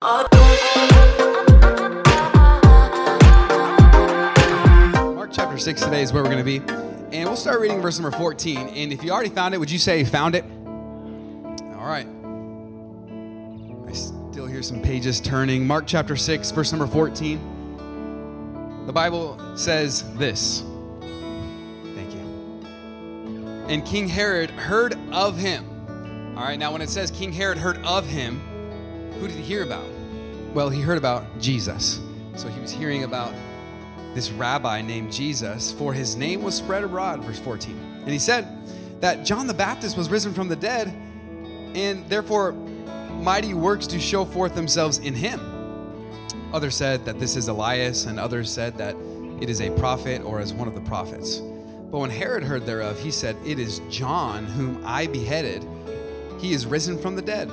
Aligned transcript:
Mark 0.00 0.28
chapter 5.32 5.58
6 5.58 5.82
today 5.82 6.02
is 6.02 6.12
where 6.12 6.22
we're 6.22 6.30
going 6.30 6.38
to 6.38 6.44
be. 6.44 6.58
And 7.12 7.28
we'll 7.28 7.34
start 7.34 7.58
reading 7.60 7.82
verse 7.82 7.98
number 7.98 8.16
14. 8.16 8.68
And 8.68 8.92
if 8.92 9.02
you 9.02 9.10
already 9.10 9.30
found 9.30 9.54
it, 9.54 9.58
would 9.58 9.72
you 9.72 9.78
say 9.80 10.04
found 10.04 10.36
it? 10.36 10.44
All 10.44 11.88
right. 11.88 12.06
I 13.88 13.92
still 13.92 14.46
hear 14.46 14.62
some 14.62 14.80
pages 14.80 15.20
turning. 15.20 15.66
Mark 15.66 15.88
chapter 15.88 16.14
6, 16.14 16.52
verse 16.52 16.70
number 16.70 16.86
14. 16.86 18.84
The 18.86 18.92
Bible 18.92 19.36
says 19.56 20.04
this. 20.14 20.62
Thank 21.00 22.14
you. 22.14 22.20
And 23.68 23.84
King 23.84 24.06
Herod 24.06 24.50
heard 24.50 24.96
of 25.10 25.36
him. 25.36 25.64
All 26.36 26.44
right, 26.44 26.56
now 26.56 26.70
when 26.70 26.82
it 26.82 26.88
says 26.88 27.10
King 27.10 27.32
Herod 27.32 27.58
heard 27.58 27.78
of 27.78 28.06
him, 28.06 28.40
who 29.20 29.26
did 29.26 29.36
he 29.36 29.42
hear 29.42 29.62
about? 29.62 29.84
Well, 30.54 30.70
he 30.70 30.80
heard 30.80 30.98
about 30.98 31.38
Jesus. 31.38 32.00
So 32.36 32.48
he 32.48 32.60
was 32.60 32.70
hearing 32.70 33.04
about 33.04 33.34
this 34.14 34.30
rabbi 34.30 34.80
named 34.80 35.12
Jesus, 35.12 35.72
for 35.72 35.92
his 35.92 36.16
name 36.16 36.42
was 36.42 36.54
spread 36.54 36.84
abroad, 36.84 37.22
verse 37.22 37.38
14. 37.38 37.76
And 38.00 38.08
he 38.08 38.18
said 38.18 38.46
that 39.00 39.24
John 39.24 39.46
the 39.46 39.54
Baptist 39.54 39.96
was 39.96 40.08
risen 40.08 40.32
from 40.32 40.48
the 40.48 40.56
dead, 40.56 40.88
and 41.74 42.08
therefore 42.08 42.52
mighty 42.52 43.54
works 43.54 43.86
do 43.86 43.98
show 43.98 44.24
forth 44.24 44.54
themselves 44.54 44.98
in 44.98 45.14
him. 45.14 45.40
Others 46.52 46.76
said 46.76 47.04
that 47.04 47.18
this 47.18 47.36
is 47.36 47.48
Elias, 47.48 48.06
and 48.06 48.18
others 48.18 48.50
said 48.50 48.78
that 48.78 48.96
it 49.40 49.50
is 49.50 49.60
a 49.60 49.70
prophet 49.72 50.22
or 50.22 50.40
as 50.40 50.54
one 50.54 50.66
of 50.66 50.74
the 50.74 50.80
prophets. 50.80 51.38
But 51.90 51.98
when 51.98 52.10
Herod 52.10 52.42
heard 52.42 52.66
thereof, 52.66 52.98
he 53.00 53.10
said, 53.10 53.36
It 53.44 53.58
is 53.58 53.80
John 53.90 54.46
whom 54.46 54.82
I 54.84 55.06
beheaded. 55.06 55.66
He 56.40 56.52
is 56.52 56.66
risen 56.66 56.98
from 56.98 57.16
the 57.16 57.22
dead. 57.22 57.50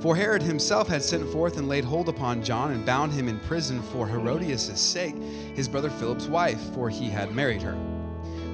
For 0.00 0.14
Herod 0.14 0.42
himself 0.42 0.86
had 0.86 1.02
sent 1.02 1.28
forth 1.30 1.56
and 1.56 1.68
laid 1.68 1.84
hold 1.84 2.08
upon 2.08 2.44
John 2.44 2.70
and 2.70 2.86
bound 2.86 3.12
him 3.12 3.28
in 3.28 3.40
prison 3.40 3.82
for 3.82 4.06
Herodias' 4.06 4.80
sake, 4.80 5.16
his 5.56 5.68
brother 5.68 5.90
Philip's 5.90 6.26
wife, 6.26 6.60
for 6.72 6.88
he 6.88 7.08
had 7.08 7.34
married 7.34 7.62
her. 7.62 7.76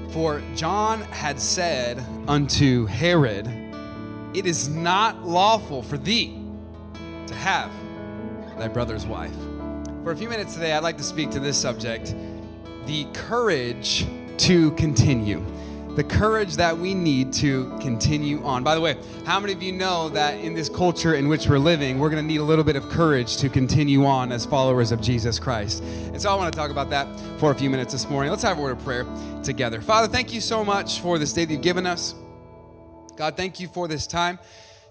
For 0.09 0.43
John 0.55 1.03
had 1.03 1.39
said 1.39 2.03
unto 2.27 2.87
Herod, 2.87 3.47
It 4.33 4.47
is 4.47 4.71
not 4.71 5.27
lawful 5.27 5.83
for 5.83 5.99
thee 5.99 6.41
to 7.27 7.35
have 7.35 7.71
thy 8.59 8.69
brother's 8.69 9.05
wife. 9.05 9.37
For 10.03 10.13
a 10.13 10.17
few 10.17 10.31
minutes 10.31 10.55
today, 10.55 10.73
I'd 10.73 10.83
like 10.83 10.97
to 10.97 11.05
speak 11.05 11.31
to 11.33 11.41
this 11.41 11.59
subject 11.59 12.15
the 12.87 13.05
courage 13.13 14.07
to 14.39 14.71
continue 14.73 15.45
the 15.97 16.05
courage 16.05 16.57
that 16.57 16.77
we 16.77 16.93
need 16.93 17.33
to 17.35 17.71
continue 17.81 18.43
on. 18.45 18.65
By 18.65 18.75
the 18.75 18.81
way, 18.81 18.97
how 19.25 19.39
many 19.39 19.53
of 19.53 19.63
you 19.63 19.73
know 19.73 20.09
that 20.09 20.41
in 20.41 20.53
this 20.53 20.69
culture 20.69 21.15
in 21.15 21.29
which 21.29 21.47
we're 21.47 21.59
living, 21.59 22.01
we're 22.01 22.11
going 22.11 22.23
to 22.23 22.27
need 22.27 22.41
a 22.41 22.45
little 22.45 22.65
bit 22.65 22.75
of 22.75 22.89
courage 22.89 23.37
to 23.37 23.49
continue 23.49 24.05
on 24.05 24.33
as 24.33 24.45
followers 24.45 24.91
of 24.91 25.01
Jesus 25.01 25.39
Christ? 25.39 25.83
And 25.83 26.21
so 26.21 26.31
I 26.31 26.35
want 26.35 26.53
to 26.53 26.59
talk 26.59 26.73
about 26.73 26.91
that 26.91 27.07
for 27.39 27.53
a 27.53 27.55
few 27.55 27.71
minutes 27.71 27.93
this 27.93 28.11
morning. 28.11 28.31
Let's 28.31 28.43
have 28.43 28.59
a 28.59 28.61
word 28.61 28.73
of 28.73 28.85
prayer 28.85 29.07
together. 29.45 29.81
Father, 29.81 30.09
thank 30.09 30.35
you 30.35 30.41
so 30.41 30.65
much 30.65 31.01
for 31.01 31.19
this 31.19 31.33
day 31.33 31.45
that 31.45 31.53
you've 31.53 31.63
given 31.63 31.87
us. 31.87 32.15
God, 33.17 33.37
thank 33.37 33.61
you 33.61 33.69
for 33.69 33.87
this 33.87 34.09
time 34.09 34.41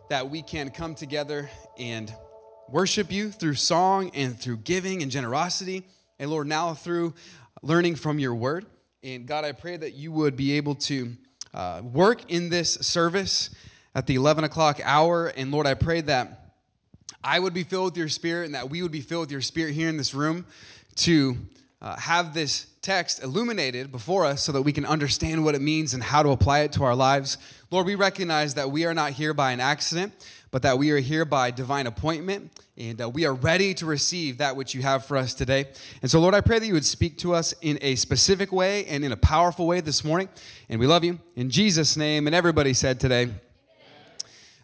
that 0.10 0.30
we 0.30 0.42
can 0.42 0.70
come 0.70 0.96
together 0.96 1.50
and 1.78 2.14
worship 2.70 3.12
you 3.12 3.30
through 3.30 3.56
song 3.56 4.10
and 4.14 4.40
through 4.40 4.58
giving 4.58 5.02
and 5.02 5.12
generosity. 5.12 5.84
And 6.18 6.32
Lord, 6.32 6.48
now 6.48 6.74
through 6.74 7.14
learning 7.62 7.96
from 7.96 8.20
your 8.20 8.36
word. 8.36 8.66
And 9.06 9.26
God, 9.26 9.44
I 9.44 9.52
pray 9.52 9.76
that 9.76 9.96
you 9.96 10.14
would 10.14 10.38
be 10.38 10.54
able 10.54 10.76
to 10.76 11.18
uh, 11.54 11.82
work 11.84 12.32
in 12.32 12.48
this 12.48 12.76
service 12.76 13.50
at 13.94 14.08
the 14.08 14.16
11 14.16 14.46
o'clock 14.46 14.80
hour. 14.82 15.28
And 15.28 15.52
Lord, 15.52 15.68
I 15.68 15.74
pray 15.74 16.00
that 16.00 16.54
I 17.22 17.40
would 17.40 17.54
be 17.54 17.64
filled 17.64 17.84
with 17.84 17.98
your 17.98 18.08
spirit 18.08 18.46
and 18.46 18.56
that 18.56 18.70
we 18.70 18.82
would 18.82 18.94
be 18.94 19.02
filled 19.02 19.24
with 19.24 19.32
your 19.32 19.42
spirit 19.42 19.74
here 19.74 19.90
in 19.90 19.98
this 19.98 20.14
room 20.14 20.46
to 20.96 21.36
uh, 21.84 21.98
have 21.98 22.34
this 22.34 22.68
text 22.82 23.22
illuminated 23.22 23.92
before 23.92 24.26
us 24.26 24.42
so 24.42 24.52
that 24.54 24.62
we 24.62 24.72
can 24.72 24.86
understand 24.86 25.44
what 25.44 25.54
it 25.54 25.62
means 25.62 25.94
and 25.94 26.02
how 26.02 26.24
to 26.24 26.30
apply 26.30 26.60
it 26.60 26.72
to 26.72 26.84
our 26.84 26.96
lives. 26.96 27.38
Lord, 27.70 27.86
we 27.86 27.96
recognize 27.96 28.54
that 28.56 28.72
we 28.72 28.86
are 28.86 28.94
not 28.94 29.12
here 29.12 29.34
by 29.34 29.52
an 29.52 29.60
accident, 29.60 30.14
but 30.50 30.62
that 30.62 30.78
we 30.78 30.92
are 30.92 31.00
here 31.00 31.26
by 31.26 31.52
divine 31.52 31.86
appointment 31.86 32.52
and 32.78 33.02
uh, 33.02 33.10
we 33.10 33.26
are 33.26 33.34
ready 33.34 33.74
to 33.76 33.86
receive 33.86 34.40
that 34.40 34.56
which 34.56 34.74
you 34.74 34.82
have 34.82 35.06
for 35.06 35.18
us 35.18 35.34
today. 35.34 35.68
And 36.02 36.10
so, 36.10 36.20
Lord, 36.20 36.34
I 36.34 36.42
pray 36.42 36.58
that 36.58 36.66
you 36.66 36.74
would 36.74 36.86
speak 36.86 37.18
to 37.20 37.36
us 37.36 37.54
in 37.62 37.78
a 37.82 37.96
specific 37.96 38.52
way 38.52 38.86
and 38.86 39.06
in 39.06 39.12
a 39.12 39.18
powerful 39.18 39.68
way 39.68 39.80
this 39.80 40.04
morning. 40.04 40.30
And 40.70 40.80
we 40.80 40.88
love 40.88 41.04
you 41.04 41.20
in 41.36 41.52
Jesus' 41.52 41.96
name. 41.96 42.26
And 42.26 42.36
everybody 42.36 42.74
said 42.74 43.00
today, 43.00 43.30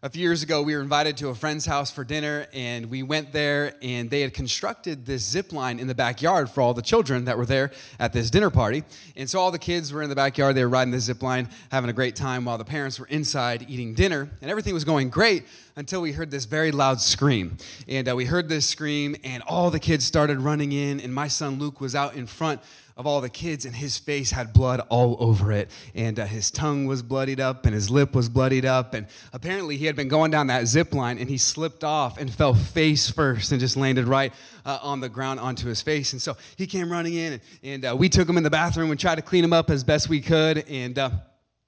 a 0.02 0.10
few 0.10 0.22
years 0.22 0.44
ago, 0.44 0.62
we 0.62 0.74
were 0.76 0.82
invited 0.82 1.18
to 1.18 1.28
a 1.28 1.36
friend's 1.36 1.66
house 1.66 1.92
for 1.92 2.06
dinner, 2.06 2.48
and 2.54 2.86
we 2.86 3.04
went 3.04 3.34
there, 3.34 3.74
and 3.82 4.10
they 4.10 4.22
had 4.22 4.34
constructed 4.34 5.06
this 5.06 5.26
zip 5.26 5.52
line 5.52 5.78
in 5.78 5.88
the 5.88 5.96
backyard 5.96 6.50
for 6.50 6.62
all 6.62 6.74
the 6.74 6.82
children 6.82 7.26
that 7.26 7.38
were 7.38 7.46
there 7.46 7.72
at 8.00 8.14
this 8.14 8.30
dinner 8.30 8.50
party. 8.50 8.86
And 9.18 9.30
so 9.30 9.42
all 9.42 9.52
the 9.52 9.60
kids 9.60 9.92
were 9.92 10.02
in 10.02 10.10
the 10.10 10.16
backyard, 10.16 10.56
they 10.56 10.64
were 10.64 10.70
riding 10.70 10.92
the 10.92 11.02
zip 11.02 11.22
line, 11.22 11.50
having 11.70 11.90
a 11.90 11.94
great 11.94 12.16
time, 12.16 12.46
while 12.46 12.58
the 12.58 12.64
parents 12.64 12.98
were 12.98 13.08
inside 13.08 13.66
eating 13.68 13.94
dinner, 13.94 14.30
and 14.42 14.50
everything 14.50 14.74
was 14.74 14.86
going 14.86 15.10
great 15.10 15.44
until 15.76 16.02
we 16.02 16.14
heard 16.14 16.31
this 16.31 16.46
very 16.46 16.72
loud 16.72 17.02
scream. 17.02 17.58
And 17.86 18.08
uh, 18.08 18.16
we 18.16 18.24
heard 18.24 18.48
this 18.48 18.66
scream, 18.66 19.18
and 19.26 19.44
all 19.44 19.70
the 19.70 19.81
kids 19.81 20.06
started 20.06 20.40
running 20.40 20.72
in, 20.72 21.02
and 21.02 21.14
my 21.14 21.28
son 21.28 21.60
Luke 21.60 21.81
was 21.81 21.94
out 21.94 22.16
in 22.16 22.26
front 22.26 22.62
of 23.00 23.08
all 23.08 23.22
the 23.22 23.30
kids, 23.30 23.64
and 23.64 23.78
his 23.78 23.98
face 23.98 24.32
had 24.32 24.52
blood 24.52 24.82
all 24.90 25.16
over 25.22 25.54
it. 25.54 25.72
And 25.96 26.20
uh, 26.20 26.26
his 26.26 26.52
tongue 26.52 26.86
was 26.86 27.02
bloodied 27.02 27.40
up, 27.40 27.66
and 27.66 27.74
his 27.74 27.90
lip 27.90 28.14
was 28.14 28.28
bloodied 28.28 28.66
up. 28.66 28.94
And 28.94 29.08
apparently, 29.32 29.78
he 29.78 29.86
had 29.86 29.96
been 29.96 30.10
going 30.10 30.32
down 30.32 30.48
that 30.48 30.68
zip 30.68 30.94
line, 30.94 31.18
and 31.18 31.30
he 31.30 31.38
slipped 31.38 31.86
off 31.86 32.18
and 32.18 32.32
fell 32.32 32.54
face 32.54 33.10
first 33.10 33.54
and 33.54 33.62
just 33.62 33.78
landed 33.78 34.06
right 34.06 34.34
uh, 34.66 34.80
on 34.82 35.00
the 35.00 35.08
ground 35.08 35.40
onto 35.40 35.70
his 35.70 35.82
face. 35.82 36.12
And 36.12 36.22
so 36.22 36.36
he 36.58 36.68
came 36.68 36.92
running 36.92 37.14
in, 37.14 37.34
and, 37.34 37.42
and 37.64 37.86
uh, 37.86 37.96
we 37.98 38.10
took 38.10 38.28
him 38.28 38.36
in 38.36 38.44
the 38.44 38.50
bathroom 38.50 38.92
and 38.92 39.00
tried 39.00 39.16
to 39.16 39.22
clean 39.22 39.46
him 39.46 39.54
up 39.54 39.70
as 39.70 39.86
best 39.86 40.10
we 40.10 40.20
could. 40.20 40.68
And 40.68 41.00
uh, 41.00 41.12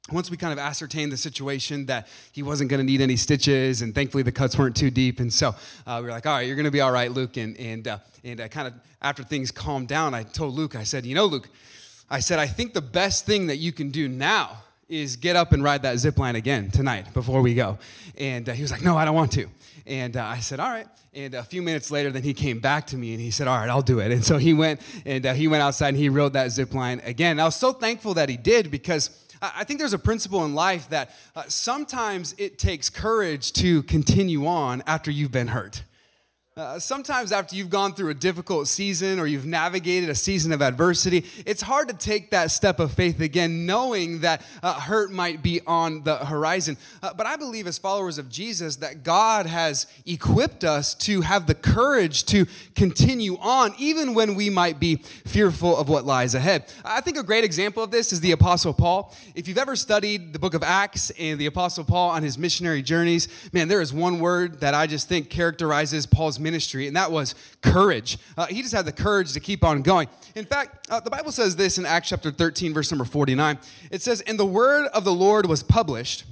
once 0.10 0.32
we 0.32 0.38
kind 0.38 0.52
of 0.52 0.58
ascertained 0.58 1.12
the 1.12 1.18
situation 1.18 1.86
that 1.86 2.08
he 2.32 2.42
wasn't 2.42 2.70
going 2.70 2.80
to 2.80 2.84
need 2.84 3.02
any 3.02 3.16
stitches 3.16 3.82
and 3.82 3.94
thankfully 3.94 4.24
the 4.24 4.32
cuts 4.32 4.58
weren't 4.58 4.76
too 4.76 4.90
deep 4.90 5.20
and 5.20 5.32
so 5.32 5.54
uh, 5.86 5.98
we 6.00 6.06
were 6.06 6.12
like 6.12 6.26
all 6.26 6.34
right 6.34 6.48
you're 6.48 6.56
going 6.56 6.66
to 6.66 6.72
be 6.72 6.82
all 6.82 6.92
right 6.92 7.12
luke 7.12 7.38
and 7.38 7.56
and 7.58 7.88
uh, 7.88 7.98
and 8.24 8.42
I 8.42 8.48
kind 8.48 8.68
of 8.68 8.74
after 9.02 9.24
things 9.24 9.52
calmed 9.52 9.88
down 9.88 10.14
i 10.14 10.24
told 10.24 10.56
luke 10.56 10.76
i 10.76 10.84
said 10.84 11.06
you 11.06 11.14
know 11.14 11.26
luke 11.26 11.50
i 12.10 12.20
said 12.20 12.40
i 12.40 12.48
think 12.48 12.74
the 12.74 12.82
best 12.82 13.26
thing 13.26 13.48
that 13.48 13.58
you 13.58 13.72
can 13.72 13.92
do 13.92 14.08
now 14.08 14.64
is 14.92 15.16
get 15.16 15.38
up 15.38 15.54
and 15.54 15.64
ride 15.64 15.84
that 15.84 15.98
zip 15.98 16.18
line 16.20 16.36
again 16.36 16.70
tonight 16.70 17.14
before 17.14 17.42
we 17.42 17.56
go. 17.56 17.80
And 18.18 18.48
uh, 18.50 18.52
he 18.52 18.62
was 18.62 18.72
like 18.72 18.84
no 18.84 18.98
i 18.98 19.06
don't 19.06 19.16
want 19.16 19.32
to. 19.34 19.48
And 19.88 20.18
uh, 20.18 20.26
i 20.26 20.40
said 20.40 20.60
all 20.60 20.70
right. 20.70 20.88
And 21.14 21.34
a 21.34 21.44
few 21.44 21.62
minutes 21.62 21.92
later 21.92 22.12
then 22.12 22.24
he 22.24 22.34
came 22.34 22.60
back 22.60 22.88
to 22.88 22.98
me 22.98 23.14
and 23.14 23.22
he 23.22 23.32
said 23.32 23.48
all 23.48 23.58
right 23.58 23.70
i'll 23.70 23.82
do 23.82 24.00
it. 24.00 24.12
And 24.12 24.24
so 24.24 24.38
he 24.38 24.54
went 24.54 24.82
and 25.06 25.26
uh, 25.26 25.34
he 25.34 25.48
went 25.48 25.64
outside 25.64 25.90
and 25.90 25.98
he 25.98 26.10
rode 26.10 26.34
that 26.34 26.52
zip 26.52 26.74
line 26.74 27.02
again. 27.06 27.32
And 27.32 27.42
i 27.42 27.46
was 27.46 27.56
so 27.56 27.72
thankful 27.72 28.14
that 28.16 28.28
he 28.28 28.36
did 28.36 28.70
because 28.70 29.21
I 29.42 29.64
think 29.64 29.80
there's 29.80 29.94
a 29.94 30.00
principle 30.00 30.46
in 30.46 30.54
life 30.54 30.90
that 30.90 31.12
uh, 31.36 31.44
sometimes 31.48 32.36
it 32.38 32.60
takes 32.60 32.90
courage 32.90 33.52
to 33.54 33.82
continue 33.84 34.46
on 34.46 34.84
after 34.86 35.10
you've 35.10 35.32
been 35.32 35.48
hurt. 35.48 35.84
Uh, 36.58 36.78
sometimes, 36.78 37.32
after 37.32 37.56
you've 37.56 37.70
gone 37.70 37.94
through 37.94 38.10
a 38.10 38.14
difficult 38.14 38.68
season 38.68 39.20
or 39.22 39.26
you've 39.26 39.46
navigated 39.46 40.10
a 40.10 40.16
season 40.16 40.52
of 40.52 40.62
adversity, 40.62 41.26
it's 41.46 41.62
hard 41.62 41.88
to 41.88 41.94
take 41.94 42.30
that 42.32 42.52
step 42.52 42.82
of 42.82 42.92
faith 42.92 43.22
again, 43.22 43.66
knowing 43.66 44.20
that 44.20 44.46
uh, 44.62 44.74
hurt 44.74 45.14
might 45.14 45.42
be 45.42 45.62
on 45.66 46.04
the 46.04 46.18
horizon. 46.18 46.76
Uh, 47.02 47.14
but 47.14 47.26
I 47.26 47.38
believe, 47.38 47.68
as 47.68 47.78
followers 47.78 48.18
of 48.18 48.28
Jesus, 48.28 48.76
that 48.76 49.02
God 49.02 49.46
has 49.46 49.88
equipped 50.06 50.66
us 50.66 50.94
to 50.96 51.22
have 51.22 51.48
the 51.48 51.56
courage 51.56 52.26
to 52.26 52.46
continue 52.76 53.38
on, 53.38 53.74
even 53.78 54.14
when 54.14 54.36
we 54.36 54.50
might 54.50 54.78
be 54.78 54.98
fearful 54.98 55.78
of 55.78 55.88
what 55.88 56.04
lies 56.04 56.36
ahead. 56.36 56.66
I 56.84 57.00
think 57.00 57.16
a 57.16 57.24
great 57.24 57.46
example 57.46 57.82
of 57.82 57.92
this 57.92 58.12
is 58.12 58.20
the 58.20 58.34
Apostle 58.34 58.74
Paul. 58.74 59.16
If 59.36 59.48
you've 59.48 59.58
ever 59.58 59.78
studied 59.78 60.34
the 60.34 60.40
book 60.40 60.54
of 60.54 60.64
Acts 60.64 61.12
and 61.12 61.40
the 61.40 61.46
Apostle 61.46 61.86
Paul 61.86 62.10
on 62.10 62.24
his 62.24 62.38
missionary 62.38 62.82
journeys, 62.82 63.30
man, 63.54 63.70
there 63.70 63.80
is 63.80 63.94
one 63.94 64.20
word 64.20 64.60
that 64.60 64.74
I 64.74 64.86
just 64.86 65.08
think 65.08 65.30
characterizes 65.30 66.06
Paul's 66.06 66.41
ministry, 66.42 66.88
and 66.88 66.96
that 66.96 67.12
was 67.12 67.36
courage. 67.62 68.18
Uh, 68.38 68.48
he 68.48 68.62
just 68.62 68.74
had 68.74 68.86
the 68.86 68.92
courage 68.92 69.34
to 69.34 69.40
keep 69.40 69.64
on 69.64 69.82
going. 69.82 70.08
In 70.36 70.46
fact, 70.46 70.90
uh, 70.90 71.00
the 71.00 71.10
Bible 71.10 71.32
says 71.32 71.56
this 71.56 71.78
in 71.78 71.86
Acts 71.86 72.10
chapter 72.10 72.32
13, 72.32 72.74
verse 72.74 72.92
number 72.92 73.06
49. 73.06 73.60
It 73.92 74.02
says, 74.02 74.22
And 74.22 74.40
the 74.40 74.46
word 74.46 74.88
of 74.88 75.04
the 75.04 75.14
Lord 75.14 75.48
was 75.48 75.64
published 75.64 76.26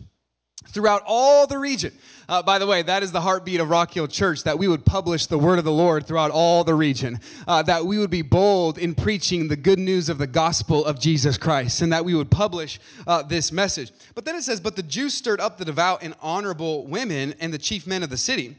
throughout 0.67 1.01
all 1.05 1.47
the 1.47 1.57
region. 1.57 1.93
Uh, 2.27 2.43
by 2.43 2.59
the 2.59 2.67
way, 2.67 2.81
that 2.83 3.01
is 3.01 3.11
the 3.11 3.21
heartbeat 3.21 3.59
of 3.59 3.69
Rock 3.69 3.93
Hill 3.93 4.07
Church 4.07 4.43
that 4.43 4.59
we 4.59 4.67
would 4.67 4.85
publish 4.85 5.25
the 5.25 5.39
word 5.39 5.57
of 5.57 5.65
the 5.65 5.71
Lord 5.71 6.05
throughout 6.05 6.31
all 6.31 6.63
the 6.63 6.75
region, 6.75 7.19
uh, 7.47 7.63
that 7.63 7.85
we 7.85 7.97
would 7.97 8.09
be 8.09 8.21
bold 8.21 8.77
in 8.77 8.93
preaching 8.93 9.47
the 9.47 9.55
good 9.55 9.79
news 9.79 10.09
of 10.09 10.17
the 10.17 10.27
gospel 10.27 10.85
of 10.85 10.99
Jesus 10.99 11.37
Christ, 11.37 11.81
and 11.81 11.91
that 11.91 12.05
we 12.05 12.13
would 12.13 12.29
publish 12.29 12.79
uh, 13.07 13.23
this 13.23 13.51
message. 13.51 13.91
But 14.15 14.25
then 14.25 14.35
it 14.35 14.43
says, 14.43 14.59
But 14.59 14.75
the 14.75 14.83
Jews 14.83 15.13
stirred 15.13 15.41
up 15.41 15.57
the 15.57 15.65
devout 15.65 16.03
and 16.03 16.13
honorable 16.21 16.85
women 16.85 17.33
and 17.39 17.53
the 17.53 17.57
chief 17.57 17.87
men 17.87 18.03
of 18.03 18.09
the 18.09 18.17
city 18.17 18.55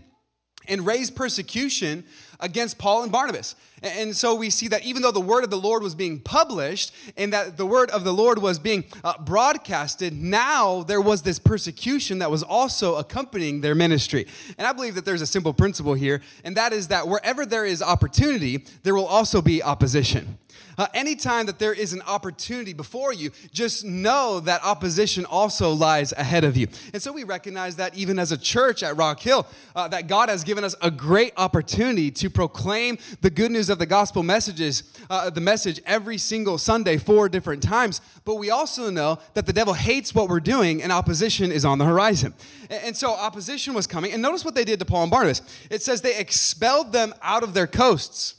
and 0.70 0.86
raise 0.86 1.10
persecution 1.10 2.04
against 2.40 2.78
Paul 2.78 3.02
and 3.02 3.12
Barnabas. 3.12 3.56
And 3.82 4.14
so 4.14 4.34
we 4.34 4.50
see 4.50 4.68
that 4.68 4.84
even 4.84 5.00
though 5.00 5.10
the 5.10 5.20
word 5.20 5.42
of 5.42 5.50
the 5.50 5.56
Lord 5.56 5.82
was 5.82 5.94
being 5.94 6.20
published 6.20 6.92
and 7.16 7.32
that 7.32 7.56
the 7.56 7.64
word 7.64 7.90
of 7.90 8.04
the 8.04 8.12
Lord 8.12 8.40
was 8.40 8.58
being 8.58 8.84
uh, 9.02 9.14
broadcasted, 9.18 10.12
now 10.12 10.82
there 10.82 11.00
was 11.00 11.22
this 11.22 11.38
persecution 11.38 12.18
that 12.18 12.30
was 12.30 12.42
also 12.42 12.96
accompanying 12.96 13.62
their 13.62 13.74
ministry. 13.74 14.26
And 14.58 14.66
I 14.66 14.72
believe 14.72 14.94
that 14.96 15.06
there's 15.06 15.22
a 15.22 15.26
simple 15.26 15.54
principle 15.54 15.94
here, 15.94 16.20
and 16.44 16.56
that 16.56 16.72
is 16.72 16.88
that 16.88 17.08
wherever 17.08 17.46
there 17.46 17.64
is 17.64 17.80
opportunity, 17.82 18.64
there 18.82 18.94
will 18.94 19.06
also 19.06 19.40
be 19.40 19.62
opposition. 19.62 20.38
Uh, 20.80 20.86
anytime 20.94 21.44
that 21.44 21.58
there 21.58 21.74
is 21.74 21.92
an 21.92 22.00
opportunity 22.06 22.72
before 22.72 23.12
you, 23.12 23.30
just 23.52 23.84
know 23.84 24.40
that 24.40 24.64
opposition 24.64 25.26
also 25.26 25.70
lies 25.72 26.12
ahead 26.12 26.42
of 26.42 26.56
you. 26.56 26.66
And 26.94 27.02
so 27.02 27.12
we 27.12 27.22
recognize 27.22 27.76
that 27.76 27.94
even 27.94 28.18
as 28.18 28.32
a 28.32 28.38
church 28.38 28.82
at 28.82 28.96
Rock 28.96 29.20
Hill, 29.20 29.46
uh, 29.76 29.88
that 29.88 30.06
God 30.06 30.30
has 30.30 30.42
given 30.42 30.64
us 30.64 30.74
a 30.80 30.90
great 30.90 31.34
opportunity 31.36 32.10
to 32.12 32.29
proclaim 32.30 32.98
the 33.20 33.30
good 33.30 33.50
news 33.50 33.68
of 33.68 33.78
the 33.78 33.86
gospel 33.86 34.22
messages, 34.22 34.82
uh, 35.08 35.30
the 35.30 35.40
message 35.40 35.80
every 35.86 36.18
single 36.18 36.58
Sunday, 36.58 36.96
four 36.96 37.28
different 37.28 37.62
times. 37.62 38.00
But 38.24 38.36
we 38.36 38.50
also 38.50 38.90
know 38.90 39.18
that 39.34 39.46
the 39.46 39.52
devil 39.52 39.74
hates 39.74 40.14
what 40.14 40.28
we're 40.28 40.40
doing 40.40 40.82
and 40.82 40.92
opposition 40.92 41.52
is 41.52 41.64
on 41.64 41.78
the 41.78 41.84
horizon. 41.84 42.34
And, 42.68 42.84
and 42.84 42.96
so 42.96 43.12
opposition 43.12 43.74
was 43.74 43.86
coming. 43.86 44.12
And 44.12 44.22
notice 44.22 44.44
what 44.44 44.54
they 44.54 44.64
did 44.64 44.78
to 44.78 44.84
Paul 44.84 45.02
and 45.02 45.10
Barnabas. 45.10 45.42
It 45.70 45.82
says 45.82 46.02
they 46.02 46.18
expelled 46.18 46.92
them 46.92 47.14
out 47.22 47.42
of 47.42 47.54
their 47.54 47.66
coasts. 47.66 48.34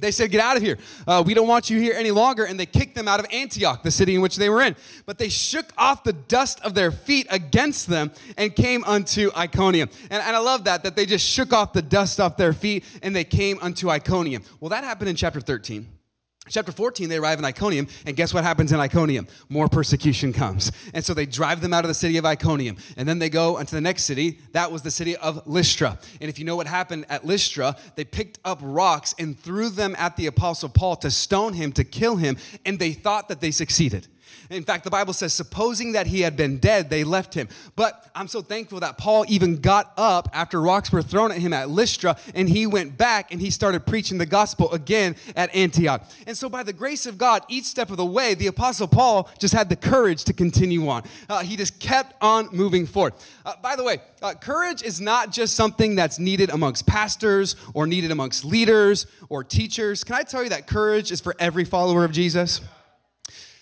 They 0.00 0.10
said, 0.10 0.30
Get 0.30 0.40
out 0.40 0.56
of 0.56 0.62
here. 0.62 0.78
Uh, 1.06 1.22
we 1.24 1.34
don't 1.34 1.48
want 1.48 1.70
you 1.70 1.78
here 1.78 1.94
any 1.94 2.10
longer. 2.10 2.44
And 2.44 2.58
they 2.58 2.66
kicked 2.66 2.94
them 2.94 3.08
out 3.08 3.20
of 3.20 3.26
Antioch, 3.32 3.82
the 3.82 3.90
city 3.90 4.14
in 4.14 4.20
which 4.20 4.36
they 4.36 4.48
were 4.48 4.62
in. 4.62 4.76
But 5.06 5.18
they 5.18 5.28
shook 5.28 5.66
off 5.76 6.04
the 6.04 6.12
dust 6.12 6.60
of 6.62 6.74
their 6.74 6.90
feet 6.90 7.26
against 7.30 7.86
them 7.86 8.10
and 8.36 8.54
came 8.54 8.84
unto 8.84 9.30
Iconium. 9.36 9.88
And, 10.10 10.22
and 10.22 10.36
I 10.36 10.40
love 10.40 10.64
that, 10.64 10.82
that 10.82 10.96
they 10.96 11.06
just 11.06 11.26
shook 11.26 11.52
off 11.52 11.72
the 11.72 11.82
dust 11.82 12.20
off 12.20 12.36
their 12.36 12.52
feet 12.52 12.84
and 13.02 13.14
they 13.14 13.24
came 13.24 13.58
unto 13.60 13.90
Iconium. 13.90 14.42
Well, 14.60 14.70
that 14.70 14.84
happened 14.84 15.10
in 15.10 15.16
chapter 15.16 15.40
13. 15.40 15.99
Chapter 16.48 16.72
14, 16.72 17.08
they 17.10 17.18
arrive 17.18 17.38
in 17.38 17.44
Iconium, 17.44 17.86
and 18.06 18.16
guess 18.16 18.32
what 18.32 18.44
happens 18.44 18.72
in 18.72 18.80
Iconium? 18.80 19.28
More 19.50 19.68
persecution 19.68 20.32
comes. 20.32 20.72
And 20.94 21.04
so 21.04 21.12
they 21.12 21.26
drive 21.26 21.60
them 21.60 21.74
out 21.74 21.84
of 21.84 21.88
the 21.88 21.94
city 21.94 22.16
of 22.16 22.24
Iconium, 22.24 22.78
and 22.96 23.06
then 23.06 23.18
they 23.18 23.28
go 23.28 23.58
into 23.58 23.74
the 23.74 23.80
next 23.80 24.04
city. 24.04 24.38
That 24.52 24.72
was 24.72 24.82
the 24.82 24.90
city 24.90 25.16
of 25.16 25.46
Lystra. 25.46 25.98
And 26.20 26.30
if 26.30 26.38
you 26.38 26.46
know 26.46 26.56
what 26.56 26.66
happened 26.66 27.04
at 27.10 27.26
Lystra, 27.26 27.76
they 27.94 28.04
picked 28.04 28.38
up 28.44 28.58
rocks 28.62 29.14
and 29.18 29.38
threw 29.38 29.68
them 29.68 29.94
at 29.98 30.16
the 30.16 30.26
Apostle 30.26 30.70
Paul 30.70 30.96
to 30.96 31.10
stone 31.10 31.52
him, 31.52 31.72
to 31.72 31.84
kill 31.84 32.16
him, 32.16 32.38
and 32.64 32.78
they 32.78 32.92
thought 32.92 33.28
that 33.28 33.40
they 33.40 33.50
succeeded. 33.50 34.08
In 34.50 34.64
fact, 34.64 34.84
the 34.84 34.90
Bible 34.90 35.12
says, 35.12 35.32
supposing 35.32 35.92
that 35.92 36.06
he 36.06 36.20
had 36.20 36.36
been 36.36 36.58
dead, 36.58 36.90
they 36.90 37.04
left 37.04 37.34
him. 37.34 37.48
But 37.76 38.10
I'm 38.14 38.28
so 38.28 38.42
thankful 38.42 38.80
that 38.80 38.98
Paul 38.98 39.24
even 39.28 39.60
got 39.60 39.92
up 39.96 40.28
after 40.32 40.60
rocks 40.60 40.92
were 40.92 41.02
thrown 41.02 41.30
at 41.30 41.38
him 41.38 41.52
at 41.52 41.70
Lystra, 41.70 42.16
and 42.34 42.48
he 42.48 42.66
went 42.66 42.96
back 42.96 43.32
and 43.32 43.40
he 43.40 43.50
started 43.50 43.86
preaching 43.86 44.18
the 44.18 44.26
gospel 44.26 44.72
again 44.72 45.16
at 45.36 45.54
Antioch. 45.54 46.04
And 46.26 46.36
so, 46.36 46.48
by 46.48 46.62
the 46.62 46.72
grace 46.72 47.06
of 47.06 47.18
God, 47.18 47.44
each 47.48 47.64
step 47.64 47.90
of 47.90 47.96
the 47.96 48.04
way, 48.04 48.34
the 48.34 48.46
Apostle 48.48 48.88
Paul 48.88 49.30
just 49.38 49.54
had 49.54 49.68
the 49.68 49.76
courage 49.76 50.24
to 50.24 50.32
continue 50.32 50.88
on. 50.88 51.02
Uh, 51.28 51.40
he 51.40 51.56
just 51.56 51.78
kept 51.78 52.14
on 52.20 52.48
moving 52.52 52.86
forward. 52.86 53.14
Uh, 53.44 53.54
by 53.62 53.76
the 53.76 53.84
way, 53.84 53.98
uh, 54.22 54.34
courage 54.34 54.82
is 54.82 55.00
not 55.00 55.32
just 55.32 55.54
something 55.54 55.94
that's 55.94 56.18
needed 56.18 56.50
amongst 56.50 56.86
pastors 56.86 57.56
or 57.74 57.86
needed 57.86 58.10
amongst 58.10 58.44
leaders 58.44 59.06
or 59.28 59.44
teachers. 59.44 60.04
Can 60.04 60.14
I 60.14 60.22
tell 60.22 60.42
you 60.42 60.48
that 60.50 60.66
courage 60.66 61.10
is 61.10 61.20
for 61.20 61.34
every 61.38 61.64
follower 61.64 62.04
of 62.04 62.12
Jesus? 62.12 62.60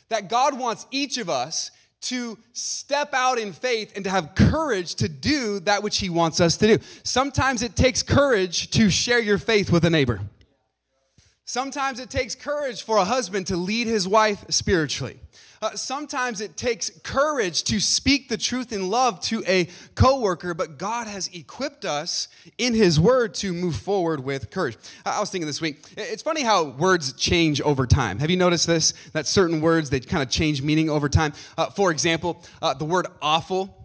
That 0.08 0.28
God 0.28 0.58
wants 0.58 0.86
each 0.90 1.18
of 1.18 1.28
us 1.28 1.70
to 2.00 2.38
step 2.52 3.12
out 3.12 3.38
in 3.38 3.52
faith 3.52 3.92
and 3.94 4.04
to 4.04 4.10
have 4.10 4.34
courage 4.34 4.94
to 4.96 5.08
do 5.08 5.60
that 5.60 5.82
which 5.82 5.98
He 5.98 6.08
wants 6.08 6.40
us 6.40 6.56
to 6.58 6.76
do. 6.76 6.84
Sometimes 7.02 7.62
it 7.62 7.74
takes 7.74 8.02
courage 8.02 8.70
to 8.70 8.88
share 8.88 9.20
your 9.20 9.38
faith 9.38 9.72
with 9.72 9.84
a 9.84 9.90
neighbor. 9.90 10.20
Sometimes 11.44 11.98
it 11.98 12.10
takes 12.10 12.34
courage 12.34 12.82
for 12.82 12.98
a 12.98 13.04
husband 13.04 13.46
to 13.46 13.56
lead 13.56 13.86
his 13.86 14.06
wife 14.06 14.44
spiritually. 14.50 15.18
Uh, 15.60 15.70
sometimes 15.72 16.40
it 16.40 16.56
takes 16.56 16.90
courage 17.02 17.64
to 17.64 17.80
speak 17.80 18.28
the 18.28 18.36
truth 18.36 18.72
in 18.72 18.90
love 18.90 19.20
to 19.20 19.42
a 19.46 19.68
coworker, 19.94 20.54
but 20.54 20.78
God 20.78 21.06
has 21.06 21.28
equipped 21.28 21.84
us 21.84 22.28
in 22.58 22.74
His 22.74 23.00
Word 23.00 23.34
to 23.34 23.52
move 23.52 23.76
forward 23.76 24.24
with 24.24 24.50
courage. 24.50 24.76
I 25.04 25.20
was 25.20 25.30
thinking 25.30 25.46
this 25.46 25.60
week, 25.60 25.84
it's 25.96 26.22
funny 26.22 26.42
how 26.42 26.64
words 26.64 27.12
change 27.12 27.60
over 27.60 27.86
time. 27.86 28.18
Have 28.18 28.30
you 28.30 28.36
noticed 28.36 28.66
this? 28.66 28.92
That 29.12 29.26
certain 29.26 29.60
words 29.60 29.90
they 29.90 30.00
kind 30.00 30.22
of 30.22 30.30
change 30.30 30.62
meaning 30.62 30.90
over 30.90 31.08
time. 31.08 31.32
Uh, 31.56 31.66
for 31.66 31.90
example, 31.90 32.42
uh, 32.62 32.74
the 32.74 32.84
word 32.84 33.06
awful 33.22 33.77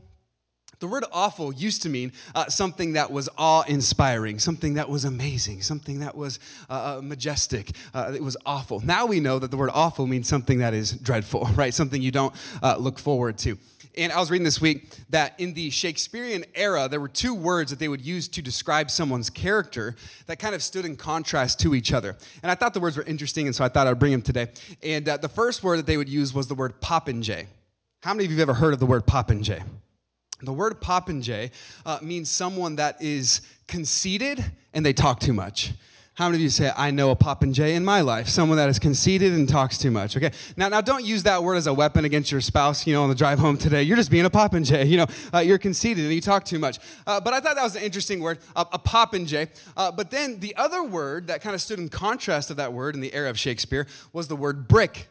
the 0.83 0.87
word 0.89 1.05
awful 1.13 1.53
used 1.53 1.81
to 1.83 1.87
mean 1.87 2.11
uh, 2.35 2.47
something 2.47 2.91
that 2.91 3.09
was 3.09 3.29
awe 3.37 3.63
inspiring, 3.69 4.37
something 4.37 4.73
that 4.73 4.89
was 4.89 5.05
amazing, 5.05 5.61
something 5.61 5.99
that 5.99 6.13
was 6.13 6.39
uh, 6.69 6.97
uh, 6.97 7.01
majestic. 7.01 7.71
Uh, 7.93 8.11
it 8.13 8.21
was 8.21 8.35
awful. 8.45 8.81
Now 8.81 9.05
we 9.05 9.21
know 9.21 9.39
that 9.39 9.49
the 9.49 9.55
word 9.55 9.69
awful 9.73 10.07
means 10.07 10.27
something 10.27 10.59
that 10.59 10.73
is 10.73 10.91
dreadful, 10.91 11.45
right? 11.55 11.73
Something 11.73 12.01
you 12.01 12.11
don't 12.11 12.35
uh, 12.61 12.75
look 12.75 12.99
forward 12.99 13.37
to. 13.39 13.57
And 13.95 14.11
I 14.11 14.19
was 14.19 14.29
reading 14.29 14.43
this 14.43 14.59
week 14.59 14.93
that 15.09 15.39
in 15.39 15.53
the 15.53 15.69
Shakespearean 15.69 16.43
era, 16.53 16.89
there 16.89 16.99
were 16.99 17.07
two 17.07 17.33
words 17.33 17.69
that 17.69 17.79
they 17.79 17.87
would 17.87 18.01
use 18.01 18.27
to 18.27 18.41
describe 18.41 18.91
someone's 18.91 19.29
character 19.29 19.95
that 20.25 20.37
kind 20.37 20.53
of 20.53 20.61
stood 20.61 20.83
in 20.83 20.97
contrast 20.97 21.61
to 21.61 21.75
each 21.75 21.93
other. 21.93 22.17
And 22.41 22.51
I 22.51 22.55
thought 22.55 22.73
the 22.73 22.81
words 22.81 22.97
were 22.97 23.03
interesting, 23.03 23.45
and 23.45 23.55
so 23.55 23.63
I 23.63 23.69
thought 23.69 23.87
I'd 23.87 23.99
bring 23.99 24.11
them 24.11 24.21
today. 24.21 24.47
And 24.81 25.07
uh, 25.07 25.15
the 25.15 25.29
first 25.29 25.63
word 25.63 25.77
that 25.77 25.85
they 25.85 25.95
would 25.95 26.09
use 26.09 26.33
was 26.33 26.49
the 26.49 26.55
word 26.55 26.81
popinjay. 26.81 27.45
How 28.01 28.13
many 28.13 28.25
of 28.25 28.31
you 28.31 28.39
have 28.39 28.49
ever 28.49 28.59
heard 28.59 28.73
of 28.73 28.81
the 28.81 28.85
word 28.85 29.05
popinjay? 29.05 29.63
The 30.45 30.53
word 30.53 30.81
popinjay 30.81 31.51
uh, 31.85 31.99
means 32.01 32.29
someone 32.29 32.75
that 32.75 33.01
is 33.01 33.41
conceited 33.67 34.43
and 34.73 34.85
they 34.85 34.93
talk 34.93 35.19
too 35.19 35.33
much. 35.33 35.73
How 36.15 36.27
many 36.27 36.37
of 36.37 36.41
you 36.41 36.49
say, 36.49 36.71
I 36.77 36.91
know 36.91 37.09
a 37.09 37.15
popinjay 37.15 37.73
in 37.73 37.83
my 37.83 38.01
life? 38.01 38.27
Someone 38.27 38.57
that 38.57 38.69
is 38.69 38.77
conceited 38.77 39.33
and 39.33 39.49
talks 39.49 39.79
too 39.79 39.89
much. 39.89 40.15
Okay. 40.15 40.29
Now, 40.55 40.69
now 40.69 40.79
don't 40.79 41.03
use 41.03 41.23
that 41.23 41.41
word 41.41 41.55
as 41.55 41.65
a 41.65 41.73
weapon 41.73 42.05
against 42.05 42.31
your 42.31 42.39
spouse, 42.39 42.85
you 42.85 42.93
know, 42.93 43.01
on 43.01 43.09
the 43.09 43.15
drive 43.15 43.39
home 43.39 43.57
today. 43.57 43.81
You're 43.81 43.97
just 43.97 44.11
being 44.11 44.25
a 44.25 44.29
popinjay. 44.29 44.83
You 44.93 44.97
know, 44.97 45.07
uh, 45.33 45.39
you're 45.39 45.57
conceited 45.57 46.03
and 46.03 46.13
you 46.13 46.21
talk 46.21 46.45
too 46.45 46.59
much. 46.59 46.77
Uh, 47.07 47.19
but 47.19 47.33
I 47.33 47.39
thought 47.39 47.55
that 47.55 47.63
was 47.63 47.75
an 47.75 47.81
interesting 47.81 48.19
word, 48.19 48.37
a, 48.55 48.61
a 48.73 48.79
popinjay. 48.79 49.49
Uh, 49.75 49.91
but 49.91 50.11
then 50.11 50.39
the 50.39 50.55
other 50.55 50.83
word 50.83 51.27
that 51.27 51.41
kind 51.41 51.55
of 51.55 51.61
stood 51.61 51.79
in 51.79 51.89
contrast 51.89 52.51
of 52.51 52.57
that 52.57 52.73
word 52.73 52.93
in 52.93 53.01
the 53.01 53.11
era 53.11 53.29
of 53.31 53.39
Shakespeare 53.39 53.87
was 54.11 54.27
the 54.27 54.35
word 54.35 54.67
brick. 54.67 55.07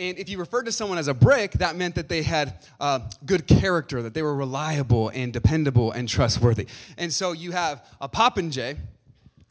And 0.00 0.18
if 0.18 0.30
you 0.30 0.38
referred 0.38 0.64
to 0.64 0.72
someone 0.72 0.96
as 0.96 1.08
a 1.08 1.14
brick, 1.14 1.52
that 1.52 1.76
meant 1.76 1.94
that 1.96 2.08
they 2.08 2.22
had 2.22 2.54
uh, 2.80 3.00
good 3.26 3.46
character, 3.46 4.00
that 4.00 4.14
they 4.14 4.22
were 4.22 4.34
reliable 4.34 5.10
and 5.10 5.30
dependable 5.30 5.92
and 5.92 6.08
trustworthy. 6.08 6.66
And 6.96 7.12
so 7.12 7.32
you 7.32 7.52
have 7.52 7.86
a 8.00 8.08
popinjay 8.08 8.78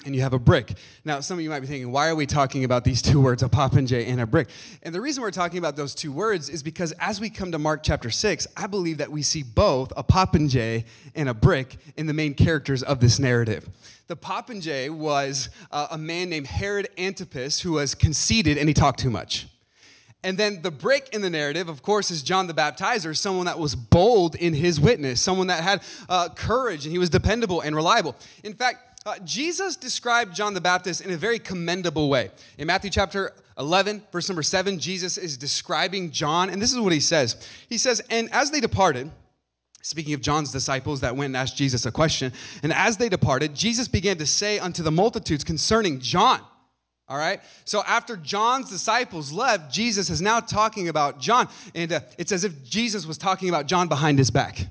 and 0.06 0.16
you 0.16 0.22
have 0.22 0.34
a 0.34 0.40
brick. 0.40 0.74
Now, 1.06 1.20
some 1.20 1.38
of 1.38 1.44
you 1.44 1.52
might 1.52 1.60
be 1.60 1.68
thinking, 1.68 1.92
why 1.92 2.08
are 2.08 2.16
we 2.16 2.26
talking 2.26 2.64
about 2.64 2.84
these 2.84 3.00
two 3.04 3.22
words, 3.22 3.44
a 3.44 3.48
popinjay 3.48 4.08
and 4.08 4.20
a 4.20 4.26
brick? 4.26 4.50
And 4.82 4.96
the 4.96 5.02
reason 5.02 5.22
we're 5.22 5.30
talking 5.30 5.60
about 5.60 5.76
those 5.76 5.94
two 5.94 6.12
words 6.12 6.50
is 6.50 6.64
because 6.64 6.94
as 6.94 7.22
we 7.22 7.30
come 7.30 7.52
to 7.52 7.60
Mark 7.60 7.84
chapter 7.84 8.10
6, 8.10 8.48
I 8.58 8.66
believe 8.66 8.98
that 8.98 9.12
we 9.12 9.22
see 9.22 9.44
both 9.44 9.94
a 9.96 10.04
popinjay 10.04 10.86
and 11.14 11.30
a 11.30 11.36
brick 11.36 11.78
in 11.96 12.08
the 12.08 12.14
main 12.14 12.34
characters 12.34 12.82
of 12.82 13.02
this 13.02 13.20
narrative. 13.20 13.70
The 14.08 14.18
popinjay 14.18 14.90
was 14.90 15.50
uh, 15.72 15.90
a 15.92 15.98
man 16.00 16.32
named 16.32 16.48
Herod 16.48 16.90
Antipas 16.98 17.60
who 17.60 17.74
was 17.74 17.94
conceited 17.94 18.58
and 18.58 18.68
he 18.68 18.74
talked 18.74 19.00
too 19.00 19.12
much. 19.12 19.46
And 20.24 20.38
then 20.38 20.62
the 20.62 20.72
break 20.72 21.10
in 21.14 21.22
the 21.22 21.30
narrative, 21.30 21.70
of 21.70 21.82
course, 21.82 22.12
is 22.12 22.22
John 22.22 22.48
the 22.48 22.54
Baptizer, 22.54 23.16
someone 23.16 23.46
that 23.46 23.58
was 23.58 23.76
bold 23.76 24.36
in 24.36 24.54
his 24.54 24.80
witness, 24.80 25.22
someone 25.22 25.48
that 25.48 25.64
had 25.64 25.82
uh, 26.10 26.30
courage 26.30 26.86
and 26.86 26.92
he 26.92 26.98
was 26.98 27.10
dependable 27.10 27.62
and 27.62 27.76
reliable. 27.76 28.16
In 28.44 28.54
fact, 28.54 29.02
uh, 29.06 29.18
Jesus 29.24 29.78
described 29.78 30.36
John 30.36 30.54
the 30.54 30.62
Baptist 30.62 31.00
in 31.00 31.12
a 31.12 31.18
very 31.18 31.40
commendable 31.40 32.10
way. 32.10 32.32
In 32.58 32.68
Matthew 32.68 32.90
chapter 32.90 33.34
11, 33.58 34.04
verse 34.12 34.28
number 34.28 34.44
7, 34.44 34.78
Jesus 34.78 35.18
is 35.18 35.38
describing 35.38 36.12
John, 36.12 36.50
and 36.50 36.62
this 36.62 36.74
is 36.74 36.80
what 36.80 36.92
he 36.92 37.00
says. 37.00 37.38
He 37.70 37.78
says, 37.78 38.02
And 38.10 38.30
as 38.34 38.52
they 38.52 38.60
departed, 38.60 39.12
Speaking 39.82 40.14
of 40.14 40.22
John's 40.22 40.52
disciples 40.52 41.00
that 41.02 41.16
went 41.16 41.28
and 41.28 41.38
asked 41.38 41.56
Jesus 41.56 41.86
a 41.86 41.92
question, 41.92 42.34
and 42.62 42.74
as 42.74 42.98
they 42.98 43.08
departed, 43.08 43.56
Jesus 43.56 43.88
began 43.88 44.18
to 44.18 44.26
say 44.26 44.60
unto 44.60 44.84
the 44.84 44.92
multitudes 44.92 45.46
concerning 45.46 46.00
John, 46.00 46.42
all 47.10 47.18
right? 47.18 47.42
So 47.66 47.84
after 47.88 48.16
John's 48.16 48.70
disciples 48.70 49.32
left, 49.32 49.74
Jesus 49.74 50.10
is 50.10 50.22
now 50.22 50.40
talking 50.40 50.88
about 50.88 51.20
John. 51.20 51.50
And 51.74 51.92
uh, 51.92 52.02
it's 52.18 52.32
as 52.32 52.44
if 52.44 52.64
Jesus 52.64 53.06
was 53.06 53.18
talking 53.18 53.50
about 53.50 53.66
John 53.66 53.88
behind 53.88 54.20
his 54.20 54.30
back. 54.30 54.68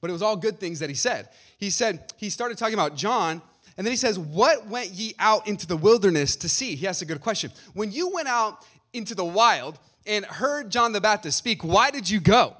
But 0.00 0.10
it 0.10 0.12
was 0.12 0.22
all 0.22 0.36
good 0.36 0.60
things 0.60 0.78
that 0.78 0.90
he 0.90 0.94
said. 0.94 1.28
He 1.58 1.70
said, 1.70 2.12
he 2.16 2.30
started 2.30 2.58
talking 2.58 2.74
about 2.74 2.96
John, 2.96 3.42
and 3.76 3.86
then 3.86 3.92
he 3.92 3.96
says, 3.96 4.18
What 4.18 4.66
went 4.66 4.90
ye 4.90 5.14
out 5.18 5.46
into 5.46 5.66
the 5.66 5.76
wilderness 5.76 6.36
to 6.36 6.48
see? 6.48 6.74
He 6.74 6.86
asked 6.86 7.02
a 7.02 7.06
good 7.06 7.20
question. 7.20 7.50
When 7.74 7.92
you 7.92 8.10
went 8.10 8.28
out 8.28 8.64
into 8.92 9.14
the 9.14 9.24
wild 9.24 9.78
and 10.06 10.24
heard 10.24 10.70
John 10.70 10.92
the 10.92 11.00
Baptist 11.00 11.38
speak, 11.38 11.62
why 11.62 11.90
did 11.90 12.08
you 12.08 12.20
go? 12.20 12.56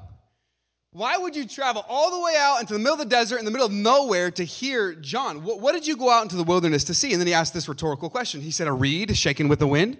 Why 0.93 1.17
would 1.17 1.37
you 1.37 1.47
travel 1.47 1.85
all 1.89 2.11
the 2.11 2.21
way 2.21 2.35
out 2.37 2.61
into 2.61 2.73
the 2.73 2.81
middle 2.81 2.95
of 2.95 2.99
the 2.99 3.05
desert, 3.05 3.39
in 3.39 3.45
the 3.45 3.53
middle 3.53 3.67
of 3.67 3.73
nowhere, 3.73 4.29
to 4.33 4.43
hear 4.43 4.93
John? 4.93 5.45
What, 5.45 5.61
what, 5.61 5.73
did 5.73 5.87
you 5.87 5.97
go 5.97 6.11
out 6.11 6.25
into 6.25 6.35
the 6.35 6.43
wilderness 6.43 6.83
to 6.85 6.95
see? 6.95 7.13
And 7.13 7.21
then 7.21 7.29
he 7.29 7.33
asked 7.33 7.55
this 7.55 7.69
rhetorical 7.69 8.11
question. 8.11 8.41
He 8.41 8.51
said, 8.51 8.67
A 8.67 8.73
reed 8.73 9.17
shaken 9.17 9.47
with 9.47 9.61
the 9.61 9.69
wind. 9.69 9.99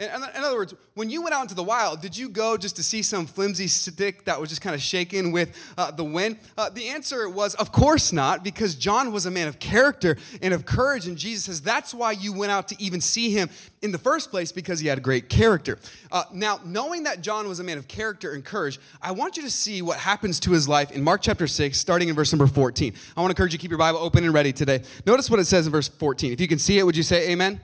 In, 0.00 0.06
in 0.06 0.42
other 0.42 0.56
words, 0.56 0.74
when 0.94 1.10
you 1.10 1.20
went 1.20 1.34
out 1.34 1.42
into 1.42 1.54
the 1.54 1.62
wild, 1.62 2.00
did 2.00 2.16
you 2.16 2.30
go 2.30 2.56
just 2.56 2.74
to 2.76 2.82
see 2.82 3.02
some 3.02 3.26
flimsy 3.26 3.66
stick 3.66 4.24
that 4.24 4.40
was 4.40 4.48
just 4.48 4.62
kind 4.62 4.74
of 4.74 4.80
shaking 4.80 5.30
with 5.30 5.54
uh, 5.76 5.90
the 5.90 6.02
wind? 6.02 6.38
Uh, 6.56 6.70
the 6.70 6.88
answer 6.88 7.28
was, 7.28 7.54
of 7.56 7.70
course 7.70 8.10
not, 8.10 8.42
because 8.42 8.74
John 8.74 9.12
was 9.12 9.26
a 9.26 9.30
man 9.30 9.46
of 9.46 9.58
character 9.58 10.16
and 10.40 10.54
of 10.54 10.64
courage. 10.64 11.06
And 11.06 11.18
Jesus 11.18 11.44
says, 11.44 11.60
that's 11.60 11.92
why 11.92 12.12
you 12.12 12.32
went 12.32 12.50
out 12.50 12.66
to 12.68 12.82
even 12.82 13.02
see 13.02 13.30
him 13.30 13.50
in 13.82 13.92
the 13.92 13.98
first 13.98 14.30
place, 14.30 14.52
because 14.52 14.80
he 14.80 14.88
had 14.88 14.96
a 14.96 15.02
great 15.02 15.28
character. 15.28 15.78
Uh, 16.10 16.24
now, 16.32 16.60
knowing 16.64 17.02
that 17.02 17.20
John 17.20 17.46
was 17.46 17.60
a 17.60 17.64
man 17.64 17.76
of 17.76 17.86
character 17.86 18.32
and 18.32 18.42
courage, 18.42 18.80
I 19.02 19.12
want 19.12 19.36
you 19.36 19.42
to 19.42 19.50
see 19.50 19.82
what 19.82 19.98
happens 19.98 20.40
to 20.40 20.52
his 20.52 20.66
life 20.66 20.90
in 20.92 21.04
Mark 21.04 21.20
chapter 21.20 21.46
6, 21.46 21.78
starting 21.78 22.08
in 22.08 22.14
verse 22.14 22.32
number 22.32 22.46
14. 22.46 22.94
I 23.16 23.20
want 23.20 23.30
to 23.30 23.32
encourage 23.32 23.52
you 23.52 23.58
to 23.58 23.62
keep 23.62 23.70
your 23.70 23.78
Bible 23.78 23.98
open 23.98 24.24
and 24.24 24.32
ready 24.32 24.54
today. 24.54 24.82
Notice 25.04 25.28
what 25.28 25.40
it 25.40 25.44
says 25.44 25.66
in 25.66 25.72
verse 25.72 25.88
14. 25.88 26.32
If 26.32 26.40
you 26.40 26.48
can 26.48 26.58
see 26.58 26.78
it, 26.78 26.86
would 26.86 26.96
you 26.96 27.02
say 27.02 27.30
amen? 27.30 27.60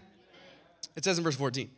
It 0.96 1.04
says 1.04 1.16
in 1.16 1.24
verse 1.24 1.36
14. 1.36 1.70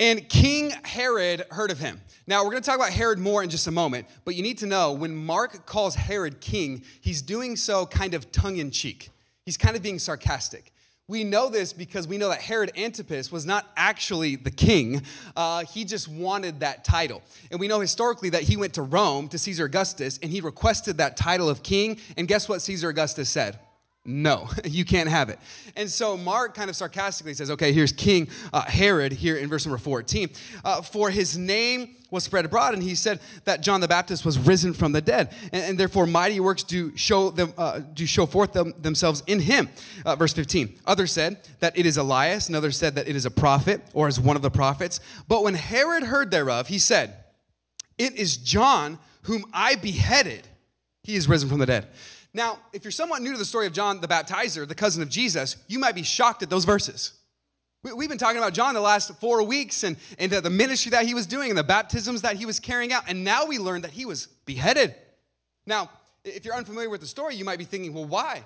And 0.00 0.28
King 0.28 0.70
Herod 0.84 1.44
heard 1.50 1.70
of 1.70 1.80
him. 1.80 2.00
Now, 2.26 2.44
we're 2.44 2.50
going 2.50 2.62
to 2.62 2.66
talk 2.66 2.76
about 2.76 2.90
Herod 2.90 3.18
more 3.18 3.42
in 3.42 3.50
just 3.50 3.66
a 3.66 3.72
moment, 3.72 4.06
but 4.24 4.34
you 4.34 4.42
need 4.42 4.58
to 4.58 4.66
know 4.66 4.92
when 4.92 5.16
Mark 5.16 5.66
calls 5.66 5.96
Herod 5.96 6.40
king, 6.40 6.84
he's 7.00 7.22
doing 7.22 7.56
so 7.56 7.86
kind 7.86 8.14
of 8.14 8.30
tongue 8.30 8.58
in 8.58 8.70
cheek. 8.70 9.08
He's 9.44 9.56
kind 9.56 9.76
of 9.76 9.82
being 9.82 9.98
sarcastic. 9.98 10.72
We 11.08 11.24
know 11.24 11.48
this 11.48 11.72
because 11.72 12.06
we 12.06 12.18
know 12.18 12.28
that 12.28 12.42
Herod 12.42 12.70
Antipas 12.76 13.32
was 13.32 13.46
not 13.46 13.66
actually 13.78 14.36
the 14.36 14.50
king. 14.50 15.02
Uh, 15.34 15.64
he 15.64 15.86
just 15.86 16.06
wanted 16.06 16.60
that 16.60 16.84
title. 16.84 17.22
And 17.50 17.58
we 17.58 17.66
know 17.66 17.80
historically 17.80 18.28
that 18.28 18.42
he 18.42 18.58
went 18.58 18.74
to 18.74 18.82
Rome 18.82 19.26
to 19.28 19.38
Caesar 19.38 19.64
Augustus 19.64 20.18
and 20.22 20.30
he 20.30 20.42
requested 20.42 20.98
that 20.98 21.16
title 21.16 21.48
of 21.48 21.62
king. 21.62 21.98
And 22.18 22.28
guess 22.28 22.46
what 22.46 22.60
Caesar 22.60 22.90
Augustus 22.90 23.30
said? 23.30 23.58
No, 24.04 24.48
you 24.64 24.84
can't 24.84 25.08
have 25.08 25.28
it. 25.28 25.38
And 25.76 25.90
so 25.90 26.16
Mark 26.16 26.54
kind 26.54 26.70
of 26.70 26.76
sarcastically 26.76 27.34
says, 27.34 27.50
okay, 27.50 27.72
here's 27.72 27.92
King 27.92 28.28
uh, 28.52 28.62
Herod 28.62 29.12
here 29.12 29.36
in 29.36 29.48
verse 29.48 29.66
number 29.66 29.78
14. 29.78 30.30
Uh, 30.64 30.82
for 30.82 31.10
his 31.10 31.36
name 31.36 31.94
was 32.10 32.24
spread 32.24 32.46
abroad, 32.46 32.72
and 32.72 32.82
he 32.82 32.94
said 32.94 33.20
that 33.44 33.60
John 33.60 33.82
the 33.82 33.88
Baptist 33.88 34.24
was 34.24 34.38
risen 34.38 34.72
from 34.72 34.92
the 34.92 35.02
dead, 35.02 35.34
and, 35.52 35.62
and 35.62 35.78
therefore 35.78 36.06
mighty 36.06 36.40
works 36.40 36.62
do 36.62 36.96
show 36.96 37.28
them 37.28 37.52
uh, 37.58 37.80
do 37.92 38.06
show 38.06 38.24
forth 38.24 38.54
them, 38.54 38.72
themselves 38.78 39.22
in 39.26 39.40
him. 39.40 39.68
Uh, 40.06 40.16
verse 40.16 40.32
15. 40.32 40.78
Others 40.86 41.12
said 41.12 41.46
that 41.60 41.76
it 41.76 41.84
is 41.84 41.98
Elias, 41.98 42.46
and 42.46 42.56
others 42.56 42.78
said 42.78 42.94
that 42.94 43.08
it 43.08 43.14
is 43.14 43.26
a 43.26 43.30
prophet 43.30 43.82
or 43.92 44.08
as 44.08 44.18
one 44.18 44.36
of 44.36 44.42
the 44.42 44.50
prophets. 44.50 45.00
But 45.28 45.42
when 45.42 45.54
Herod 45.54 46.04
heard 46.04 46.30
thereof, 46.30 46.68
he 46.68 46.78
said, 46.78 47.24
It 47.98 48.14
is 48.14 48.38
John 48.38 48.98
whom 49.22 49.44
I 49.52 49.74
beheaded. 49.74 50.48
He 51.02 51.14
is 51.14 51.28
risen 51.28 51.48
from 51.50 51.58
the 51.58 51.66
dead. 51.66 51.88
Now, 52.34 52.58
if 52.72 52.84
you're 52.84 52.90
somewhat 52.90 53.22
new 53.22 53.32
to 53.32 53.38
the 53.38 53.44
story 53.44 53.66
of 53.66 53.72
John 53.72 54.00
the 54.00 54.08
Baptizer, 54.08 54.66
the 54.66 54.74
cousin 54.74 55.02
of 55.02 55.08
Jesus, 55.08 55.56
you 55.66 55.78
might 55.78 55.94
be 55.94 56.02
shocked 56.02 56.42
at 56.42 56.50
those 56.50 56.64
verses. 56.64 57.12
We've 57.82 58.08
been 58.08 58.18
talking 58.18 58.38
about 58.38 58.54
John 58.54 58.74
the 58.74 58.80
last 58.80 59.14
four 59.20 59.42
weeks 59.44 59.84
and, 59.84 59.96
and 60.18 60.30
the 60.32 60.50
ministry 60.50 60.90
that 60.90 61.06
he 61.06 61.14
was 61.14 61.26
doing 61.26 61.50
and 61.50 61.58
the 61.58 61.64
baptisms 61.64 62.22
that 62.22 62.36
he 62.36 62.44
was 62.44 62.58
carrying 62.58 62.92
out. 62.92 63.04
And 63.06 63.24
now 63.24 63.46
we 63.46 63.58
learned 63.58 63.84
that 63.84 63.92
he 63.92 64.04
was 64.04 64.26
beheaded. 64.46 64.94
Now, 65.64 65.90
if 66.24 66.44
you're 66.44 66.54
unfamiliar 66.54 66.90
with 66.90 67.00
the 67.00 67.06
story, 67.06 67.36
you 67.36 67.44
might 67.44 67.58
be 67.58 67.64
thinking, 67.64 67.94
well, 67.94 68.04
why? 68.04 68.42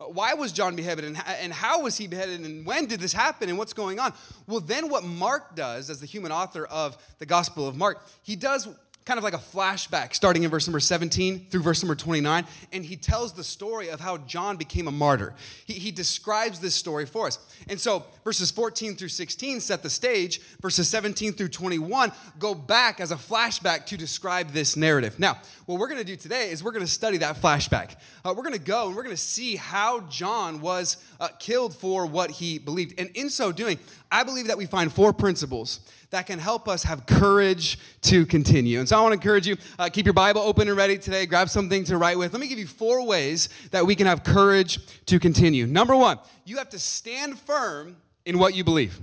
Uh, 0.00 0.06
why 0.06 0.34
was 0.34 0.50
John 0.50 0.74
beheaded 0.74 1.04
and, 1.04 1.16
and 1.26 1.52
how 1.52 1.82
was 1.82 1.96
he 1.96 2.08
beheaded 2.08 2.40
and 2.40 2.66
when 2.66 2.86
did 2.86 2.98
this 2.98 3.12
happen 3.12 3.48
and 3.48 3.56
what's 3.56 3.72
going 3.72 4.00
on? 4.00 4.12
Well, 4.48 4.60
then 4.60 4.88
what 4.88 5.04
Mark 5.04 5.54
does 5.54 5.88
as 5.88 6.00
the 6.00 6.06
human 6.06 6.32
author 6.32 6.66
of 6.66 6.98
the 7.18 7.26
Gospel 7.26 7.68
of 7.68 7.76
Mark, 7.76 8.04
he 8.22 8.34
does 8.34 8.68
kind 9.04 9.18
of 9.18 9.24
like 9.24 9.34
a 9.34 9.38
flashback 9.38 10.14
starting 10.14 10.44
in 10.44 10.50
verse 10.50 10.66
number 10.66 10.80
17 10.80 11.46
through 11.50 11.60
verse 11.60 11.82
number 11.82 11.94
29 11.94 12.46
and 12.72 12.84
he 12.86 12.96
tells 12.96 13.34
the 13.34 13.44
story 13.44 13.88
of 13.88 14.00
how 14.00 14.16
john 14.18 14.56
became 14.56 14.88
a 14.88 14.90
martyr. 14.90 15.34
He, 15.66 15.74
he 15.74 15.90
describes 15.90 16.60
this 16.60 16.74
story 16.74 17.04
for 17.04 17.26
us. 17.26 17.38
And 17.68 17.78
so 17.78 18.04
verses 18.24 18.50
14 18.50 18.96
through 18.96 19.08
16 19.08 19.60
set 19.60 19.82
the 19.82 19.90
stage. 19.90 20.40
Verses 20.60 20.88
17 20.88 21.32
through 21.34 21.48
21 21.48 22.12
go 22.38 22.54
back 22.54 23.00
as 23.00 23.10
a 23.10 23.16
flashback 23.16 23.86
to 23.86 23.96
describe 23.96 24.50
this 24.50 24.76
narrative. 24.76 25.18
Now 25.18 25.38
what 25.66 25.78
we're 25.78 25.88
going 25.88 26.00
to 26.00 26.04
do 26.04 26.16
today 26.16 26.50
is 26.50 26.64
we're 26.64 26.72
going 26.72 26.84
to 26.84 26.90
study 26.90 27.18
that 27.18 27.36
flashback. 27.36 27.96
Uh, 28.24 28.32
we're 28.34 28.42
going 28.42 28.54
to 28.54 28.58
go 28.58 28.86
and 28.86 28.96
we're 28.96 29.02
going 29.02 29.16
to 29.16 29.22
see 29.22 29.56
how 29.56 30.00
john 30.08 30.60
was 30.60 30.96
uh, 31.20 31.28
killed 31.38 31.76
for 31.76 32.06
what 32.06 32.30
he 32.30 32.58
believed. 32.58 32.98
And 32.98 33.10
in 33.14 33.28
so 33.28 33.52
doing 33.52 33.78
i 34.14 34.22
believe 34.22 34.46
that 34.46 34.56
we 34.56 34.66
find 34.66 34.92
four 34.92 35.12
principles 35.12 35.80
that 36.14 36.26
can 36.26 36.38
help 36.38 36.68
us 36.68 36.84
have 36.84 37.06
courage 37.06 37.76
to 38.02 38.24
continue. 38.24 38.78
And 38.78 38.88
so 38.88 38.96
I 38.96 39.02
want 39.02 39.12
to 39.12 39.14
encourage 39.14 39.48
you, 39.48 39.56
uh, 39.80 39.88
keep 39.88 40.06
your 40.06 40.12
Bible 40.12 40.42
open 40.42 40.68
and 40.68 40.76
ready 40.76 40.96
today. 40.96 41.26
Grab 41.26 41.48
something 41.48 41.82
to 41.84 41.98
write 41.98 42.16
with. 42.16 42.32
Let 42.32 42.40
me 42.40 42.46
give 42.46 42.58
you 42.58 42.68
four 42.68 43.04
ways 43.04 43.48
that 43.72 43.84
we 43.84 43.96
can 43.96 44.06
have 44.06 44.22
courage 44.22 44.78
to 45.06 45.18
continue. 45.18 45.66
Number 45.66 45.96
one, 45.96 46.20
you 46.44 46.58
have 46.58 46.70
to 46.70 46.78
stand 46.78 47.36
firm 47.40 47.96
in 48.24 48.38
what 48.38 48.54
you 48.54 48.62
believe. 48.62 49.00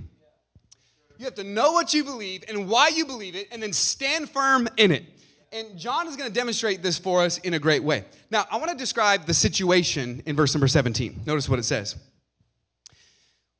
You 1.18 1.26
have 1.26 1.34
to 1.34 1.44
know 1.44 1.72
what 1.72 1.92
you 1.92 2.02
believe 2.02 2.44
and 2.48 2.66
why 2.66 2.88
you 2.88 3.04
believe 3.04 3.36
it, 3.36 3.48
and 3.52 3.62
then 3.62 3.74
stand 3.74 4.30
firm 4.30 4.66
in 4.78 4.90
it. 4.90 5.04
And 5.52 5.78
John 5.78 6.08
is 6.08 6.16
going 6.16 6.30
to 6.30 6.34
demonstrate 6.34 6.82
this 6.82 6.96
for 6.96 7.20
us 7.20 7.36
in 7.38 7.52
a 7.52 7.58
great 7.58 7.84
way. 7.84 8.06
Now, 8.30 8.46
I 8.50 8.56
want 8.56 8.70
to 8.70 8.76
describe 8.76 9.26
the 9.26 9.34
situation 9.34 10.22
in 10.24 10.34
verse 10.34 10.54
number 10.54 10.66
17. 10.66 11.20
Notice 11.26 11.46
what 11.46 11.58
it 11.58 11.64
says. 11.64 11.96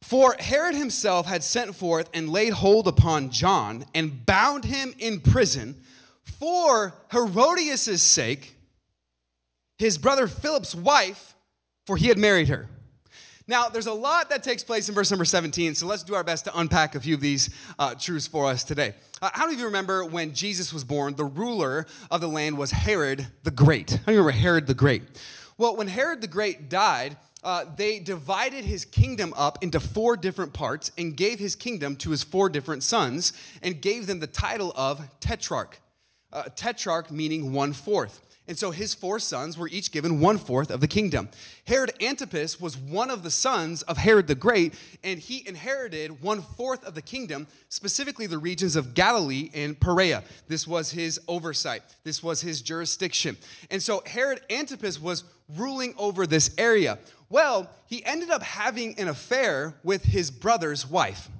For 0.03 0.35
Herod 0.39 0.75
himself 0.75 1.27
had 1.27 1.45
sent 1.45 1.77
forth 1.77 2.11
and 2.13 2.29
laid 2.29 2.53
hold 2.55 2.89
upon 2.89 3.31
John 3.31 3.85
and 3.95 4.27
bound 4.27 4.65
him 4.65 4.95
in 4.99 5.21
prison 5.21 5.81
for 6.25 6.93
Herodias' 7.13 8.03
sake, 8.03 8.57
his 9.79 9.99
brother 9.99 10.27
Philip's 10.27 10.75
wife, 10.75 11.35
for 11.87 11.97
he 11.97 12.09
had 12.09 12.19
married 12.19 12.49
her. 12.49 12.69
Now, 13.47 13.69
there's 13.69 13.87
a 13.87 13.93
lot 13.93 14.29
that 14.31 14.43
takes 14.43 14.63
place 14.65 14.89
in 14.89 14.95
verse 14.95 15.11
number 15.11 15.25
17, 15.25 15.77
so 15.77 15.87
let's 15.87 16.03
do 16.03 16.15
our 16.15 16.25
best 16.25 16.45
to 16.45 16.59
unpack 16.59 16.95
a 16.95 17.01
few 17.01 17.15
of 17.15 17.21
these 17.21 17.51
uh, 17.79 17.95
truths 17.95 18.27
for 18.27 18.47
us 18.47 18.65
today. 18.65 18.95
Uh, 19.21 19.31
how 19.33 19.45
many 19.45 19.55
of 19.55 19.61
you 19.61 19.67
remember 19.67 20.05
when 20.05 20.35
Jesus 20.35 20.73
was 20.73 20.85
born, 20.85 21.15
the 21.15 21.25
ruler 21.25 21.87
of 22.11 22.21
the 22.21 22.29
land 22.29 22.59
was 22.59 22.73
Herod 22.73 23.29
the 23.43 23.51
Great? 23.51 24.01
How 24.05 24.13
you 24.13 24.19
remember 24.19 24.31
Herod 24.33 24.67
the 24.67 24.75
Great? 24.75 25.03
Well, 25.59 25.77
when 25.77 25.89
Herod 25.89 26.21
the 26.21 26.29
Great 26.29 26.69
died, 26.69 27.17
uh, 27.43 27.65
they 27.77 27.99
divided 27.99 28.65
his 28.65 28.85
kingdom 28.85 29.35
up 29.37 29.63
into 29.63 29.81
four 29.81 30.17
different 30.17 30.53
parts 30.53 30.93
and 30.97 31.17
gave 31.17 31.39
his 31.39 31.57
kingdom 31.57 31.97
to 31.97 32.11
his 32.11 32.23
four 32.23 32.49
different 32.49 32.83
sons 32.83 33.33
and 33.63 33.81
gave 33.81 34.07
them 34.07 34.21
the 34.21 34.27
title 34.27 34.73
of 34.77 35.09
tetrarch. 35.21 35.81
Uh, 36.33 36.45
tetrarch 36.55 37.11
meaning 37.11 37.53
one 37.53 37.73
fourth. 37.73 38.21
And 38.49 38.59
so 38.59 38.73
his 38.73 38.93
four 38.93 39.21
sons 39.21 39.57
were 39.57 39.69
each 39.69 39.93
given 39.93 40.19
one 40.19 40.37
fourth 40.37 40.71
of 40.71 40.81
the 40.81 40.89
kingdom. 40.89 41.29
Herod 41.67 41.93
Antipas 42.03 42.61
was 42.61 42.77
one 42.77 43.09
of 43.09 43.23
the 43.23 43.31
sons 43.31 43.83
of 43.83 43.99
Herod 43.99 44.27
the 44.27 44.35
Great, 44.35 44.75
and 45.05 45.21
he 45.21 45.47
inherited 45.47 46.21
one 46.21 46.43
fourth 46.43 46.85
of 46.85 46.95
the 46.95 47.03
kingdom, 47.03 47.47
specifically 47.69 48.27
the 48.27 48.39
regions 48.39 48.75
of 48.75 48.95
Galilee 48.95 49.51
and 49.55 49.79
Perea. 49.79 50.25
This 50.49 50.67
was 50.67 50.91
his 50.91 51.21
oversight, 51.29 51.83
this 52.03 52.23
was 52.23 52.41
his 52.41 52.63
jurisdiction. 52.63 53.37
And 53.71 53.81
so 53.81 54.03
Herod 54.07 54.41
Antipas 54.51 55.01
was 55.01 55.23
ruling 55.57 55.95
over 55.97 56.27
this 56.27 56.53
area. 56.59 56.99
Well, 57.33 57.71
he 57.87 58.05
ended 58.05 58.29
up 58.29 58.43
having 58.43 58.99
an 59.01 59.09
affair 59.09 59.77
with 59.83 60.05
his 60.05 60.31
brother's 60.31 60.87
wife. 60.87 61.31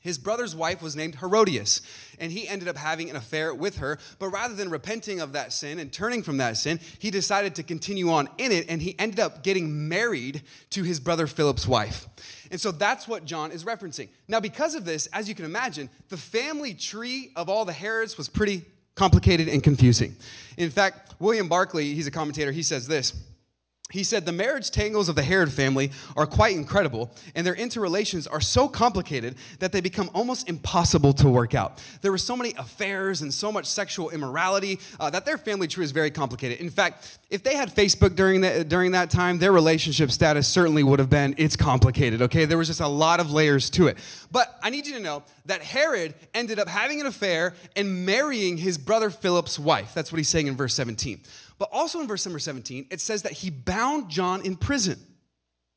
His 0.00 0.18
brother's 0.18 0.56
wife 0.56 0.82
was 0.82 0.96
named 0.96 1.18
Herodias, 1.20 1.80
and 2.18 2.32
he 2.32 2.48
ended 2.48 2.66
up 2.66 2.76
having 2.76 3.08
an 3.08 3.14
affair 3.14 3.54
with 3.54 3.76
her. 3.76 4.00
But 4.18 4.30
rather 4.30 4.54
than 4.54 4.68
repenting 4.68 5.20
of 5.20 5.32
that 5.32 5.52
sin 5.52 5.78
and 5.78 5.92
turning 5.92 6.24
from 6.24 6.38
that 6.38 6.56
sin, 6.56 6.80
he 6.98 7.12
decided 7.12 7.54
to 7.54 7.62
continue 7.62 8.10
on 8.10 8.28
in 8.36 8.50
it, 8.50 8.66
and 8.68 8.82
he 8.82 8.98
ended 8.98 9.20
up 9.20 9.44
getting 9.44 9.88
married 9.88 10.42
to 10.70 10.82
his 10.82 10.98
brother 10.98 11.28
Philip's 11.28 11.68
wife. 11.68 12.08
And 12.50 12.60
so 12.60 12.72
that's 12.72 13.06
what 13.06 13.24
John 13.24 13.52
is 13.52 13.62
referencing. 13.62 14.08
Now, 14.26 14.40
because 14.40 14.74
of 14.74 14.84
this, 14.84 15.06
as 15.12 15.28
you 15.28 15.36
can 15.36 15.44
imagine, 15.44 15.88
the 16.08 16.16
family 16.16 16.74
tree 16.74 17.30
of 17.36 17.48
all 17.48 17.64
the 17.64 17.72
Herods 17.72 18.18
was 18.18 18.28
pretty 18.28 18.64
complicated 18.96 19.46
and 19.46 19.62
confusing. 19.62 20.16
In 20.56 20.70
fact, 20.70 21.14
William 21.20 21.46
Barclay, 21.46 21.94
he's 21.94 22.08
a 22.08 22.10
commentator, 22.10 22.50
he 22.50 22.64
says 22.64 22.88
this. 22.88 23.14
He 23.92 24.04
said 24.04 24.24
the 24.24 24.32
marriage 24.32 24.70
tangles 24.70 25.10
of 25.10 25.16
the 25.16 25.22
Herod 25.22 25.52
family 25.52 25.92
are 26.16 26.26
quite 26.26 26.56
incredible, 26.56 27.14
and 27.34 27.46
their 27.46 27.54
interrelations 27.54 28.26
are 28.26 28.40
so 28.40 28.66
complicated 28.66 29.34
that 29.58 29.72
they 29.72 29.82
become 29.82 30.08
almost 30.14 30.48
impossible 30.48 31.12
to 31.12 31.28
work 31.28 31.54
out. 31.54 31.82
There 32.00 32.10
were 32.10 32.16
so 32.16 32.34
many 32.34 32.54
affairs 32.56 33.20
and 33.20 33.32
so 33.34 33.52
much 33.52 33.66
sexual 33.66 34.08
immorality 34.08 34.80
uh, 34.98 35.10
that 35.10 35.26
their 35.26 35.36
family 35.36 35.68
tree 35.68 35.84
is 35.84 35.90
very 35.90 36.10
complicated. 36.10 36.58
In 36.58 36.70
fact, 36.70 37.18
if 37.28 37.42
they 37.42 37.54
had 37.54 37.68
Facebook 37.68 38.16
during 38.16 38.40
during 38.66 38.92
that 38.92 39.10
time, 39.10 39.38
their 39.38 39.52
relationship 39.52 40.10
status 40.10 40.48
certainly 40.48 40.82
would 40.82 40.98
have 40.98 41.10
been 41.10 41.34
it's 41.36 41.56
complicated, 41.56 42.22
okay? 42.22 42.46
There 42.46 42.58
was 42.58 42.68
just 42.68 42.80
a 42.80 42.88
lot 42.88 43.20
of 43.20 43.30
layers 43.30 43.68
to 43.70 43.88
it. 43.88 43.98
But 44.30 44.58
I 44.62 44.70
need 44.70 44.86
you 44.86 44.94
to 44.94 45.00
know 45.00 45.22
that 45.44 45.60
Herod 45.60 46.14
ended 46.32 46.58
up 46.58 46.68
having 46.68 47.00
an 47.00 47.06
affair 47.06 47.52
and 47.76 48.06
marrying 48.06 48.56
his 48.56 48.78
brother 48.78 49.10
Philip's 49.10 49.58
wife. 49.58 49.92
That's 49.92 50.10
what 50.10 50.16
he's 50.16 50.28
saying 50.28 50.46
in 50.46 50.56
verse 50.56 50.72
17. 50.74 51.20
But 51.62 51.70
also 51.70 52.00
in 52.00 52.08
verse 52.08 52.26
number 52.26 52.40
17, 52.40 52.88
it 52.90 53.00
says 53.00 53.22
that 53.22 53.30
he 53.30 53.48
bound 53.48 54.10
John 54.10 54.44
in 54.44 54.56
prison. 54.56 54.98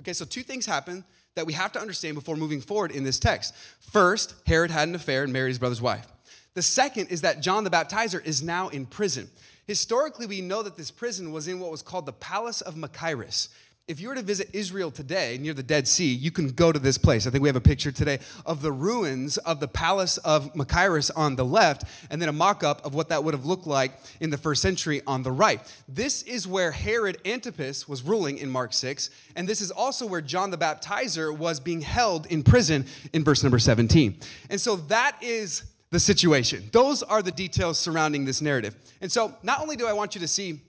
Okay, 0.02 0.14
so 0.14 0.26
two 0.26 0.42
things 0.42 0.66
happen 0.66 1.06
that 1.36 1.46
we 1.46 1.54
have 1.54 1.72
to 1.74 1.80
understand 1.80 2.16
before 2.16 2.36
moving 2.36 2.60
forward 2.60 2.90
in 2.90 3.04
this 3.04 3.20
text. 3.20 3.54
First, 3.80 4.34
Herod 4.48 4.72
had 4.72 4.88
an 4.88 4.96
affair 4.96 5.24
and 5.24 5.32
married 5.32 5.50
his 5.50 5.60
brother's 5.60 5.84
wife. 5.84 6.08
The 6.56 6.64
second 6.64 7.10
is 7.10 7.22
that 7.22 7.40
John 7.40 7.66
the 7.66 7.70
Baptizer 7.70 8.26
is 8.26 8.42
now 8.42 8.70
in 8.70 8.88
prison. 8.88 9.30
Historically, 9.68 10.26
we 10.26 10.42
know 10.42 10.64
that 10.64 10.76
this 10.76 10.90
prison 10.90 11.32
was 11.32 11.48
in 11.48 11.60
what 11.60 11.70
was 11.70 11.84
called 11.84 12.08
the 12.08 12.14
Palace 12.14 12.62
of 12.62 12.74
Machaerus. 12.74 13.50
If 13.88 14.00
you 14.00 14.10
were 14.10 14.16
to 14.16 14.24
visit 14.24 14.50
Israel 14.52 14.90
today 14.90 15.38
near 15.40 15.54
the 15.54 15.62
Dead 15.62 15.88
Sea, 15.88 16.12
you 16.12 16.32
can 16.32 16.50
go 16.50 16.72
to 16.72 16.80
this 16.80 16.98
place. 16.98 17.28
I 17.28 17.30
think 17.30 17.44
we 17.44 17.50
have 17.50 17.56
a 17.56 17.62
picture 17.62 17.92
today 17.92 18.18
of 18.44 18.64
the 18.64 18.72
ruins 18.72 19.38
of 19.38 19.60
the 19.60 19.68
palace 19.68 20.18
of 20.18 20.52
Machaerus 20.56 21.12
on 21.16 21.36
the 21.36 21.46
left, 21.46 21.84
and 22.10 22.20
then 22.20 22.28
a 22.28 22.34
mock 22.34 22.64
up 22.64 22.84
of 22.84 22.96
what 22.96 23.10
that 23.10 23.24
would 23.24 23.36
have 23.36 23.46
looked 23.46 23.68
like 23.68 23.92
in 24.20 24.32
the 24.32 24.40
first 24.40 24.64
century 24.64 25.04
on 25.06 25.22
the 25.22 25.32
right. 25.32 25.62
This 25.88 26.24
is 26.24 26.48
where 26.48 26.72
Herod 26.72 27.20
Antipas 27.26 27.88
was 27.88 28.02
ruling 28.02 28.40
in 28.40 28.50
Mark 28.50 28.74
6, 28.74 29.12
and 29.36 29.48
this 29.48 29.62
is 29.62 29.70
also 29.70 30.08
where 30.08 30.22
John 30.22 30.50
the 30.50 30.58
Baptizer 30.58 31.36
was 31.36 31.60
being 31.60 31.82
held 31.82 32.26
in 32.26 32.42
prison 32.42 32.88
in 33.14 33.24
verse 33.24 33.44
number 33.44 33.60
17. 33.60 34.20
And 34.50 34.60
so 34.60 34.78
that 34.78 35.16
is 35.22 35.62
the 35.92 36.00
situation. 36.00 36.70
Those 36.72 37.04
are 37.04 37.22
the 37.22 37.32
details 37.32 37.78
surrounding 37.78 38.26
this 38.26 38.42
narrative. 38.42 38.76
And 39.00 39.12
so 39.12 39.36
not 39.44 39.62
only 39.62 39.76
do 39.76 39.86
I 39.86 39.94
want 39.94 40.16
you 40.16 40.22
to 40.22 40.28
see 40.28 40.62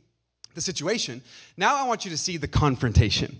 the 0.57 0.61
situation. 0.63 1.23
Now 1.57 1.77
I 1.77 1.87
want 1.87 2.05
you 2.05 2.11
to 2.11 2.17
see 2.17 2.39
the 2.39 2.49
confrontation. 2.49 3.39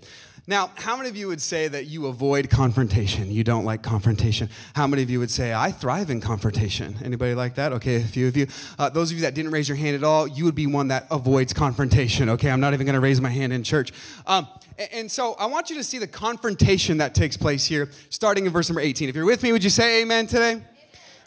Now, 0.49 0.71
how 0.75 0.95
many 0.95 1.09
of 1.09 1.17
you 1.17 1.27
would 1.27 1.41
say 1.41 1.67
that 1.67 1.87
you 1.87 2.05
avoid 2.05 2.49
confrontation? 2.49 3.29
You 3.29 3.43
don't 3.43 3.65
like 3.65 3.81
confrontation. 3.83 4.49
How 4.75 4.87
many 4.87 5.03
of 5.03 5.09
you 5.09 5.19
would 5.19 5.31
say, 5.31 5.53
I 5.53 5.71
thrive 5.71 6.09
in 6.09 6.21
confrontation? 6.21 6.95
Anybody 7.03 7.33
like 7.33 7.55
that? 7.55 7.73
Okay, 7.73 7.97
a 7.97 7.99
few 8.01 8.29
of 8.29 8.37
you. 8.37 8.47
Uh, 8.79 8.87
those 8.87 9.11
of 9.11 9.17
you 9.17 9.23
that 9.23 9.33
didn't 9.33 9.51
raise 9.51 9.67
your 9.67 9.75
hand 9.75 9.97
at 9.97 10.05
all, 10.05 10.25
you 10.25 10.45
would 10.45 10.55
be 10.55 10.65
one 10.65 10.87
that 10.87 11.05
avoids 11.11 11.51
confrontation. 11.51 12.29
Okay, 12.29 12.49
I'm 12.49 12.61
not 12.61 12.73
even 12.73 12.85
going 12.85 12.93
to 12.93 13.01
raise 13.01 13.19
my 13.19 13.29
hand 13.29 13.51
in 13.51 13.61
church. 13.61 13.91
Um, 14.25 14.47
and, 14.77 14.89
and 14.93 15.11
so 15.11 15.33
I 15.33 15.47
want 15.47 15.69
you 15.69 15.75
to 15.77 15.83
see 15.83 15.97
the 15.97 16.07
confrontation 16.07 16.99
that 16.99 17.13
takes 17.13 17.35
place 17.35 17.65
here, 17.65 17.89
starting 18.09 18.45
in 18.45 18.53
verse 18.53 18.69
number 18.69 18.79
18. 18.79 19.09
If 19.09 19.15
you're 19.15 19.25
with 19.25 19.43
me, 19.43 19.51
would 19.51 19.65
you 19.65 19.69
say 19.69 20.01
amen 20.01 20.27
today? 20.27 20.51
Amen. 20.51 20.65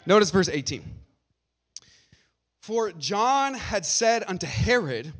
Notice 0.07 0.31
verse 0.31 0.49
18. 0.49 0.83
For 2.61 2.91
John 2.91 3.53
had 3.53 3.85
said 3.85 4.23
unto 4.27 4.47
Herod, 4.47 5.13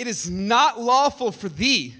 it 0.00 0.06
is 0.06 0.30
not 0.30 0.80
lawful 0.80 1.30
for 1.30 1.50
thee 1.50 1.94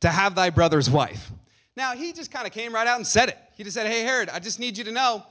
to 0.00 0.10
have 0.10 0.34
thy 0.34 0.50
brother's 0.50 0.90
wife. 0.90 1.30
Now, 1.78 1.94
he 1.94 2.12
just 2.12 2.30
kind 2.30 2.46
of 2.46 2.52
came 2.52 2.74
right 2.74 2.86
out 2.86 2.96
and 2.96 3.06
said 3.06 3.30
it. 3.30 3.38
He 3.56 3.64
just 3.64 3.74
said, 3.74 3.86
Hey, 3.86 4.02
Herod, 4.02 4.28
I 4.28 4.38
just 4.38 4.60
need 4.60 4.76
you 4.76 4.84
to 4.84 4.92
know 4.92 5.24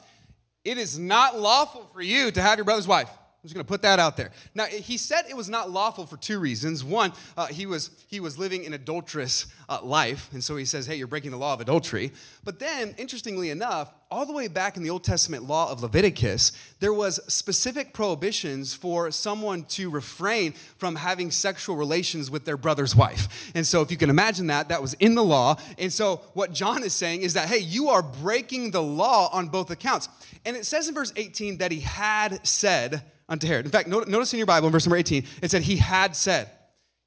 it 0.65 0.79
is 0.79 0.97
not 0.97 1.39
lawful 1.39 1.87
for 1.93 2.01
you 2.01 2.31
to 2.31 2.41
have 2.41 2.57
your 2.57 2.65
brother's 2.65 2.87
wife. 2.87 3.11
I'm 3.43 3.49
just 3.49 3.53
going 3.53 3.65
to 3.65 3.69
put 3.69 3.83
that 3.83 3.99
out 3.99 4.17
there. 4.17 4.31
Now, 4.55 4.65
he 4.65 4.97
said 4.97 5.25
it 5.29 5.37
was 5.37 5.47
not 5.47 5.69
lawful 5.69 6.07
for 6.07 6.17
two 6.17 6.39
reasons. 6.39 6.83
One, 6.83 7.13
uh, 7.37 7.45
he, 7.45 7.67
was, 7.67 7.91
he 8.07 8.19
was 8.19 8.39
living 8.39 8.65
an 8.65 8.73
adulterous 8.73 9.45
uh, 9.69 9.79
life, 9.83 10.27
and 10.33 10.43
so 10.43 10.55
he 10.55 10.65
says, 10.65 10.87
hey, 10.87 10.95
you're 10.95 11.05
breaking 11.05 11.29
the 11.31 11.37
law 11.37 11.53
of 11.53 11.61
adultery. 11.61 12.11
But 12.43 12.57
then, 12.57 12.95
interestingly 12.97 13.51
enough, 13.51 13.93
all 14.09 14.25
the 14.25 14.33
way 14.33 14.47
back 14.47 14.75
in 14.75 14.81
the 14.81 14.89
Old 14.89 15.03
Testament 15.03 15.43
law 15.43 15.71
of 15.71 15.83
Leviticus, 15.83 16.51
there 16.79 16.91
was 16.91 17.19
specific 17.31 17.93
prohibitions 17.93 18.73
for 18.73 19.11
someone 19.11 19.65
to 19.65 19.91
refrain 19.91 20.53
from 20.77 20.95
having 20.95 21.29
sexual 21.29 21.75
relations 21.75 22.31
with 22.31 22.43
their 22.43 22.57
brother's 22.57 22.95
wife. 22.95 23.51
And 23.53 23.67
so 23.67 23.81
if 23.81 23.91
you 23.91 23.97
can 23.97 24.09
imagine 24.09 24.47
that, 24.47 24.69
that 24.69 24.81
was 24.81 24.95
in 24.95 25.13
the 25.13 25.23
law. 25.23 25.57
And 25.77 25.93
so 25.93 26.21
what 26.33 26.53
John 26.53 26.81
is 26.81 26.93
saying 26.93 27.21
is 27.21 27.35
that, 27.35 27.49
hey, 27.49 27.59
you 27.59 27.89
are 27.89 28.01
breaking 28.01 28.71
the 28.71 28.81
law 28.81 29.29
on 29.31 29.49
both 29.49 29.69
accounts. 29.69 30.09
And 30.43 30.57
it 30.57 30.65
says 30.65 30.87
in 30.87 30.95
verse 30.95 31.13
18 31.15 31.59
that 31.59 31.71
he 31.71 31.81
had 31.81 32.45
said, 32.47 33.03
unto 33.29 33.47
Herod. 33.47 33.65
In 33.65 33.71
fact, 33.71 33.87
notice 33.87 34.33
in 34.33 34.37
your 34.37 34.45
Bible 34.45 34.67
in 34.67 34.71
verse 34.71 34.85
number 34.85 34.97
18, 34.97 35.23
it 35.41 35.51
said 35.51 35.63
he 35.63 35.77
had 35.77 36.15
said. 36.15 36.49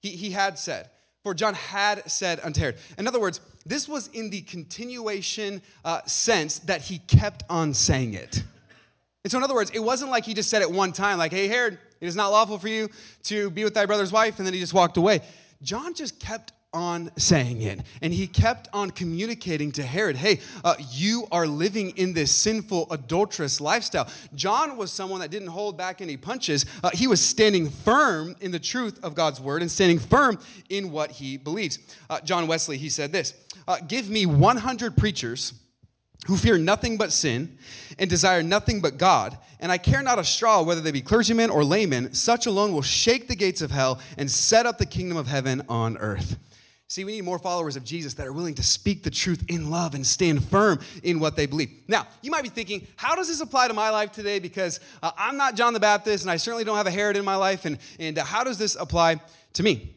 He, 0.01 0.11
he 0.11 0.31
had 0.31 0.59
said. 0.59 0.89
For 1.23 1.35
John 1.35 1.55
had 1.55 2.11
said 2.11 2.41
unto 2.43 2.61
Herod. 2.61 2.77
In 2.97 3.07
other 3.07 3.21
words, 3.21 3.41
this 3.67 3.87
was 3.87 4.09
in 4.09 4.31
the 4.31 4.41
continuation 4.43 5.61
uh, 5.85 6.01
sense 6.07 6.61
that 6.61 6.83
he 6.83 6.99
kept 6.99 7.43
on 7.51 7.75
saying 7.75 8.15
it. 8.15 8.43
And 9.23 9.31
so, 9.31 9.37
in 9.37 9.45
other 9.45 9.55
words, 9.55 9.71
it 9.75 9.81
wasn't 9.81 10.11
like 10.11 10.25
he 10.25 10.33
just 10.33 10.49
said 10.49 10.63
it 10.63 10.71
one 10.71 10.93
time, 10.93 11.19
like, 11.19 11.33
hey, 11.33 11.47
Herod, 11.47 11.79
it 12.01 12.07
is 12.07 12.17
not 12.17 12.29
lawful 12.29 12.59
for 12.59 12.69
you 12.69 12.89
to 13.25 13.51
be 13.51 13.65
with 13.65 13.75
thy 13.75 13.85
brother's 13.85 14.13
wife, 14.13 14.39
and 14.39 14.47
then 14.47 14.55
he 14.55 14.61
just 14.61 14.73
walked 14.73 14.97
away. 14.97 15.21
John 15.63 15.93
just 15.93 16.19
kept 16.19 16.55
on 16.73 17.11
saying 17.17 17.63
it. 17.63 17.81
And 18.01 18.13
he 18.13 18.27
kept 18.27 18.69
on 18.73 18.91
communicating 18.91 19.73
to 19.73 19.83
Herod, 19.83 20.17
hey, 20.17 20.41
uh, 20.63 20.75
you 20.91 21.27
are 21.33 21.47
living 21.47 21.91
in 21.97 22.13
this 22.13 22.33
sinful, 22.33 22.87
adulterous 22.91 23.61
lifestyle. 23.61 24.09
John 24.35 24.77
was 24.77 24.93
someone 24.93 25.21
that 25.21 25.31
didn't 25.31 25.49
hold 25.49 25.77
back 25.77 26.01
any 26.01 26.17
punches. 26.17 26.65
Uh, 26.83 26.91
he 26.93 27.07
was 27.07 27.21
standing 27.21 27.69
firm 27.69 28.37
in 28.41 28.53
the 28.53 28.59
truth 28.59 29.03
of 29.03 29.15
God's 29.15 29.41
word 29.41 29.63
and 29.63 29.71
standing 29.71 29.99
firm 29.99 30.39
in 30.69 30.93
what 30.93 31.13
he 31.13 31.37
believes. 31.37 31.79
Uh, 32.09 32.21
John 32.21 32.47
Wesley, 32.47 32.79
he 32.79 32.89
said 32.89 33.11
this 33.11 33.35
uh, 33.67 33.79
Give 33.87 34.09
me 34.09 34.27
100 34.27 34.97
preachers 34.97 35.55
who 36.27 36.37
fear 36.37 36.59
nothing 36.59 36.97
but 36.97 37.13
sin 37.13 37.59
and 37.99 38.09
desire 38.09 38.43
nothing 38.43 38.81
but 38.81 38.99
God, 38.99 39.39
and 39.59 39.73
I 39.73 39.79
care 39.79 40.03
not 40.03 40.19
a 40.19 40.25
straw 40.25 40.63
whether 40.63 40.81
they 40.81 40.93
be 40.93 41.01
clergymen 41.01 41.51
or 41.51 41.65
laymen, 41.65 42.13
such 42.15 42.47
alone 42.47 42.73
will 42.73 42.83
shake 42.83 43.27
the 43.27 43.35
gates 43.35 43.63
of 43.63 43.71
hell 43.71 43.99
and 44.19 44.31
set 44.31 44.67
up 44.67 44.79
the 44.79 44.87
kingdom 44.87 45.17
of 45.17 45.27
heaven 45.27 45.63
on 45.69 45.97
earth. 45.97 46.39
See, 46.91 47.05
we 47.05 47.13
need 47.13 47.23
more 47.23 47.39
followers 47.39 47.77
of 47.77 47.85
Jesus 47.85 48.15
that 48.15 48.27
are 48.27 48.33
willing 48.33 48.57
to 48.57 48.65
speak 48.65 49.05
the 49.05 49.13
truth 49.13 49.45
in 49.47 49.71
love 49.71 49.95
and 49.95 50.05
stand 50.05 50.43
firm 50.43 50.81
in 51.05 51.21
what 51.21 51.37
they 51.37 51.47
believe. 51.47 51.71
Now, 51.87 52.09
you 52.21 52.33
might 52.33 52.43
be 52.43 52.49
thinking, 52.49 52.85
how 52.97 53.15
does 53.15 53.29
this 53.29 53.41
apply 53.41 53.69
to 53.69 53.75
my 53.75 53.91
life 53.91 54.11
today? 54.11 54.41
Because 54.41 54.81
uh, 55.01 55.13
I'm 55.17 55.37
not 55.37 55.55
John 55.55 55.73
the 55.73 55.79
Baptist 55.79 56.25
and 56.25 56.33
I 56.33 56.37
certainly 56.37 56.65
don't 56.65 56.77
have 56.77 56.89
a 56.89 56.91
Herod 56.91 57.17
in 57.17 57.25
my 57.25 57.37
life. 57.37 57.65
And, 57.65 57.79
and 58.01 58.19
uh, 58.19 58.25
how 58.25 58.43
does 58.43 58.59
this 58.59 58.75
apply 58.75 59.21
to 59.53 59.63
me? 59.63 59.95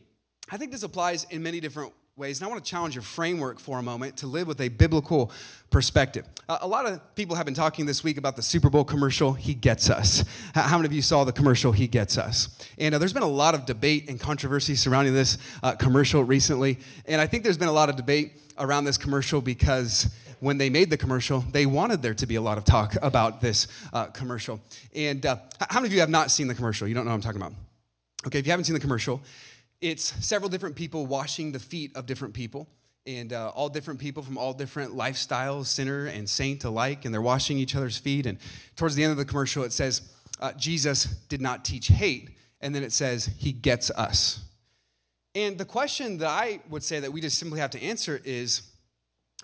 I 0.51 0.57
think 0.57 0.71
this 0.71 0.83
applies 0.83 1.23
in 1.31 1.41
many 1.41 1.59
different 1.59 1.93
ways. 2.15 2.39
And 2.39 2.45
I 2.45 2.51
want 2.51 2.63
to 2.63 2.69
challenge 2.69 2.93
your 2.93 3.01
framework 3.01 3.59
for 3.59 3.79
a 3.79 3.81
moment 3.81 4.17
to 4.17 4.27
live 4.27 4.47
with 4.47 4.61
a 4.61 4.67
biblical 4.67 5.31
perspective. 5.71 6.27
A 6.47 6.67
lot 6.67 6.85
of 6.85 7.15
people 7.15 7.35
have 7.35 7.45
been 7.45 7.55
talking 7.55 7.87
this 7.87 8.03
week 8.03 8.17
about 8.17 8.35
the 8.35 8.43
Super 8.43 8.69
Bowl 8.69 8.83
commercial, 8.83 9.33
He 9.33 9.55
Gets 9.55 9.89
Us. 9.89 10.23
How 10.53 10.77
many 10.77 10.85
of 10.85 10.93
you 10.93 11.01
saw 11.01 11.23
the 11.23 11.31
commercial, 11.31 11.71
He 11.71 11.87
Gets 11.87 12.19
Us? 12.19 12.55
And 12.77 12.93
uh, 12.93 12.99
there's 12.99 13.13
been 13.13 13.23
a 13.23 13.27
lot 13.27 13.55
of 13.55 13.65
debate 13.65 14.09
and 14.09 14.19
controversy 14.19 14.75
surrounding 14.75 15.15
this 15.15 15.39
uh, 15.63 15.71
commercial 15.71 16.23
recently. 16.23 16.77
And 17.07 17.19
I 17.19 17.25
think 17.25 17.43
there's 17.43 17.57
been 17.57 17.67
a 17.67 17.73
lot 17.73 17.89
of 17.89 17.95
debate 17.95 18.33
around 18.59 18.85
this 18.85 18.99
commercial 18.99 19.41
because 19.41 20.13
when 20.39 20.59
they 20.59 20.69
made 20.69 20.91
the 20.91 20.97
commercial, 20.97 21.39
they 21.39 21.65
wanted 21.65 22.03
there 22.03 22.13
to 22.13 22.27
be 22.27 22.35
a 22.35 22.41
lot 22.41 22.59
of 22.59 22.63
talk 22.63 22.95
about 23.01 23.41
this 23.41 23.67
uh, 23.91 24.05
commercial. 24.05 24.61
And 24.93 25.25
uh, 25.25 25.37
how 25.67 25.79
many 25.79 25.87
of 25.87 25.93
you 25.93 26.01
have 26.01 26.09
not 26.09 26.29
seen 26.29 26.47
the 26.47 26.53
commercial? 26.53 26.87
You 26.87 26.93
don't 26.93 27.05
know 27.05 27.11
what 27.11 27.15
I'm 27.15 27.21
talking 27.21 27.41
about. 27.41 27.53
Okay, 28.27 28.37
if 28.37 28.45
you 28.45 28.51
haven't 28.51 28.65
seen 28.65 28.75
the 28.75 28.79
commercial, 28.79 29.19
it's 29.83 30.25
several 30.25 30.49
different 30.49 30.77
people 30.77 31.05
washing 31.05 31.51
the 31.51 31.59
feet 31.59 31.93
of 31.97 32.05
different 32.05 32.33
people 32.33 32.69
and 33.05 33.33
uh, 33.33 33.49
all 33.49 33.67
different 33.67 33.99
people 33.99 34.23
from 34.23 34.37
all 34.37 34.53
different 34.53 34.95
lifestyles, 34.95 35.65
sinner 35.65 36.05
and 36.05 36.29
saint 36.29 36.63
alike, 36.63 37.03
and 37.03 37.13
they're 37.13 37.21
washing 37.21 37.57
each 37.57 37.75
other's 37.75 37.97
feet. 37.97 38.25
And 38.25 38.37
towards 38.77 38.95
the 38.95 39.03
end 39.03 39.11
of 39.11 39.17
the 39.17 39.25
commercial, 39.25 39.61
it 39.63 39.73
says, 39.73 40.01
uh, 40.39 40.53
Jesus 40.53 41.03
did 41.27 41.41
not 41.41 41.65
teach 41.65 41.89
hate. 41.89 42.29
And 42.61 42.73
then 42.73 42.81
it 42.81 42.93
says, 42.93 43.29
He 43.37 43.51
gets 43.51 43.91
us. 43.91 44.45
And 45.35 45.57
the 45.57 45.65
question 45.65 46.19
that 46.19 46.29
I 46.29 46.61
would 46.69 46.83
say 46.83 47.01
that 47.01 47.11
we 47.11 47.19
just 47.19 47.37
simply 47.37 47.59
have 47.59 47.71
to 47.71 47.83
answer 47.83 48.21
is, 48.23 48.61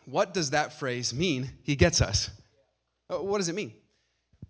what 0.06 0.34
does 0.34 0.52
that 0.52 0.80
phrase 0.80 1.14
mean, 1.14 1.50
He 1.64 1.76
gets 1.76 2.02
us? 2.02 2.30
Uh, 3.10 3.18
what 3.18 3.40
does 3.40 3.50
it 3.50 3.56
mean? 3.56 3.74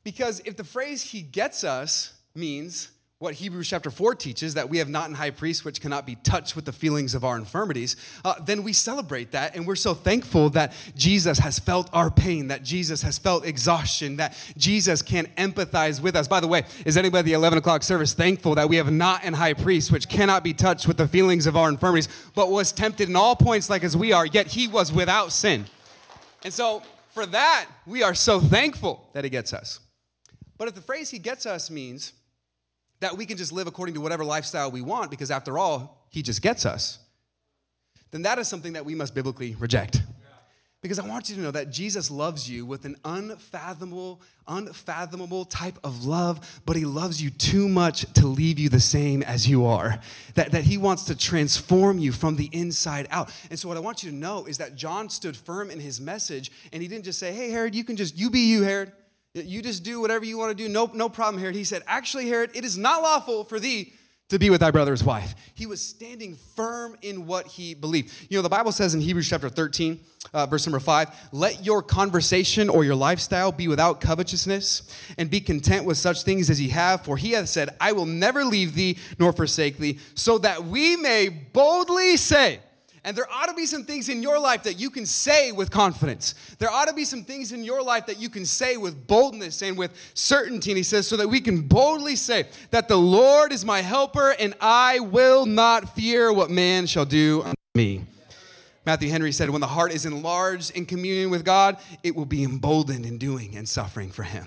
Because 0.04 0.40
if 0.46 0.56
the 0.56 0.64
phrase 0.64 1.02
He 1.02 1.24
gets 1.24 1.64
us 1.64 2.14
means 2.36 2.92
what 3.20 3.34
Hebrews 3.34 3.68
chapter 3.68 3.92
4 3.92 4.16
teaches, 4.16 4.54
that 4.54 4.70
we 4.70 4.78
have 4.78 4.88
not 4.88 5.10
an 5.10 5.16
high 5.16 5.32
priest 5.32 5.66
which 5.66 5.82
cannot 5.82 6.06
be 6.06 6.16
touched 6.16 6.56
with 6.56 6.64
the 6.64 6.72
feelings 6.72 7.14
of 7.14 7.26
our 7.26 7.36
infirmities, 7.36 7.98
uh, 8.24 8.36
then 8.46 8.64
we 8.64 8.72
celebrate 8.72 9.32
that. 9.32 9.58
And 9.58 9.68
we're 9.68 9.76
so 9.76 9.94
thankful 9.94 10.50
that 10.52 10.74
Jesus 10.96 11.40
has 11.40 11.60
felt 11.60 11.90
our 11.92 12.10
pain, 12.10 12.48
that 12.48 12.64
Jesus 12.64 13.02
has 13.02 13.18
felt 13.18 13.46
exhaustion, 13.46 14.16
that 14.16 14.38
Jesus 14.56 15.02
can 15.02 15.26
empathize 15.38 16.02
with 16.02 16.16
us. 16.16 16.30
By 16.30 16.40
the 16.40 16.48
way, 16.48 16.64
is 16.86 16.96
anybody 16.96 17.20
at 17.20 17.26
the 17.26 17.34
11 17.34 17.58
o'clock 17.58 17.84
service 17.84 18.14
thankful 18.14 18.56
that 18.56 18.70
we 18.70 18.78
have 18.78 18.90
not 18.90 19.26
an 19.26 19.34
high 19.34 19.54
priest 19.54 19.92
which 19.92 20.08
cannot 20.08 20.42
be 20.42 20.54
touched 20.54 20.88
with 20.88 20.96
the 20.96 21.08
feelings 21.08 21.46
of 21.46 21.58
our 21.58 21.68
infirmities, 21.68 22.08
but 22.36 22.50
was 22.50 22.72
tempted 22.72 23.10
in 23.10 23.18
all 23.18 23.36
points 23.36 23.70
like 23.70 23.84
as 23.84 23.98
we 23.98 24.14
are, 24.14 24.28
yet 24.28 24.48
he 24.48 24.66
was 24.66 24.94
without 24.94 25.34
sin? 25.34 25.66
And 26.46 26.54
so 26.54 26.84
for 27.10 27.26
that, 27.26 27.66
we 27.86 28.02
are 28.02 28.16
so 28.16 28.40
thankful 28.40 29.10
that 29.12 29.26
he 29.26 29.30
gets 29.30 29.52
us. 29.52 29.82
But 30.58 30.70
if 30.70 30.76
the 30.76 30.82
phrase 30.82 31.10
he 31.10 31.20
gets 31.20 31.46
us 31.46 31.70
means, 31.70 32.14
that 33.00 33.18
we 33.18 33.26
can 33.26 33.38
just 33.38 33.52
live 33.52 33.68
according 33.68 33.96
to 33.96 34.02
whatever 34.02 34.24
lifestyle 34.24 34.72
we 34.72 34.82
want 34.82 35.10
because 35.12 35.32
after 35.32 35.58
all, 35.58 36.06
he 36.10 36.22
just 36.22 36.42
gets 36.42 36.66
us, 36.66 37.00
then 38.12 38.24
that 38.24 38.40
is 38.40 38.48
something 38.48 38.74
that 38.74 38.86
we 38.86 38.96
must 38.96 39.14
biblically 39.14 39.56
reject. 39.56 40.02
Because 40.82 40.98
I 40.98 41.06
want 41.06 41.30
you 41.30 41.36
to 41.36 41.42
know 41.42 41.52
that 41.52 41.72
Jesus 41.72 42.10
loves 42.10 42.50
you 42.50 42.66
with 42.66 42.86
an 42.86 42.96
unfathomable, 43.04 44.22
unfathomable 44.48 45.44
type 45.44 45.78
of 45.84 46.06
love, 46.06 46.62
but 46.66 46.78
he 46.78 46.86
loves 46.86 47.22
you 47.22 47.30
too 47.30 47.68
much 47.68 48.06
to 48.14 48.28
leave 48.28 48.58
you 48.58 48.70
the 48.70 48.80
same 48.80 49.22
as 49.22 49.46
you 49.46 49.66
are. 49.66 50.00
That, 50.36 50.54
that 50.54 50.64
he 50.64 50.78
wants 50.78 51.04
to 51.06 51.18
transform 51.18 52.00
you 52.00 52.14
from 52.14 52.38
the 52.38 52.50
inside 52.54 53.08
out. 53.12 53.30
And 53.50 53.60
so 53.60 53.68
what 53.68 53.76
I 53.76 53.82
want 53.82 54.04
you 54.04 54.10
to 54.10 54.16
know 54.16 54.46
is 54.46 54.58
that 54.60 54.76
John 54.76 55.10
stood 55.10 55.36
firm 55.36 55.70
in 55.70 55.82
his 55.82 56.00
message, 56.00 56.50
and 56.72 56.82
he 56.82 56.88
didn't 56.88 57.04
just 57.04 57.20
say, 57.20 57.34
Hey, 57.34 57.52
Herod, 57.52 57.76
you 57.76 57.84
can 57.84 57.98
just, 57.98 58.18
you 58.18 58.30
be 58.30 58.40
you, 58.40 58.64
Herod. 58.64 58.94
You 59.34 59.62
just 59.62 59.84
do 59.84 60.02
whatever 60.02 60.26
you 60.26 60.38
want 60.38 60.58
to 60.58 60.64
do. 60.64 60.70
No, 60.70 60.90
no 60.94 61.08
problem, 61.08 61.40
Herod. 61.40 61.56
He 61.56 61.64
said, 61.64 61.84
Actually, 61.86 62.28
Herod, 62.28 62.52
it 62.56 62.66
is 62.66 62.78
not 62.78 63.02
lawful 63.02 63.44
for 63.44 63.60
thee 63.60 63.94
to 64.30 64.38
be 64.38 64.50
with 64.50 64.60
thy 64.60 64.72
brother's 64.72 65.04
wife. 65.04 65.34
He 65.56 65.66
was 65.66 65.82
standing 65.82 66.36
firm 66.56 66.96
in 67.02 67.26
what 67.26 67.48
he 67.48 67.74
believed. 67.74 68.14
You 68.30 68.38
know, 68.38 68.42
the 68.44 68.50
Bible 68.50 68.72
says 68.72 68.94
in 68.94 69.02
Hebrews 69.02 69.28
chapter 69.28 69.50
13, 69.50 70.00
uh, 70.34 70.46
verse 70.46 70.66
number 70.66 70.80
5, 70.80 71.30
let 71.32 71.66
your 71.66 71.82
conversation 71.82 72.70
or 72.70 72.84
your 72.84 72.96
lifestyle 72.96 73.52
be 73.52 73.68
without 73.68 74.02
covetousness, 74.02 74.84
and 75.18 75.32
be 75.32 75.42
content 75.42 75.86
with 75.86 75.98
such 75.98 76.24
things 76.24 76.50
as 76.50 76.62
ye 76.62 76.70
have, 76.70 77.04
for 77.04 77.18
he 77.18 77.32
hath 77.32 77.50
said, 77.50 77.70
I 77.82 77.92
will 77.92 78.06
never 78.06 78.46
leave 78.46 78.76
thee 78.76 78.98
nor 79.18 79.34
forsake 79.34 79.78
thee, 79.78 79.98
so 80.14 80.38
that 80.40 80.64
we 80.64 80.96
may 80.96 81.30
boldly 81.30 82.16
say, 82.18 82.60
And 83.04 83.16
there 83.16 83.28
ought 83.32 83.48
to 83.48 83.54
be 83.54 83.66
some 83.66 83.84
things 83.84 84.10
in 84.10 84.22
your 84.22 84.40
life 84.40 84.64
that 84.64 84.80
you 84.80 84.90
can 84.90 85.06
say 85.06 85.52
with 85.52 85.72
confidence. 85.72 86.36
There 86.60 86.70
ought 86.70 86.88
to 86.88 86.94
be 86.94 87.06
some 87.06 87.24
things 87.24 87.52
in 87.52 87.64
your 87.64 87.82
life 87.82 88.06
that 88.08 88.20
you 88.20 88.30
can 88.30 88.46
say 88.46 88.78
with 88.78 89.08
boldness 89.08 89.62
and 89.62 89.78
with 89.78 89.92
certainty. 90.14 90.72
And 90.72 90.78
he 90.78 90.84
says, 90.84 91.08
so 91.08 91.18
that 91.18 91.28
we 91.28 91.42
can 91.42 91.62
boldly 91.62 92.16
say 92.16 92.48
that 92.72 92.88
the 92.88 92.98
Lord 92.98 93.52
is 93.52 93.64
my 93.64 93.82
helper 93.82 94.36
and 94.40 94.54
I 94.60 95.00
will 95.00 95.46
not 95.46 95.96
fear 95.96 96.34
what 96.34 96.50
man 96.50 96.88
shall 96.88 97.06
do 97.06 97.42
unto 97.42 97.56
me. 97.76 98.02
Matthew 98.86 99.10
Henry 99.10 99.32
said, 99.32 99.50
when 99.50 99.62
the 99.62 99.68
heart 99.68 99.94
is 99.94 100.06
enlarged 100.06 100.72
in 100.72 100.86
communion 100.86 101.30
with 101.30 101.46
God, 101.46 101.78
it 102.04 102.16
will 102.16 102.26
be 102.26 102.44
emboldened 102.44 103.06
in 103.06 103.18
doing 103.18 103.56
and 103.56 103.68
suffering 103.68 104.10
for 104.10 104.24
him. 104.24 104.46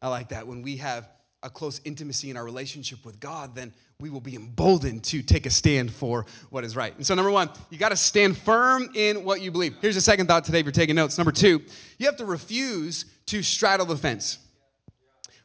I 0.00 0.08
like 0.08 0.28
that. 0.28 0.46
When 0.46 0.62
we 0.62 0.76
have 0.78 1.08
a 1.42 1.50
close 1.50 1.80
intimacy 1.84 2.30
in 2.30 2.36
our 2.36 2.44
relationship 2.44 3.04
with 3.04 3.20
God, 3.20 3.54
then 3.54 3.72
we 4.00 4.10
will 4.10 4.20
be 4.20 4.34
emboldened 4.34 5.04
to 5.04 5.22
take 5.22 5.46
a 5.46 5.50
stand 5.50 5.92
for 5.92 6.26
what 6.50 6.64
is 6.64 6.76
right. 6.76 6.94
And 6.96 7.06
so, 7.06 7.14
number 7.14 7.30
one, 7.30 7.50
you 7.70 7.78
got 7.78 7.90
to 7.90 7.96
stand 7.96 8.36
firm 8.36 8.90
in 8.94 9.24
what 9.24 9.40
you 9.40 9.50
believe. 9.50 9.76
Here's 9.80 9.96
a 9.96 10.00
second 10.00 10.26
thought 10.26 10.44
today 10.44 10.60
if 10.60 10.64
you're 10.64 10.72
taking 10.72 10.96
notes. 10.96 11.18
Number 11.18 11.32
two, 11.32 11.62
you 11.98 12.06
have 12.06 12.16
to 12.16 12.24
refuse 12.24 13.04
to 13.26 13.42
straddle 13.42 13.86
the 13.86 13.96
fence. 13.96 14.38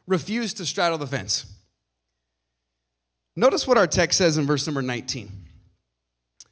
Refuse 0.06 0.54
to 0.54 0.66
straddle 0.66 0.98
the 0.98 1.06
fence. 1.06 1.46
Notice 3.36 3.66
what 3.66 3.78
our 3.78 3.86
text 3.86 4.18
says 4.18 4.36
in 4.36 4.46
verse 4.46 4.66
number 4.66 4.82
19. 4.82 5.26
If 5.26 6.44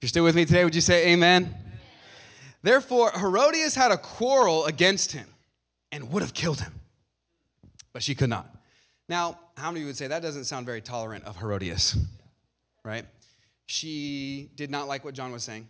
you're 0.00 0.08
still 0.08 0.24
with 0.24 0.34
me 0.34 0.46
today, 0.46 0.64
would 0.64 0.74
you 0.74 0.80
say 0.80 1.12
amen? 1.12 1.42
amen? 1.42 1.54
Therefore, 2.62 3.10
Herodias 3.10 3.74
had 3.74 3.90
a 3.90 3.98
quarrel 3.98 4.64
against 4.64 5.12
him 5.12 5.26
and 5.92 6.10
would 6.10 6.22
have 6.22 6.32
killed 6.32 6.60
him, 6.60 6.79
but 7.92 8.02
she 8.02 8.14
could 8.14 8.30
not. 8.30 8.54
Now, 9.08 9.38
how 9.56 9.70
many 9.70 9.80
of 9.80 9.82
you 9.82 9.86
would 9.86 9.96
say 9.96 10.06
that 10.06 10.22
doesn't 10.22 10.44
sound 10.44 10.66
very 10.66 10.80
tolerant 10.80 11.24
of 11.24 11.36
Herodias? 11.36 11.96
Right? 12.84 13.04
She 13.66 14.50
did 14.56 14.70
not 14.70 14.88
like 14.88 15.04
what 15.04 15.14
John 15.14 15.32
was 15.32 15.42
saying. 15.42 15.68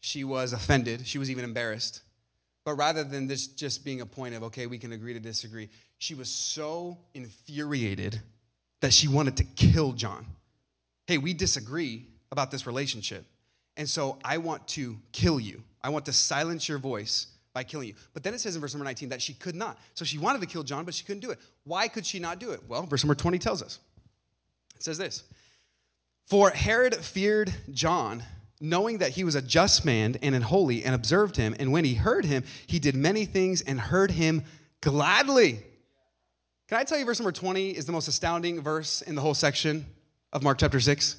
She 0.00 0.24
was 0.24 0.52
offended. 0.52 1.06
She 1.06 1.18
was 1.18 1.30
even 1.30 1.44
embarrassed. 1.44 2.02
But 2.64 2.74
rather 2.74 3.04
than 3.04 3.26
this 3.26 3.46
just 3.46 3.84
being 3.84 4.00
a 4.00 4.06
point 4.06 4.34
of, 4.34 4.42
okay, 4.44 4.66
we 4.66 4.78
can 4.78 4.92
agree 4.92 5.12
to 5.12 5.20
disagree, 5.20 5.68
she 5.98 6.14
was 6.14 6.28
so 6.28 6.98
infuriated 7.14 8.20
that 8.80 8.92
she 8.92 9.08
wanted 9.08 9.36
to 9.38 9.44
kill 9.44 9.92
John. 9.92 10.26
Hey, 11.06 11.18
we 11.18 11.34
disagree 11.34 12.06
about 12.32 12.50
this 12.50 12.66
relationship. 12.66 13.24
And 13.76 13.88
so 13.88 14.18
I 14.24 14.38
want 14.38 14.66
to 14.68 14.98
kill 15.12 15.40
you. 15.40 15.62
I 15.82 15.90
want 15.90 16.06
to 16.06 16.12
silence 16.12 16.68
your 16.68 16.78
voice 16.78 17.26
by 17.54 17.64
killing 17.64 17.88
you. 17.88 17.94
But 18.12 18.24
then 18.24 18.34
it 18.34 18.40
says 18.40 18.56
in 18.56 18.60
verse 18.60 18.74
number 18.74 18.84
19 18.84 19.08
that 19.10 19.22
she 19.22 19.32
could 19.32 19.54
not. 19.54 19.78
So 19.94 20.04
she 20.04 20.18
wanted 20.18 20.42
to 20.42 20.46
kill 20.46 20.64
John, 20.64 20.84
but 20.84 20.92
she 20.92 21.04
couldn't 21.04 21.20
do 21.20 21.30
it. 21.30 21.38
Why 21.62 21.88
could 21.88 22.04
she 22.04 22.18
not 22.18 22.38
do 22.40 22.50
it? 22.50 22.60
Well, 22.68 22.82
verse 22.82 23.02
number 23.02 23.14
20 23.14 23.38
tells 23.38 23.62
us. 23.62 23.78
It 24.74 24.82
says 24.82 24.98
this 24.98 25.22
For 26.26 26.50
Herod 26.50 26.96
feared 26.96 27.54
John, 27.72 28.24
knowing 28.60 28.98
that 28.98 29.12
he 29.12 29.24
was 29.24 29.36
a 29.36 29.40
just 29.40 29.84
man 29.84 30.16
and 30.20 30.34
an 30.34 30.42
holy, 30.42 30.84
and 30.84 30.94
observed 30.94 31.36
him. 31.36 31.54
And 31.58 31.72
when 31.72 31.84
he 31.84 31.94
heard 31.94 32.24
him, 32.24 32.42
he 32.66 32.78
did 32.78 32.96
many 32.96 33.24
things 33.24 33.62
and 33.62 33.80
heard 33.80 34.10
him 34.10 34.42
gladly. 34.82 35.62
Can 36.68 36.78
I 36.78 36.84
tell 36.84 36.98
you, 36.98 37.04
verse 37.04 37.20
number 37.20 37.32
20 37.32 37.70
is 37.70 37.86
the 37.86 37.92
most 37.92 38.08
astounding 38.08 38.60
verse 38.60 39.00
in 39.00 39.14
the 39.14 39.20
whole 39.20 39.34
section 39.34 39.86
of 40.32 40.42
Mark 40.42 40.58
chapter 40.58 40.80
6? 40.80 41.16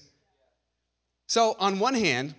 So, 1.27 1.55
on 1.59 1.79
one 1.79 1.93
hand, 1.93 2.35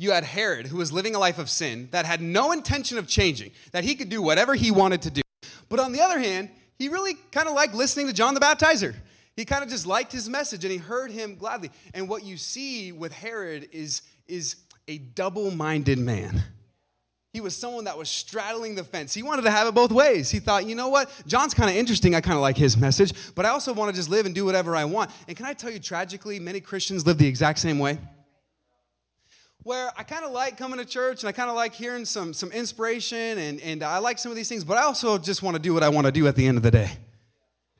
you 0.00 0.12
had 0.12 0.24
Herod, 0.24 0.68
who 0.68 0.78
was 0.78 0.94
living 0.94 1.14
a 1.14 1.18
life 1.18 1.38
of 1.38 1.50
sin 1.50 1.88
that 1.90 2.06
had 2.06 2.22
no 2.22 2.52
intention 2.52 2.96
of 2.96 3.06
changing, 3.06 3.50
that 3.72 3.84
he 3.84 3.94
could 3.94 4.08
do 4.08 4.22
whatever 4.22 4.54
he 4.54 4.70
wanted 4.70 5.02
to 5.02 5.10
do. 5.10 5.20
But 5.68 5.78
on 5.78 5.92
the 5.92 6.00
other 6.00 6.18
hand, 6.18 6.48
he 6.78 6.88
really 6.88 7.14
kind 7.30 7.46
of 7.46 7.54
liked 7.54 7.74
listening 7.74 8.06
to 8.06 8.14
John 8.14 8.32
the 8.32 8.40
Baptizer. 8.40 8.94
He 9.36 9.44
kind 9.44 9.62
of 9.62 9.68
just 9.68 9.86
liked 9.86 10.10
his 10.10 10.26
message 10.26 10.64
and 10.64 10.72
he 10.72 10.78
heard 10.78 11.10
him 11.10 11.34
gladly. 11.34 11.70
And 11.92 12.08
what 12.08 12.24
you 12.24 12.38
see 12.38 12.92
with 12.92 13.12
Herod 13.12 13.68
is, 13.72 14.00
is 14.26 14.56
a 14.88 14.96
double 14.96 15.50
minded 15.50 15.98
man. 15.98 16.44
He 17.34 17.42
was 17.42 17.54
someone 17.54 17.84
that 17.84 17.98
was 17.98 18.08
straddling 18.08 18.76
the 18.76 18.84
fence. 18.84 19.12
He 19.12 19.22
wanted 19.22 19.42
to 19.42 19.50
have 19.50 19.68
it 19.68 19.74
both 19.74 19.92
ways. 19.92 20.30
He 20.30 20.38
thought, 20.38 20.64
you 20.64 20.74
know 20.74 20.88
what? 20.88 21.10
John's 21.26 21.52
kind 21.52 21.68
of 21.68 21.76
interesting. 21.76 22.14
I 22.14 22.22
kind 22.22 22.36
of 22.36 22.40
like 22.40 22.56
his 22.56 22.74
message, 22.74 23.12
but 23.34 23.44
I 23.44 23.50
also 23.50 23.74
want 23.74 23.90
to 23.90 23.96
just 23.96 24.08
live 24.08 24.24
and 24.24 24.34
do 24.34 24.46
whatever 24.46 24.74
I 24.74 24.86
want. 24.86 25.10
And 25.28 25.36
can 25.36 25.44
I 25.44 25.52
tell 25.52 25.70
you, 25.70 25.78
tragically, 25.78 26.40
many 26.40 26.60
Christians 26.60 27.06
live 27.06 27.18
the 27.18 27.28
exact 27.28 27.58
same 27.58 27.78
way 27.78 27.98
where 29.62 29.90
I 29.96 30.02
kind 30.02 30.24
of 30.24 30.32
like 30.32 30.56
coming 30.56 30.78
to 30.78 30.84
church 30.84 31.22
and 31.22 31.28
I 31.28 31.32
kind 31.32 31.50
of 31.50 31.56
like 31.56 31.74
hearing 31.74 32.04
some, 32.04 32.32
some 32.32 32.50
inspiration 32.52 33.38
and, 33.38 33.60
and 33.60 33.82
I 33.82 33.98
like 33.98 34.18
some 34.18 34.32
of 34.32 34.36
these 34.36 34.48
things, 34.48 34.64
but 34.64 34.78
I 34.78 34.82
also 34.82 35.18
just 35.18 35.42
want 35.42 35.56
to 35.56 35.62
do 35.62 35.74
what 35.74 35.82
I 35.82 35.88
want 35.88 36.06
to 36.06 36.12
do 36.12 36.26
at 36.26 36.36
the 36.36 36.46
end 36.46 36.56
of 36.56 36.62
the 36.62 36.70
day. 36.70 36.92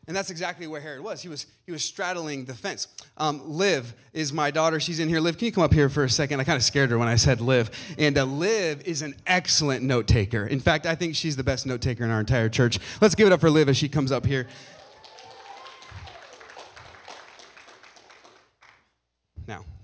And 0.06 0.16
that's 0.16 0.30
exactly 0.30 0.66
where 0.66 0.80
Herod 0.80 1.02
was. 1.02 1.22
He 1.22 1.28
was, 1.28 1.46
he 1.66 1.70
was 1.70 1.84
straddling 1.84 2.44
the 2.44 2.54
fence. 2.54 2.88
Um, 3.16 3.42
Liv 3.48 3.94
is 4.12 4.32
my 4.32 4.50
daughter. 4.50 4.80
She's 4.80 4.98
in 4.98 5.08
here. 5.08 5.20
Liv, 5.20 5.38
can 5.38 5.46
you 5.46 5.52
come 5.52 5.62
up 5.62 5.72
here 5.72 5.88
for 5.88 6.02
a 6.02 6.10
second? 6.10 6.40
I 6.40 6.44
kind 6.44 6.56
of 6.56 6.64
scared 6.64 6.90
her 6.90 6.98
when 6.98 7.06
I 7.06 7.14
said 7.14 7.40
Liv. 7.40 7.70
And 7.96 8.18
uh, 8.18 8.24
Liv 8.24 8.82
is 8.86 9.02
an 9.02 9.14
excellent 9.24 9.84
note 9.84 10.08
taker. 10.08 10.44
In 10.44 10.58
fact, 10.58 10.84
I 10.84 10.96
think 10.96 11.14
she's 11.14 11.36
the 11.36 11.44
best 11.44 11.64
note 11.64 11.80
taker 11.80 12.02
in 12.02 12.10
our 12.10 12.18
entire 12.18 12.48
church. 12.48 12.80
Let's 13.00 13.14
give 13.14 13.28
it 13.28 13.32
up 13.32 13.40
for 13.40 13.50
Liv 13.50 13.68
as 13.68 13.76
she 13.76 13.88
comes 13.88 14.10
up 14.10 14.26
here. 14.26 14.48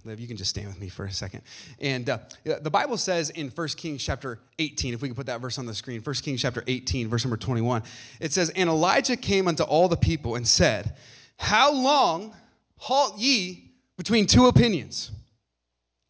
Liv, 0.07 0.21
you 0.21 0.27
can 0.27 0.37
just 0.37 0.51
stand 0.51 0.69
with 0.69 0.81
me 0.81 0.89
for 0.89 1.05
a 1.05 1.11
second. 1.11 1.43
And 1.81 2.09
uh, 2.09 2.19
the 2.45 2.71
Bible 2.71 2.97
says 2.97 3.31
in 3.31 3.49
1 3.49 3.69
Kings 3.77 4.03
chapter 4.03 4.39
18, 4.59 4.95
if 4.95 5.03
we 5.03 5.09
can 5.09 5.15
put 5.15 5.27
that 5.27 5.41
verse 5.41 5.59
on 5.59 5.67
the 5.67 5.75
screen, 5.75 6.01
1 6.01 6.15
Kings 6.17 6.43
chapter 6.43 6.65
18, 6.67 7.09
verse 7.09 7.25
number 7.25 7.37
21, 7.37 7.83
it 8.21 8.33
says, 8.33 8.51
And 8.51 8.71
Elijah 8.71 9.17
came 9.17 9.49
unto 9.49 9.63
all 9.63 9.89
the 9.89 9.97
people 9.97 10.35
and 10.35 10.47
said, 10.47 10.97
How 11.39 11.73
long 11.73 12.35
halt 12.77 13.19
ye 13.19 13.73
between 13.97 14.27
two 14.27 14.47
opinions? 14.47 15.11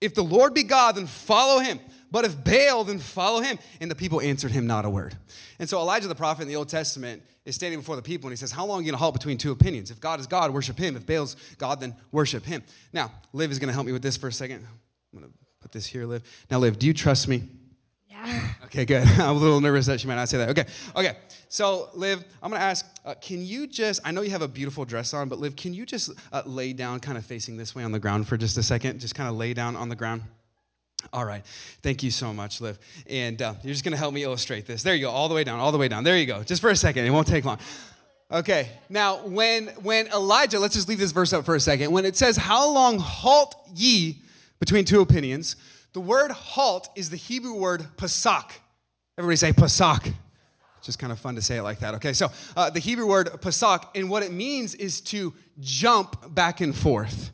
If 0.00 0.14
the 0.14 0.24
Lord 0.24 0.54
be 0.54 0.62
God, 0.62 0.96
then 0.96 1.06
follow 1.06 1.60
him. 1.60 1.80
But 2.10 2.24
if 2.24 2.42
Baal, 2.44 2.84
then 2.84 2.98
follow 2.98 3.40
him. 3.40 3.58
And 3.80 3.90
the 3.90 3.94
people 3.94 4.20
answered 4.20 4.52
him 4.52 4.66
not 4.66 4.84
a 4.84 4.90
word. 4.90 5.16
And 5.58 5.68
so 5.68 5.78
Elijah 5.80 6.08
the 6.08 6.14
prophet 6.14 6.42
in 6.42 6.48
the 6.48 6.56
Old 6.56 6.68
Testament 6.68 7.22
is 7.46 7.54
standing 7.54 7.80
before 7.80 7.96
the 7.96 8.02
people 8.02 8.28
and 8.28 8.32
he 8.32 8.36
says, 8.36 8.52
How 8.52 8.66
long 8.66 8.80
are 8.80 8.82
you 8.82 8.86
going 8.86 8.98
to 8.98 9.02
halt 9.02 9.14
between 9.14 9.38
two 9.38 9.52
opinions? 9.52 9.90
If 9.90 10.00
God 10.00 10.20
is 10.20 10.26
God, 10.26 10.52
worship 10.52 10.76
him. 10.76 10.96
If 10.96 11.06
Baal's 11.06 11.36
God, 11.56 11.80
then 11.80 11.94
worship 12.12 12.44
him. 12.44 12.62
Now, 12.92 13.12
Liv 13.32 13.50
is 13.50 13.58
going 13.58 13.68
to 13.68 13.72
help 13.72 13.86
me 13.86 13.92
with 13.92 14.02
this 14.02 14.18
for 14.18 14.28
a 14.28 14.32
second. 14.32 14.66
I'm 15.14 15.20
going 15.20 15.32
to 15.32 15.38
put 15.62 15.72
this 15.72 15.86
here, 15.86 16.04
Liv. 16.04 16.22
Now, 16.50 16.58
Liv, 16.58 16.78
do 16.78 16.86
you 16.86 16.92
trust 16.92 17.28
me? 17.28 17.44
Yeah. 18.08 18.48
Okay, 18.64 18.84
good. 18.84 19.06
I'm 19.18 19.36
a 19.36 19.38
little 19.38 19.60
nervous 19.60 19.86
that 19.86 20.00
she 20.00 20.08
might 20.08 20.16
not 20.16 20.28
say 20.28 20.38
that. 20.38 20.50
Okay, 20.50 20.64
okay. 20.96 21.16
So, 21.48 21.90
Liv, 21.94 22.24
I'm 22.42 22.50
going 22.50 22.60
to 22.60 22.66
ask, 22.66 22.84
uh, 23.04 23.14
can 23.20 23.44
you 23.44 23.68
just, 23.68 24.00
I 24.04 24.10
know 24.10 24.22
you 24.22 24.30
have 24.30 24.42
a 24.42 24.48
beautiful 24.48 24.84
dress 24.84 25.14
on, 25.14 25.28
but 25.28 25.38
Liv, 25.38 25.54
can 25.54 25.72
you 25.72 25.86
just 25.86 26.10
uh, 26.32 26.42
lay 26.44 26.72
down 26.72 26.98
kind 26.98 27.16
of 27.16 27.24
facing 27.24 27.56
this 27.56 27.74
way 27.74 27.84
on 27.84 27.92
the 27.92 28.00
ground 28.00 28.26
for 28.26 28.36
just 28.36 28.58
a 28.58 28.62
second? 28.62 29.00
Just 29.00 29.14
kind 29.14 29.28
of 29.28 29.36
lay 29.36 29.54
down 29.54 29.76
on 29.76 29.88
the 29.88 29.96
ground. 29.96 30.22
All 31.12 31.24
right. 31.24 31.44
Thank 31.82 32.02
you 32.02 32.10
so 32.10 32.32
much, 32.32 32.60
Liv. 32.60 32.78
And 33.08 33.40
uh, 33.40 33.54
you're 33.62 33.72
just 33.72 33.84
going 33.84 33.92
to 33.92 33.98
help 33.98 34.12
me 34.12 34.22
illustrate 34.22 34.66
this. 34.66 34.82
There 34.82 34.94
you 34.94 35.06
go, 35.06 35.10
all 35.10 35.28
the 35.28 35.34
way 35.34 35.44
down, 35.44 35.60
all 35.60 35.72
the 35.72 35.78
way 35.78 35.88
down. 35.88 36.04
There 36.04 36.18
you 36.18 36.26
go. 36.26 36.42
Just 36.42 36.60
for 36.60 36.70
a 36.70 36.76
second. 36.76 37.04
It 37.04 37.10
won't 37.10 37.26
take 37.26 37.44
long. 37.44 37.58
Okay. 38.30 38.70
Now, 38.88 39.24
when 39.26 39.68
when 39.82 40.08
Elijah, 40.08 40.58
let's 40.58 40.74
just 40.74 40.88
leave 40.88 40.98
this 40.98 41.12
verse 41.12 41.32
up 41.32 41.44
for 41.44 41.54
a 41.54 41.60
second. 41.60 41.92
When 41.92 42.04
it 42.04 42.16
says, 42.16 42.36
"How 42.36 42.68
long 42.68 42.98
halt 42.98 43.54
ye 43.74 44.22
between 44.58 44.84
two 44.84 45.00
opinions?" 45.00 45.54
The 45.92 46.00
word 46.00 46.32
halt 46.32 46.88
is 46.96 47.10
the 47.10 47.16
Hebrew 47.16 47.54
word 47.54 47.86
pasak. 47.96 48.50
Everybody 49.16 49.36
say 49.36 49.52
pasak. 49.52 50.12
Just 50.82 50.98
kind 50.98 51.12
of 51.12 51.18
fun 51.18 51.36
to 51.36 51.42
say 51.42 51.56
it 51.56 51.62
like 51.62 51.78
that. 51.80 51.94
Okay. 51.94 52.12
So 52.12 52.30
uh, 52.56 52.68
the 52.70 52.80
Hebrew 52.80 53.06
word 53.06 53.28
pasak, 53.40 53.86
and 53.94 54.10
what 54.10 54.22
it 54.22 54.32
means 54.32 54.74
is 54.74 55.00
to 55.02 55.32
jump 55.60 56.34
back 56.34 56.60
and 56.60 56.74
forth 56.74 57.30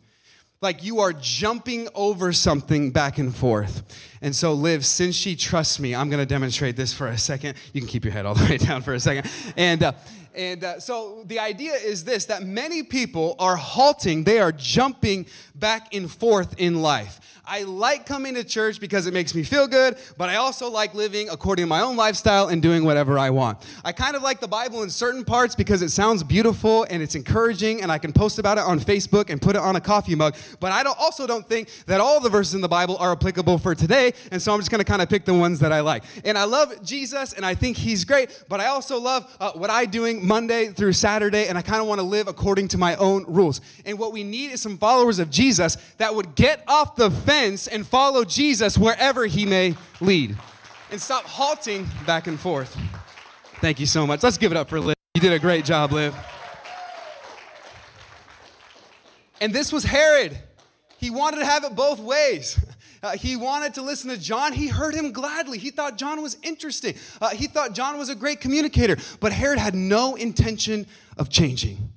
like 0.62 0.84
you 0.84 1.00
are 1.00 1.12
jumping 1.12 1.88
over 1.94 2.32
something 2.32 2.92
back 2.92 3.18
and 3.18 3.34
forth. 3.34 3.82
And 4.22 4.34
so, 4.34 4.52
Liv, 4.52 4.86
since 4.86 5.16
she 5.16 5.34
trusts 5.34 5.80
me, 5.80 5.94
I'm 5.94 6.08
to 6.20 6.26
demonstrate 6.26 6.76
this 6.76 6.94
for 6.94 7.08
a 7.08 7.18
second. 7.18 7.56
You 7.72 7.80
can 7.80 7.88
keep 7.88 8.04
your 8.04 8.12
head 8.12 8.24
all 8.24 8.34
the 8.34 8.44
way 8.50 8.56
down 8.56 8.82
for 8.82 8.94
a 8.94 9.00
second. 9.00 9.28
And, 9.56 9.82
uh, 9.82 9.92
and 10.34 10.62
uh, 10.64 10.80
so 10.80 11.24
the 11.26 11.40
idea 11.40 11.74
is 11.74 12.04
this 12.04 12.26
that 12.26 12.44
many 12.44 12.82
people 12.82 13.34
are 13.38 13.56
halting, 13.56 14.24
they 14.24 14.38
are 14.38 14.52
jumping 14.52 15.26
back 15.54 15.92
and 15.94 16.10
forth 16.10 16.54
in 16.58 16.80
life. 16.80 17.20
I 17.52 17.64
like 17.64 18.06
coming 18.06 18.32
to 18.36 18.44
church 18.44 18.80
because 18.80 19.06
it 19.06 19.12
makes 19.12 19.34
me 19.34 19.42
feel 19.42 19.68
good, 19.68 19.98
but 20.16 20.30
I 20.30 20.36
also 20.36 20.70
like 20.70 20.94
living 20.94 21.28
according 21.28 21.64
to 21.64 21.66
my 21.66 21.82
own 21.82 21.96
lifestyle 21.96 22.48
and 22.48 22.62
doing 22.62 22.82
whatever 22.82 23.18
I 23.18 23.28
want. 23.28 23.58
I 23.84 23.92
kind 23.92 24.16
of 24.16 24.22
like 24.22 24.40
the 24.40 24.48
Bible 24.48 24.82
in 24.82 24.88
certain 24.88 25.22
parts 25.22 25.54
because 25.54 25.82
it 25.82 25.90
sounds 25.90 26.22
beautiful 26.22 26.86
and 26.88 27.02
it's 27.02 27.14
encouraging, 27.14 27.82
and 27.82 27.92
I 27.92 27.98
can 27.98 28.14
post 28.14 28.38
about 28.38 28.56
it 28.56 28.64
on 28.64 28.80
Facebook 28.80 29.28
and 29.28 29.38
put 29.38 29.54
it 29.54 29.60
on 29.60 29.76
a 29.76 29.82
coffee 29.82 30.14
mug. 30.14 30.34
But 30.60 30.72
I 30.72 30.82
don't, 30.82 30.98
also 30.98 31.26
don't 31.26 31.46
think 31.46 31.68
that 31.84 32.00
all 32.00 32.20
the 32.20 32.30
verses 32.30 32.54
in 32.54 32.62
the 32.62 32.68
Bible 32.68 32.96
are 32.96 33.12
applicable 33.12 33.58
for 33.58 33.74
today, 33.74 34.14
and 34.30 34.40
so 34.40 34.54
I'm 34.54 34.60
just 34.60 34.70
to 34.70 34.82
kind 34.82 35.02
of 35.02 35.10
pick 35.10 35.26
the 35.26 35.34
ones 35.34 35.58
that 35.58 35.72
I 35.72 35.80
like. 35.80 36.04
And 36.24 36.38
I 36.38 36.44
love 36.44 36.82
Jesus, 36.82 37.34
and 37.34 37.44
I 37.44 37.54
think 37.54 37.76
He's 37.76 38.06
great, 38.06 38.44
but 38.48 38.60
I 38.60 38.68
also 38.68 38.98
love 38.98 39.30
uh, 39.38 39.52
what 39.52 39.68
I'm 39.68 39.90
doing 39.90 40.26
Monday 40.26 40.68
through 40.68 40.94
Saturday, 40.94 41.48
and 41.48 41.58
I 41.58 41.60
kind 41.60 41.82
of 41.82 41.86
want 41.86 41.98
to 41.98 42.06
live 42.06 42.28
according 42.28 42.68
to 42.68 42.78
my 42.78 42.96
own 42.96 43.26
rules. 43.28 43.60
And 43.84 43.98
what 43.98 44.10
we 44.10 44.24
need 44.24 44.52
is 44.52 44.62
some 44.62 44.78
followers 44.78 45.18
of 45.18 45.28
Jesus 45.28 45.76
that 45.98 46.14
would 46.14 46.34
get 46.34 46.64
off 46.66 46.96
the 46.96 47.10
fence 47.10 47.41
and 47.42 47.86
follow 47.86 48.24
Jesus 48.24 48.78
wherever 48.78 49.26
he 49.26 49.44
may 49.44 49.74
lead. 50.00 50.36
And 50.90 51.00
stop 51.00 51.24
halting 51.24 51.88
back 52.06 52.26
and 52.26 52.38
forth. 52.38 52.76
Thank 53.60 53.80
you 53.80 53.86
so 53.86 54.06
much. 54.06 54.22
Let's 54.22 54.38
give 54.38 54.52
it 54.52 54.56
up 54.56 54.68
for 54.68 54.80
Liv. 54.80 54.94
You 55.14 55.20
did 55.20 55.32
a 55.32 55.38
great 55.38 55.64
job, 55.64 55.92
Liv. 55.92 56.14
And 59.40 59.52
this 59.52 59.72
was 59.72 59.84
Herod. 59.84 60.38
He 60.98 61.10
wanted 61.10 61.38
to 61.38 61.46
have 61.46 61.64
it 61.64 61.74
both 61.74 61.98
ways. 61.98 62.58
Uh, 63.02 63.16
he 63.16 63.34
wanted 63.34 63.74
to 63.74 63.82
listen 63.82 64.08
to 64.10 64.16
John. 64.16 64.52
He 64.52 64.68
heard 64.68 64.94
him 64.94 65.10
gladly. 65.10 65.58
He 65.58 65.70
thought 65.70 65.98
John 65.98 66.22
was 66.22 66.36
interesting. 66.44 66.94
Uh, 67.20 67.30
he 67.30 67.48
thought 67.48 67.74
John 67.74 67.98
was 67.98 68.08
a 68.08 68.14
great 68.14 68.40
communicator. 68.40 68.96
But 69.18 69.32
Herod 69.32 69.58
had 69.58 69.74
no 69.74 70.14
intention 70.14 70.86
of 71.18 71.28
changing. 71.28 71.91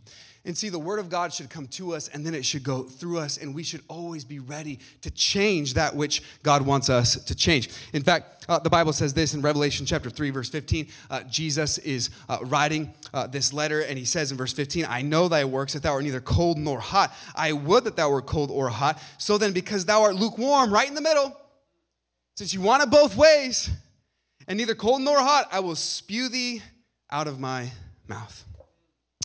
And 0.46 0.56
see, 0.56 0.70
the 0.70 0.80
word 0.80 1.00
of 1.00 1.10
God 1.10 1.34
should 1.34 1.50
come 1.50 1.68
to 1.70 1.96
us 1.96 2.08
and 2.10 2.26
then 2.26 2.36
it 2.36 2.46
should 2.46 2.64
go 2.64 2.84
through 2.84 3.18
us, 3.18 3.38
and 3.38 3.56
we 3.56 3.64
should 3.64 3.82
always 3.88 4.24
be 4.24 4.40
ready 4.40 4.80
to 5.02 5.10
change 5.10 5.74
that 5.74 5.96
which 5.96 6.22
God 6.44 6.62
wants 6.62 6.90
us 6.90 7.16
to 7.24 7.36
change. 7.36 7.70
In 7.94 8.04
fact, 8.04 8.46
uh, 8.48 8.60
the 8.60 8.70
Bible 8.70 8.94
says 8.94 9.14
this 9.14 9.34
in 9.34 9.42
Revelation 9.42 9.88
chapter 9.88 10.10
3, 10.10 10.30
verse 10.30 10.50
15. 10.50 10.88
Uh, 11.10 11.24
Jesus 11.24 11.80
is 11.80 12.12
uh, 12.30 12.38
writing 12.44 12.94
uh, 13.12 13.26
this 13.26 13.54
letter, 13.54 13.82
and 13.82 13.98
he 13.98 14.06
says 14.06 14.32
in 14.32 14.38
verse 14.38 14.54
15, 14.54 14.86
I 14.88 15.02
know 15.02 15.28
thy 15.28 15.46
works, 15.46 15.74
that 15.74 15.82
thou 15.82 15.94
art 15.94 16.04
neither 16.04 16.22
cold 16.22 16.60
nor 16.60 16.80
hot. 16.80 17.12
I 17.36 17.52
would 17.52 17.84
that 17.86 17.96
thou 17.96 18.12
were 18.12 18.22
cold 18.22 18.52
or 18.52 18.70
hot. 18.70 19.02
So 19.18 19.40
then, 19.40 19.52
because 19.52 19.86
thou 19.86 20.04
art 20.04 20.16
lukewarm, 20.16 20.72
right 20.72 20.88
in 20.88 20.94
the 20.94 21.02
middle, 21.02 21.36
since 22.36 22.54
you 22.54 22.62
want 22.62 22.84
it 22.84 22.92
both 22.92 23.16
ways, 23.16 23.72
and 24.48 24.58
neither 24.58 24.76
cold 24.76 25.02
nor 25.02 25.20
hot, 25.20 25.48
I 25.52 25.62
will 25.62 25.76
spew 25.76 26.30
thee 26.30 26.62
out 27.10 27.28
of 27.28 27.40
my 27.40 27.72
mouth. 28.08 28.46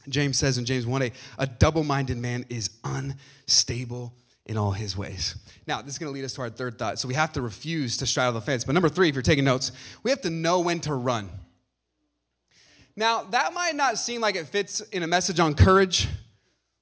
James 0.08 0.38
says 0.38 0.58
in 0.58 0.64
James 0.64 0.86
1 0.86 1.02
8, 1.02 1.12
a 1.38 1.46
double 1.46 1.84
minded 1.84 2.18
man 2.18 2.44
is 2.48 2.70
unstable 2.84 4.14
in 4.46 4.56
all 4.56 4.72
his 4.72 4.96
ways. 4.96 5.36
Now, 5.66 5.82
this 5.82 5.92
is 5.92 5.98
going 5.98 6.10
to 6.10 6.14
lead 6.14 6.24
us 6.24 6.32
to 6.34 6.42
our 6.42 6.50
third 6.50 6.78
thought. 6.78 6.98
So 6.98 7.06
we 7.06 7.14
have 7.14 7.32
to 7.34 7.42
refuse 7.42 7.96
to 7.98 8.06
straddle 8.06 8.32
the 8.32 8.40
fence. 8.40 8.64
But 8.64 8.72
number 8.72 8.88
three, 8.88 9.08
if 9.08 9.14
you're 9.14 9.22
taking 9.22 9.44
notes, 9.44 9.72
we 10.02 10.10
have 10.10 10.22
to 10.22 10.30
know 10.30 10.60
when 10.60 10.80
to 10.80 10.94
run. 10.94 11.30
Now, 12.96 13.22
that 13.24 13.54
might 13.54 13.76
not 13.76 13.98
seem 13.98 14.20
like 14.20 14.34
it 14.34 14.46
fits 14.48 14.80
in 14.80 15.02
a 15.02 15.06
message 15.06 15.38
on 15.38 15.54
courage. 15.54 16.08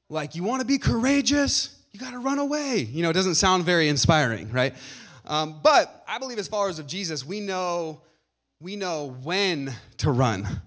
Like, 0.09 0.35
you 0.35 0.42
want 0.42 0.61
to 0.61 0.66
be 0.66 0.78
courageous? 0.78 1.78
You 1.92 2.00
got 2.00 2.12
to 2.12 2.18
run 2.18 2.38
away. 2.38 2.88
You 2.90 3.02
know, 3.02 3.11
it 3.11 3.14
doesn't 3.14 3.35
sound 3.35 3.64
very 3.64 3.88
inspiring, 3.88 4.50
right? 4.50 4.74
Um, 5.26 5.61
but 5.62 6.04
I 6.09 6.18
believe 6.18 6.38
as 6.38 6.48
followers 6.48 6.78
of 6.78 6.87
Jesus, 6.87 7.24
we 7.24 7.40
know 7.40 8.00
we 8.61 8.74
know 8.74 9.16
when 9.22 9.72
to 9.98 10.11
run. 10.11 10.62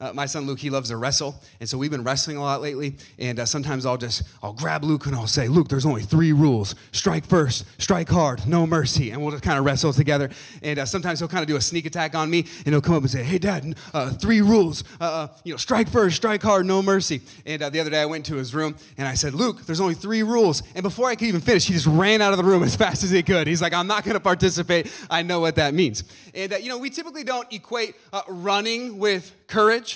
Uh, 0.00 0.12
my 0.14 0.24
son 0.24 0.46
Luke, 0.46 0.58
he 0.58 0.70
loves 0.70 0.88
to 0.88 0.96
wrestle, 0.96 1.34
and 1.60 1.68
so 1.68 1.76
we've 1.76 1.90
been 1.90 2.02
wrestling 2.02 2.38
a 2.38 2.42
lot 2.42 2.62
lately. 2.62 2.96
And 3.18 3.38
uh, 3.38 3.44
sometimes 3.44 3.84
I'll 3.84 3.98
just 3.98 4.22
I'll 4.42 4.54
grab 4.54 4.82
Luke 4.82 5.04
and 5.04 5.14
I'll 5.14 5.26
say, 5.26 5.46
Luke, 5.46 5.68
there's 5.68 5.84
only 5.84 6.00
three 6.00 6.32
rules: 6.32 6.74
strike 6.92 7.26
first, 7.26 7.66
strike 7.76 8.08
hard, 8.08 8.46
no 8.46 8.66
mercy. 8.66 9.10
And 9.10 9.20
we'll 9.20 9.32
just 9.32 9.42
kind 9.42 9.58
of 9.58 9.66
wrestle 9.66 9.92
together. 9.92 10.30
And 10.62 10.78
uh, 10.78 10.86
sometimes 10.86 11.18
he'll 11.18 11.28
kind 11.28 11.42
of 11.42 11.48
do 11.48 11.56
a 11.56 11.60
sneak 11.60 11.84
attack 11.84 12.14
on 12.14 12.30
me, 12.30 12.46
and 12.64 12.68
he'll 12.68 12.80
come 12.80 12.94
up 12.94 13.02
and 13.02 13.10
say, 13.10 13.22
Hey, 13.22 13.38
Dad, 13.38 13.76
uh, 13.92 14.10
three 14.10 14.40
rules: 14.40 14.84
uh, 15.02 15.04
uh, 15.04 15.28
you 15.44 15.52
know, 15.52 15.58
strike 15.58 15.88
first, 15.90 16.16
strike 16.16 16.42
hard, 16.42 16.64
no 16.64 16.80
mercy. 16.80 17.20
And 17.44 17.60
the 17.60 17.80
other 17.80 17.90
day 17.90 18.00
I 18.00 18.06
went 18.06 18.26
into 18.26 18.38
his 18.38 18.54
room 18.54 18.76
and 18.96 19.06
I 19.06 19.12
said, 19.12 19.34
Luke, 19.34 19.66
there's 19.66 19.80
only 19.80 19.94
three 19.94 20.22
rules. 20.22 20.62
And 20.74 20.82
before 20.82 21.08
I 21.08 21.14
could 21.14 21.28
even 21.28 21.42
finish, 21.42 21.66
he 21.66 21.74
just 21.74 21.86
ran 21.86 22.22
out 22.22 22.32
of 22.32 22.38
the 22.38 22.44
room 22.44 22.62
as 22.70 22.74
fast 22.74 23.04
as 23.04 23.10
he 23.10 23.22
could. 23.22 23.46
He's 23.46 23.60
like, 23.60 23.74
I'm 23.74 23.86
not 23.86 24.04
going 24.04 24.14
to 24.14 24.20
participate. 24.20 24.90
I 25.10 25.22
know 25.22 25.40
what 25.40 25.56
that 25.56 25.74
means. 25.74 26.04
And 26.34 26.52
you 26.62 26.70
know, 26.70 26.78
we 26.78 26.88
typically 26.88 27.24
don't 27.24 27.52
equate 27.52 27.96
running 28.28 28.98
with 28.98 29.34
courage. 29.50 29.89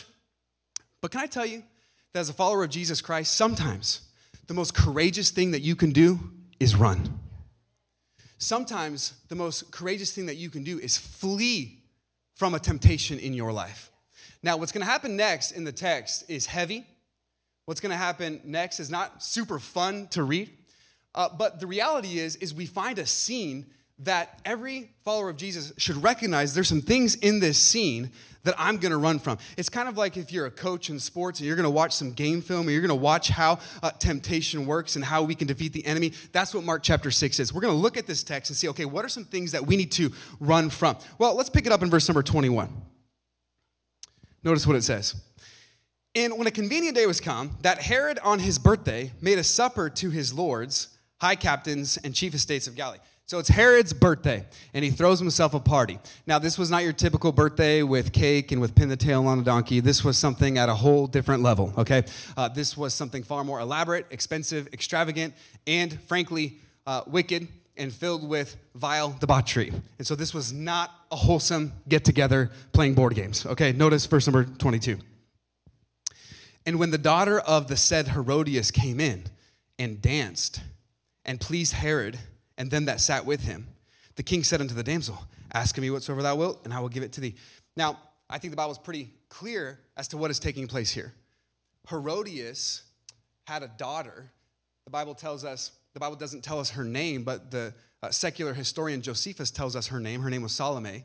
But 1.05 1.11
can 1.11 1.21
I 1.21 1.27
tell 1.27 1.45
you 1.45 1.62
that 2.14 2.21
as 2.21 2.31
a 2.31 2.33
follower 2.33 2.64
of 2.64 2.71
Jesus 2.71 3.03
Christ, 3.03 3.37
sometimes 3.37 4.09
the 4.47 4.55
most 4.55 4.73
courageous 4.73 5.29
thing 5.29 5.51
that 5.51 5.61
you 5.61 5.77
can 5.77 5.93
do 5.93 6.19
is 6.59 6.75
run. 6.75 7.21
Sometimes 8.38 9.12
the 9.29 9.35
most 9.35 9.71
courageous 9.71 10.12
thing 10.12 10.25
that 10.25 10.37
you 10.37 10.49
can 10.49 10.64
do 10.64 10.79
is 10.79 10.97
flee 10.97 11.83
from 12.37 12.55
a 12.55 12.59
temptation 12.59 13.19
in 13.19 13.35
your 13.35 13.53
life. 13.53 13.90
Now, 14.43 14.57
what's 14.57 14.73
gonna 14.73 14.87
happen 14.87 15.14
next 15.14 15.53
in 15.53 15.64
the 15.64 15.73
text 15.73 16.25
is 16.31 16.47
heavy. 16.47 16.87
What's 17.67 17.83
gonna 17.83 17.99
happen 17.99 18.40
next 18.43 18.81
is 18.81 18.88
not 18.88 19.23
super 19.23 19.59
fun 19.59 20.09
to 20.12 20.23
read. 20.23 20.49
Uh, 21.14 21.29
but 21.29 21.61
the 21.61 21.67
reality 21.67 22.19
is, 22.19 22.37
is 22.37 22.55
we 22.55 22.64
find 22.64 22.99
a 22.99 23.05
scene 23.05 23.67
that 24.00 24.40
every 24.44 24.90
follower 25.04 25.30
of 25.30 25.37
Jesus 25.37 25.72
should 25.78 26.02
recognize 26.02 26.54
there's 26.54 26.68
some 26.68 26.83
things 26.83 27.14
in 27.14 27.40
this 27.40 27.59
scene 27.59 28.11
that 28.42 28.54
I'm 28.59 28.76
gonna 28.76 28.98
run 28.98 29.18
from. 29.18 29.38
It's 29.57 29.68
kind 29.68 29.88
of 29.88 29.96
like 29.96 30.16
if 30.16 30.30
you're 30.30 30.46
a 30.46 30.50
coach 30.50 30.90
in 30.90 30.98
sports 31.00 31.40
and 31.40 31.46
you're 31.46 31.57
gonna 31.57 31.70
watch 31.70 31.92
some 31.92 32.12
game 32.12 32.42
film 32.42 32.62
and 32.62 32.70
you're 32.70 32.83
gonna 32.83 32.94
watch 32.94 33.28
how 33.28 33.59
uh, 33.83 33.90
temptation 33.92 34.66
works 34.66 34.96
and 34.96 35.04
how 35.04 35.22
we 35.22 35.35
can 35.35 35.46
defeat 35.46 35.72
the 35.72 35.85
enemy. 35.87 36.12
That's 36.33 36.54
what 36.54 36.64
Mark 36.64 36.83
chapter 36.83 37.11
6 37.11 37.40
is. 37.40 37.52
We're 37.52 37.62
gonna 37.62 37.74
look 37.74 37.96
at 37.96 38.07
this 38.07 38.22
text 38.22 38.50
and 38.50 38.57
see, 38.57 38.68
okay, 38.68 38.85
what 38.85 39.04
are 39.04 39.09
some 39.09 39.24
things 39.24 39.52
that 39.52 39.66
we 39.66 39.76
need 39.76 39.92
to 39.92 40.12
run 40.40 40.70
from? 40.70 40.96
Well, 41.18 41.35
let's 41.35 41.50
pick 41.50 41.66
it 41.66 41.72
up 41.72 41.83
in 41.83 41.90
verse 41.90 42.09
number 42.09 42.22
21. 42.22 42.68
Notice 44.42 44.66
what 44.66 44.76
it 44.76 44.85
says. 44.85 45.14
And 46.14 46.38
when 46.38 46.46
a 46.46 46.52
convenient 46.52 46.94
day 46.94 47.07
was 47.07 47.20
come, 47.20 47.57
that 47.62 47.83
Herod 47.83 48.18
on 48.22 48.38
his 48.38 48.59
birthday 48.59 49.12
made 49.20 49.38
a 49.38 49.44
supper 49.44 49.90
to 49.90 50.11
his 50.11 50.33
lords, 50.33 50.88
high 51.20 51.35
captains, 51.35 51.96
and 52.04 52.14
chief 52.14 52.35
estates 52.35 52.66
of 52.66 52.76
Galilee. 52.76 52.98
So 53.27 53.39
it's 53.39 53.49
Herod's 53.49 53.95
birthday, 53.95 54.45
and 54.75 54.85
he 54.85 54.91
throws 54.91 55.19
himself 55.19 55.55
a 55.55 55.61
party. 55.61 55.99
Now, 56.27 56.39
this 56.39 56.59
was 56.59 56.71
not 56.71 56.83
your 56.83 56.93
typical 56.93 57.33
birthday 57.33 57.83
with 57.83 58.13
cake 58.13 58.53
and 58.53 58.61
with 58.61 58.75
pin 58.75 58.91
the 58.91 58.99
tail 58.99 59.27
on 59.27 59.39
a 59.39 59.43
donkey. 59.43 59.81
This 59.81 60.05
was 60.05 60.19
something 60.19 60.59
at 60.59 60.69
a 60.69 60.75
whole 60.75 61.07
different 61.07 61.43
level, 61.43 61.73
okay? 61.79 62.05
Uh, 62.37 62.49
this 62.49 62.77
was 62.77 62.93
something 62.93 63.23
far 63.23 63.43
more 63.43 63.61
elaborate, 63.61 64.07
expensive, 64.11 64.69
extravagant, 64.75 65.33
and 65.67 65.99
frankly, 66.03 66.59
uh, 66.87 67.01
wicked 67.07 67.49
and 67.79 67.95
filled 67.95 68.29
with 68.29 68.57
vile 68.75 69.17
debauchery. 69.19 69.73
And 69.97 70.07
so 70.07 70.15
this 70.15 70.35
was 70.35 70.53
not 70.53 70.91
a 71.11 71.17
wholesome 71.17 71.73
get 71.89 72.05
together 72.05 72.51
playing 72.73 72.93
board 72.93 73.15
games, 73.15 73.47
okay? 73.47 73.73
Notice 73.73 74.05
verse 74.05 74.27
number 74.27 74.45
22. 74.45 74.99
And 76.67 76.79
when 76.79 76.91
the 76.91 76.99
daughter 76.99 77.41
of 77.41 77.69
the 77.69 77.77
said 77.79 78.09
Herodias 78.09 78.71
came 78.71 79.01
in 79.01 79.25
and 79.79 80.03
danced 80.03 80.61
and 81.25 81.41
pleased 81.41 81.73
Herod, 81.73 82.19
and 82.59 82.71
them 82.71 82.85
that 82.87 83.01
sat 83.01 83.27
with 83.27 83.43
him. 83.43 83.67
The 84.17 84.23
king 84.23 84.45
said 84.45 84.61
unto 84.61 84.75
the 84.75 84.83
damsel, 84.83 85.19
Ask 85.53 85.77
of 85.77 85.83
me 85.83 85.90
whatsoever 85.90 86.23
thou 86.23 86.37
wilt, 86.37 86.61
and 86.64 86.73
I 86.73 86.81
will 86.81 86.88
give 86.88 87.03
it 87.03 87.12
to 87.12 87.21
thee. 87.21 87.35
Now, 87.77 87.99
I 88.29 88.38
think 88.38 88.53
the 88.53 88.57
Bible 88.57 88.73
is 88.73 88.79
pretty 88.79 89.11
clear 89.29 89.79
as 89.97 90.09
to 90.09 90.17
what 90.17 90.31
is 90.31 90.38
taking 90.38 90.67
place 90.67 90.90
here. 90.90 91.14
Herodias 91.88 92.83
had 93.45 93.62
a 93.62 93.69
daughter. 93.69 94.33
The 94.85 94.90
Bible 94.90 95.14
tells 95.14 95.45
us, 95.45 95.73
the 95.93 96.01
Bible 96.01 96.17
doesn't 96.17 96.43
tell 96.43 96.59
us 96.59 96.71
her 96.71 96.85
name, 96.85 97.23
but 97.23 97.51
the 97.51 97.75
uh, 98.03 98.11
secular 98.11 98.55
historian 98.55 99.03
Josephus 99.03 99.51
tells 99.51 99.77
us 99.77 99.88
her 99.88 100.01
name. 100.01 100.23
Her 100.23 100.31
name 100.31 100.43
was 100.43 100.53
Salome. 100.53 101.05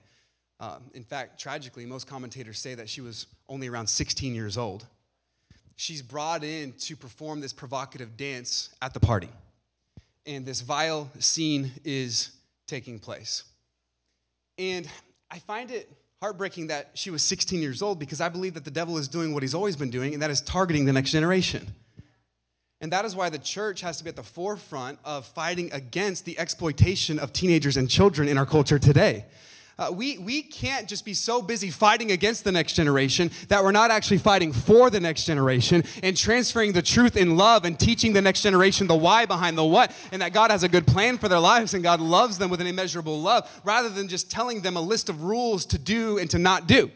Um, 0.60 0.90
in 0.94 1.04
fact, 1.04 1.40
tragically, 1.40 1.86
most 1.86 2.08
commentators 2.08 2.60
say 2.60 2.76
that 2.76 2.90
she 2.90 3.02
was 3.02 3.28
only 3.48 3.68
around 3.68 3.88
16 3.88 4.34
years 4.36 4.58
old. 4.58 4.86
She's 5.76 6.02
brought 6.02 6.44
in 6.44 6.74
to 6.74 6.96
perform 6.96 7.40
this 7.40 7.54
provocative 7.54 8.18
dance 8.18 8.70
at 8.82 8.94
the 8.94 9.00
party 9.00 9.30
and 10.26 10.46
this 10.46 10.62
vile 10.62 11.10
scene 11.20 11.72
is 11.84 12.32
taking 12.68 13.00
place. 13.00 13.44
And 14.58 14.88
I 15.32 15.40
find 15.40 15.72
it 15.72 15.90
heartbreaking 16.22 16.68
that 16.68 16.92
she 16.94 17.10
was 17.10 17.24
16 17.24 17.62
years 17.62 17.82
old 17.82 17.98
because 17.98 18.20
I 18.20 18.30
believe 18.30 18.54
that 18.56 18.66
the 18.66 18.72
devil 18.72 18.98
is 18.98 19.08
doing 19.08 19.34
what 19.34 19.42
he's 19.44 19.56
always 19.56 19.76
been 19.76 19.90
doing, 19.90 20.14
and 20.14 20.22
that 20.22 20.30
is 20.30 20.42
targeting 20.42 20.86
the 20.86 20.94
next 20.94 21.12
generation. 21.12 21.68
And 22.82 22.92
that 22.92 23.06
is 23.06 23.16
why 23.16 23.30
the 23.30 23.40
church 23.40 23.82
has 23.82 23.98
to 23.98 24.04
be 24.04 24.10
at 24.10 24.16
the 24.16 24.24
forefront 24.24 25.00
of 25.04 25.26
fighting 25.26 25.72
against 25.74 26.26
the 26.26 26.40
exploitation 26.40 27.20
of 27.20 27.34
teenagers 27.34 27.76
and 27.76 27.90
children 27.90 28.28
in 28.28 28.38
our 28.38 28.46
culture 28.46 28.80
today. 28.80 29.26
Uh, 29.80 29.89
we, 29.92 30.18
we 30.18 30.42
can't 30.42 30.89
just 30.89 31.06
be 31.06 31.13
so 31.13 31.42
busy 31.42 31.70
fighting 31.70 32.12
against 32.12 32.44
the 32.44 32.52
next 32.52 32.74
generation 32.74 33.32
that 33.48 33.63
we're 33.63 33.72
not 33.72 33.92
actually 33.92 34.18
fighting 34.18 34.52
for 34.52 34.89
the 34.89 35.00
next 35.00 35.24
generation 35.24 35.86
and 36.04 36.18
transferring 36.18 36.74
the 36.74 36.82
truth 36.82 37.15
in 37.15 37.38
love 37.38 37.63
and 37.63 37.80
teaching 37.80 38.12
the 38.12 38.22
next 38.22 38.42
generation 38.42 38.88
the 38.88 38.96
why 38.96 39.26
behind 39.26 39.58
the 39.58 39.63
what 39.63 39.96
and 40.12 40.22
that 40.22 40.34
God 40.34 40.52
has 40.52 40.63
a 40.63 40.70
good 40.70 40.86
plan 40.86 41.18
for 41.18 41.30
their 41.30 41.39
lives 41.39 41.74
and 41.74 41.82
God 41.82 42.02
loves 42.02 42.38
them 42.38 42.50
with 42.50 42.60
an 42.60 42.68
immeasurable 42.68 43.22
love 43.22 43.50
rather 43.63 43.88
than 43.88 44.10
just 44.10 44.30
telling 44.30 44.62
them 44.62 44.76
a 44.76 44.82
list 44.82 45.08
of 45.08 45.24
rules 45.24 45.65
to 45.68 45.78
do 45.80 46.18
and 46.18 46.30
to 46.30 46.38
not 46.38 46.68
do. 46.68 46.92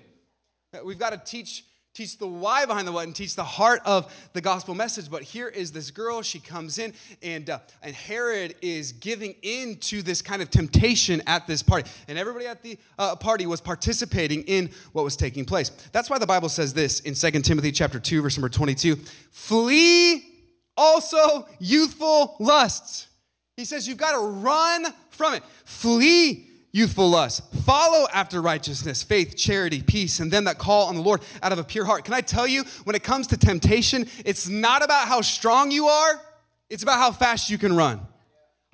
We've 0.84 1.00
got 1.00 1.12
to 1.12 1.18
teach 1.18 1.64
teach 1.94 2.18
the 2.18 2.28
why 2.28 2.66
behind 2.66 2.88
the 2.88 2.92
what 2.92 3.06
and 3.06 3.16
teach 3.16 3.36
the 3.36 3.44
heart 3.44 3.82
of 3.86 4.12
the 4.34 4.42
gospel 4.42 4.74
message. 4.74 5.12
But 5.12 5.22
here 5.22 5.48
is 5.48 5.72
this 5.72 5.92
girl 5.92 6.22
she 6.24 6.40
comes 6.40 6.80
in 6.80 6.94
and 7.22 7.50
uh, 7.50 7.60
and 7.84 7.96
herod 7.96 8.56
is 8.62 8.94
giving 8.94 9.36
in 9.44 9.78
to 9.78 10.02
this 10.02 10.22
kind 10.22 10.42
of 10.42 10.50
temptation 10.50 11.22
at 11.28 11.46
this 11.46 11.62
party. 11.62 11.90
And 12.08 12.18
everybody 12.18 12.48
at 12.48 12.64
the 12.64 12.80
uh, 12.98 13.16
party 13.16 13.46
was 13.46 13.62
participating 13.62 14.44
in 14.44 14.72
what 14.94 15.06
was 15.06 15.16
taking 15.16 15.46
place. 15.46 15.70
That's 15.92 16.10
why 16.10 16.18
the 16.18 16.28
bible 16.28 16.50
says 16.50 16.74
this 16.74 17.00
in 17.02 17.14
2 17.14 17.42
timothy 17.42 17.72
chapter 17.72 18.00
2 18.00 18.24
verse 18.24 18.38
number 18.38 18.50
22 18.50 18.96
flee 19.32 20.26
also 20.76 21.48
youthful 21.60 22.36
lusts. 22.40 23.08
He 23.56 23.66
says 23.66 23.88
you've 23.88 23.98
got 23.98 24.14
to 24.14 24.26
run 24.26 24.88
from 25.12 25.36
it. 25.36 25.44
Flee 25.66 26.50
youthful 26.74 27.08
lust. 27.10 27.54
Follow 27.64 28.08
after 28.12 28.42
righteousness, 28.42 29.04
faith, 29.04 29.38
charity, 29.38 29.82
peace, 29.82 30.20
and 30.20 30.32
them 30.32 30.44
that 30.46 30.58
call 30.58 30.88
on 30.88 30.96
the 30.96 31.02
Lord 31.02 31.22
out 31.42 31.54
of 31.54 31.60
a 31.60 31.64
pure 31.64 31.86
heart. 31.86 32.04
Can 32.04 32.14
I 32.14 32.22
tell 32.22 32.48
you, 32.48 32.64
when 32.84 32.96
it 32.96 33.04
comes 33.04 33.28
to 33.28 33.38
temptation, 33.38 34.08
it's 34.26 34.50
not 34.50 34.84
about 34.84 35.08
how 35.08 35.22
strong 35.22 35.72
you 35.72 35.86
are, 35.88 36.20
it's 36.70 36.84
about 36.84 36.98
how 36.98 37.12
fast 37.12 37.50
you 37.50 37.60
can 37.60 37.76
run. 37.76 38.02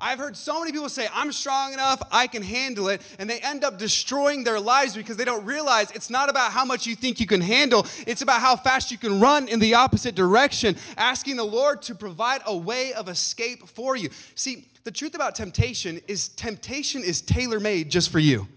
I've 0.02 0.18
heard 0.18 0.38
so 0.38 0.60
many 0.62 0.72
people 0.72 0.88
say, 0.88 1.10
I'm 1.14 1.34
strong 1.34 1.74
enough, 1.74 2.02
I 2.10 2.28
can 2.28 2.42
handle 2.42 2.88
it, 2.88 3.02
and 3.20 3.30
they 3.30 3.40
end 3.42 3.66
up 3.66 3.78
destroying 3.78 4.46
their 4.46 4.60
lives 4.60 4.96
because 4.96 5.18
they 5.18 5.26
don't 5.26 5.44
realize 5.44 5.92
it's 5.92 6.10
not 6.10 6.30
about 6.30 6.54
how 6.54 6.64
much 6.64 6.88
you 6.88 6.96
think 6.96 7.20
you 7.20 7.28
can 7.28 7.42
handle, 7.42 7.86
it's 8.08 8.22
about 8.22 8.40
how 8.40 8.56
fast 8.56 8.92
you 8.92 8.98
can 8.98 9.20
run 9.20 9.50
in 9.50 9.60
the 9.60 9.74
opposite 9.74 10.16
direction, 10.16 10.78
asking 10.96 11.36
the 11.36 11.44
Lord 11.44 11.82
to 11.82 11.96
provide 11.96 12.42
a 12.46 12.56
way 12.56 12.94
of 12.94 13.10
escape 13.10 13.68
for 13.68 13.98
you. 13.98 14.10
See, 14.36 14.69
the 14.84 14.92
truth 14.92 15.16
about 15.16 15.36
temptation 15.36 16.00
is 16.08 16.30
temptation 16.30 17.04
is 17.04 17.22
tailor 17.22 17.60
made 17.60 17.90
just 17.90 18.12
for 18.12 18.20
you. 18.20 18.48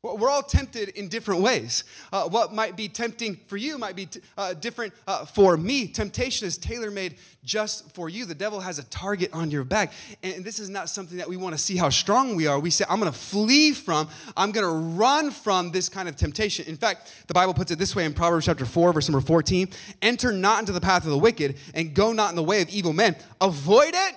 We're 0.00 0.30
all 0.30 0.44
tempted 0.44 0.90
in 0.90 1.08
different 1.08 1.42
ways. 1.42 1.82
Uh, 2.12 2.28
what 2.28 2.54
might 2.54 2.76
be 2.76 2.88
tempting 2.88 3.40
for 3.48 3.56
you 3.56 3.78
might 3.78 3.96
be 3.96 4.06
t- 4.06 4.20
uh, 4.36 4.54
different 4.54 4.94
uh, 5.08 5.24
for 5.24 5.56
me. 5.56 5.88
Temptation 5.88 6.46
is 6.46 6.56
tailor 6.56 6.92
made 6.92 7.16
just 7.42 7.92
for 7.94 8.08
you. 8.08 8.24
The 8.24 8.34
devil 8.34 8.60
has 8.60 8.78
a 8.78 8.84
target 8.84 9.30
on 9.32 9.50
your 9.50 9.64
back. 9.64 9.92
And 10.22 10.44
this 10.44 10.60
is 10.60 10.70
not 10.70 10.88
something 10.88 11.18
that 11.18 11.28
we 11.28 11.36
want 11.36 11.56
to 11.56 11.58
see 11.60 11.76
how 11.76 11.88
strong 11.88 12.36
we 12.36 12.46
are. 12.46 12.60
We 12.60 12.70
say, 12.70 12.84
I'm 12.88 13.00
going 13.00 13.10
to 13.10 13.18
flee 13.18 13.72
from, 13.72 14.08
I'm 14.36 14.52
going 14.52 14.66
to 14.66 14.96
run 14.96 15.32
from 15.32 15.72
this 15.72 15.88
kind 15.88 16.08
of 16.08 16.14
temptation. 16.14 16.66
In 16.66 16.76
fact, 16.76 17.24
the 17.26 17.34
Bible 17.34 17.52
puts 17.52 17.72
it 17.72 17.78
this 17.80 17.96
way 17.96 18.04
in 18.04 18.14
Proverbs 18.14 18.46
chapter 18.46 18.66
4, 18.66 18.92
verse 18.92 19.08
number 19.08 19.26
14 19.26 19.68
Enter 20.00 20.30
not 20.30 20.60
into 20.60 20.70
the 20.70 20.80
path 20.80 21.04
of 21.04 21.10
the 21.10 21.18
wicked, 21.18 21.56
and 21.74 21.92
go 21.92 22.12
not 22.12 22.30
in 22.30 22.36
the 22.36 22.42
way 22.44 22.62
of 22.62 22.68
evil 22.68 22.92
men. 22.92 23.16
Avoid 23.40 23.94
it, 23.94 24.14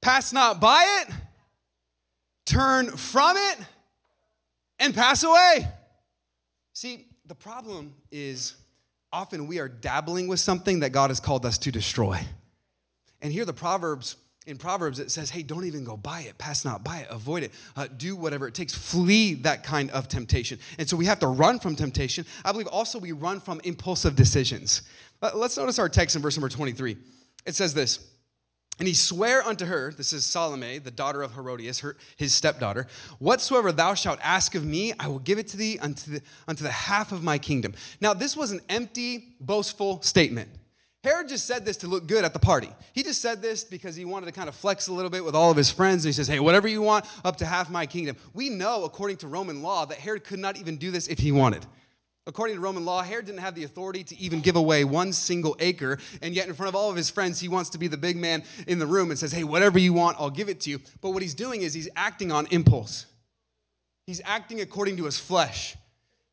pass 0.00 0.32
not 0.32 0.60
by 0.60 1.02
it 1.02 1.14
turn 2.48 2.90
from 2.96 3.36
it, 3.36 3.58
and 4.78 4.94
pass 4.94 5.22
away. 5.22 5.68
See, 6.72 7.06
the 7.26 7.34
problem 7.34 7.94
is 8.10 8.54
often 9.12 9.46
we 9.46 9.58
are 9.58 9.68
dabbling 9.68 10.28
with 10.28 10.40
something 10.40 10.80
that 10.80 10.90
God 10.90 11.10
has 11.10 11.20
called 11.20 11.44
us 11.44 11.58
to 11.58 11.70
destroy. 11.70 12.20
And 13.20 13.32
here 13.32 13.44
the 13.44 13.52
Proverbs, 13.52 14.16
in 14.46 14.56
Proverbs, 14.56 14.98
it 14.98 15.10
says, 15.10 15.28
hey, 15.30 15.42
don't 15.42 15.66
even 15.66 15.84
go 15.84 15.96
by 15.96 16.20
it, 16.20 16.38
pass 16.38 16.64
not 16.64 16.82
by 16.82 16.98
it, 16.98 17.08
avoid 17.10 17.42
it, 17.42 17.52
uh, 17.76 17.86
do 17.94 18.16
whatever 18.16 18.48
it 18.48 18.54
takes, 18.54 18.74
flee 18.74 19.34
that 19.34 19.62
kind 19.62 19.90
of 19.90 20.08
temptation. 20.08 20.58
And 20.78 20.88
so 20.88 20.96
we 20.96 21.04
have 21.04 21.18
to 21.18 21.26
run 21.26 21.58
from 21.58 21.76
temptation. 21.76 22.24
I 22.44 22.52
believe 22.52 22.68
also 22.68 22.98
we 22.98 23.12
run 23.12 23.40
from 23.40 23.60
impulsive 23.64 24.16
decisions. 24.16 24.82
Let's 25.20 25.58
notice 25.58 25.78
our 25.78 25.88
text 25.88 26.16
in 26.16 26.22
verse 26.22 26.36
number 26.36 26.48
23. 26.48 26.96
It 27.44 27.54
says 27.56 27.74
this 27.74 28.08
and 28.78 28.86
he 28.86 28.94
sware 28.94 29.42
unto 29.42 29.64
her, 29.64 29.92
this 29.96 30.12
is 30.12 30.24
Salome, 30.24 30.78
the 30.78 30.90
daughter 30.90 31.22
of 31.22 31.34
Herodias, 31.34 31.80
her, 31.80 31.96
his 32.16 32.34
stepdaughter, 32.34 32.86
whatsoever 33.18 33.72
thou 33.72 33.94
shalt 33.94 34.20
ask 34.22 34.54
of 34.54 34.64
me, 34.64 34.92
I 35.00 35.08
will 35.08 35.18
give 35.18 35.38
it 35.38 35.48
to 35.48 35.56
thee 35.56 35.78
unto 35.80 36.12
the, 36.12 36.22
unto 36.46 36.62
the 36.62 36.70
half 36.70 37.10
of 37.10 37.22
my 37.22 37.38
kingdom. 37.38 37.74
Now, 38.00 38.14
this 38.14 38.36
was 38.36 38.52
an 38.52 38.60
empty, 38.68 39.34
boastful 39.40 40.02
statement. 40.02 40.50
Herod 41.04 41.28
just 41.28 41.46
said 41.46 41.64
this 41.64 41.78
to 41.78 41.86
look 41.86 42.06
good 42.06 42.24
at 42.24 42.32
the 42.32 42.38
party. 42.38 42.70
He 42.92 43.02
just 43.02 43.22
said 43.22 43.40
this 43.40 43.64
because 43.64 43.96
he 43.96 44.04
wanted 44.04 44.26
to 44.26 44.32
kind 44.32 44.48
of 44.48 44.54
flex 44.54 44.88
a 44.88 44.92
little 44.92 45.10
bit 45.10 45.24
with 45.24 45.34
all 45.34 45.50
of 45.50 45.56
his 45.56 45.70
friends. 45.70 46.04
And 46.04 46.10
he 46.10 46.12
says, 46.12 46.26
Hey, 46.26 46.40
whatever 46.40 46.66
you 46.68 46.82
want, 46.82 47.06
up 47.24 47.36
to 47.36 47.46
half 47.46 47.70
my 47.70 47.86
kingdom. 47.86 48.16
We 48.34 48.50
know, 48.50 48.84
according 48.84 49.18
to 49.18 49.28
Roman 49.28 49.62
law, 49.62 49.86
that 49.86 49.98
Herod 49.98 50.24
could 50.24 50.40
not 50.40 50.58
even 50.58 50.76
do 50.76 50.90
this 50.90 51.06
if 51.06 51.20
he 51.20 51.30
wanted. 51.30 51.64
According 52.28 52.56
to 52.56 52.60
Roman 52.60 52.84
law, 52.84 53.02
Herod 53.02 53.24
didn't 53.24 53.40
have 53.40 53.54
the 53.54 53.64
authority 53.64 54.04
to 54.04 54.20
even 54.20 54.42
give 54.42 54.54
away 54.54 54.84
one 54.84 55.14
single 55.14 55.56
acre, 55.60 55.98
and 56.20 56.34
yet 56.34 56.46
in 56.46 56.52
front 56.52 56.68
of 56.68 56.74
all 56.74 56.90
of 56.90 56.96
his 56.96 57.08
friends, 57.08 57.40
he 57.40 57.48
wants 57.48 57.70
to 57.70 57.78
be 57.78 57.88
the 57.88 57.96
big 57.96 58.18
man 58.18 58.44
in 58.66 58.78
the 58.78 58.86
room 58.86 59.08
and 59.08 59.18
says, 59.18 59.32
Hey, 59.32 59.44
whatever 59.44 59.78
you 59.78 59.94
want, 59.94 60.18
I'll 60.20 60.28
give 60.28 60.50
it 60.50 60.60
to 60.60 60.70
you. 60.70 60.78
But 61.00 61.10
what 61.10 61.22
he's 61.22 61.32
doing 61.32 61.62
is 61.62 61.72
he's 61.72 61.88
acting 61.96 62.30
on 62.30 62.46
impulse, 62.50 63.06
he's 64.06 64.20
acting 64.26 64.60
according 64.60 64.98
to 64.98 65.06
his 65.06 65.18
flesh. 65.18 65.74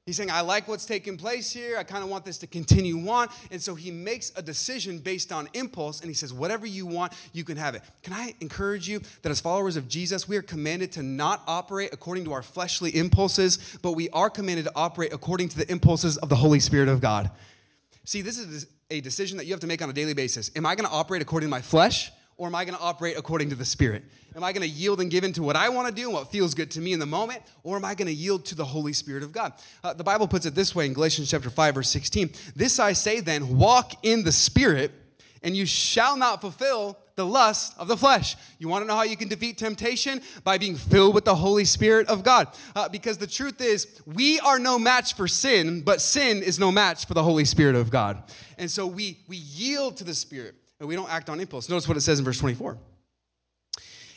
He's 0.06 0.18
saying, 0.18 0.30
I 0.30 0.42
like 0.42 0.68
what's 0.68 0.86
taking 0.86 1.18
place 1.18 1.52
here. 1.52 1.80
I 1.80 1.84
kind 1.84 2.04
of 2.04 2.12
want 2.12 2.26
this 2.26 2.38
to 2.40 2.48
continue 2.48 3.10
on. 3.10 3.28
And 3.50 3.60
so 3.60 3.74
he 3.74 3.90
makes 3.90 4.32
a 4.36 4.42
decision 4.44 5.00
based 5.00 5.32
on 5.32 5.50
impulse 5.54 6.02
and 6.02 6.10
he 6.10 6.14
says, 6.14 6.32
Whatever 6.32 6.68
you 6.68 6.86
want, 6.86 7.14
you 7.34 7.44
can 7.44 7.58
have 7.58 7.74
it. 7.74 7.82
Can 8.04 8.14
I 8.14 8.36
encourage 8.40 8.88
you 8.88 9.02
that 9.24 9.32
as 9.32 9.40
followers 9.40 9.78
of 9.78 9.88
Jesus, 9.88 10.28
we 10.28 10.38
are 10.38 10.44
commanded 10.44 10.92
to 10.92 11.02
not 11.02 11.42
operate 11.48 11.90
according 11.92 12.24
to 12.26 12.34
our 12.34 12.44
fleshly 12.44 12.96
impulses, 12.96 13.80
but 13.82 13.94
we 13.94 14.08
are 14.10 14.30
commanded 14.30 14.66
to 14.66 14.72
operate 14.76 15.12
according 15.12 15.50
to 15.50 15.58
the 15.58 15.72
impulses 15.72 16.18
of 16.18 16.30
the 16.30 16.36
Holy 16.36 16.60
Spirit 16.60 16.88
of 16.88 17.02
God? 17.02 17.32
See, 18.04 18.22
this 18.22 18.38
is 18.38 18.68
a 18.92 19.02
decision 19.02 19.40
that 19.40 19.48
you 19.48 19.54
have 19.54 19.62
to 19.62 19.68
make 19.68 19.82
on 19.82 19.90
a 19.90 19.94
daily 19.94 20.14
basis. 20.14 20.52
Am 20.56 20.68
I 20.68 20.76
going 20.76 20.88
to 20.88 20.94
operate 20.94 21.24
according 21.24 21.48
to 21.48 21.52
my 21.52 21.62
flesh? 21.62 22.12
Or 22.38 22.48
am 22.48 22.56
I 22.56 22.66
going 22.66 22.78
to 22.78 22.84
operate 22.84 23.18
according 23.18 23.50
to 23.50 23.56
the 23.56 23.66
Spirit? 23.66 24.04
Am 24.36 24.44
I 24.44 24.52
going 24.52 24.64
to 24.64 24.68
yield 24.68 25.00
and 25.00 25.10
give 25.10 25.24
in 25.24 25.32
to 25.34 25.44
what 25.44 25.56
I 25.56 25.70
want 25.70 25.88
to 25.88 25.94
do 25.94 26.08
and 26.08 26.14
what 26.14 26.30
feels 26.30 26.54
good 26.54 26.70
to 26.72 26.82
me 26.82 26.92
in 26.92 27.00
the 27.00 27.06
moment, 27.06 27.42
or 27.64 27.78
am 27.78 27.86
I 27.86 27.96
going 27.96 28.08
to 28.08 28.14
yield 28.14 28.46
to 28.48 28.56
the 28.56 28.66
Holy 28.66 28.92
Spirit 28.92 29.24
of 29.24 29.32
God? 29.32 29.54
Uh, 29.82 29.94
the 29.94 30.04
Bible 30.04 30.28
puts 30.28 30.46
it 30.46 30.56
this 30.56 30.76
way 30.76 30.86
in 30.86 30.94
Galatians 30.94 31.30
chapter 31.30 31.50
5, 31.50 31.76
verse 31.76 31.90
16. 31.90 32.32
This 32.56 32.78
I 32.78 32.92
say 32.92 33.22
then, 33.22 33.58
walk 33.58 33.94
in 34.04 34.26
the 34.26 34.34
Spirit, 34.34 34.92
and 35.42 35.56
you 35.56 35.66
shall 35.66 36.18
not 36.18 36.42
fulfill 36.42 36.98
the 37.16 37.26
lust 37.26 37.74
of 37.78 37.88
the 37.88 37.96
flesh. 37.96 38.36
You 38.60 38.68
want 38.68 38.84
to 38.84 38.88
know 38.90 38.96
how 38.96 39.04
you 39.04 39.16
can 39.16 39.30
defeat 39.30 39.58
temptation? 39.58 40.22
By 40.44 40.58
being 40.58 40.76
filled 40.76 41.16
with 41.16 41.24
the 41.24 41.36
Holy 41.36 41.64
Spirit 41.64 42.10
of 42.10 42.26
God. 42.26 42.50
Uh, 42.76 42.90
because 42.90 43.18
the 43.18 43.28
truth 43.28 43.62
is, 43.62 44.02
we 44.06 44.38
are 44.42 44.60
no 44.60 44.78
match 44.78 45.14
for 45.14 45.30
sin, 45.30 45.82
but 45.82 46.02
sin 46.02 46.44
is 46.44 46.60
no 46.60 46.74
match 46.74 47.06
for 47.06 47.14
the 47.14 47.24
Holy 47.24 47.46
Spirit 47.46 47.76
of 47.76 47.90
God. 47.90 48.22
And 48.58 48.70
so 48.70 48.86
we, 48.86 49.20
we 49.30 49.38
yield 49.38 49.96
to 49.98 50.04
the 50.04 50.14
Spirit 50.14 50.56
and 50.80 50.90
we 50.90 50.96
don't 50.96 51.10
act 51.10 51.30
on 51.30 51.40
impulse. 51.40 51.70
Notice 51.70 51.88
what 51.88 51.98
it 51.98 52.02
says 52.02 52.20
in 52.20 52.26
verse 52.26 52.40
24. 52.40 52.78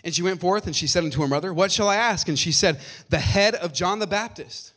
And 0.05 0.15
she 0.15 0.23
went 0.23 0.41
forth 0.41 0.67
and 0.67 0.75
she 0.75 0.87
said 0.87 1.05
unto 1.05 1.21
her 1.21 1.29
mother, 1.29 1.53
What 1.53 1.73
shall 1.73 1.89
I 1.89 1.97
ask? 1.97 2.29
And 2.29 2.39
she 2.39 2.53
said, 2.53 2.81
The 3.11 3.19
head 3.19 3.55
of 3.55 3.73
John 3.73 3.99
the 3.99 4.07
Baptist. 4.07 4.73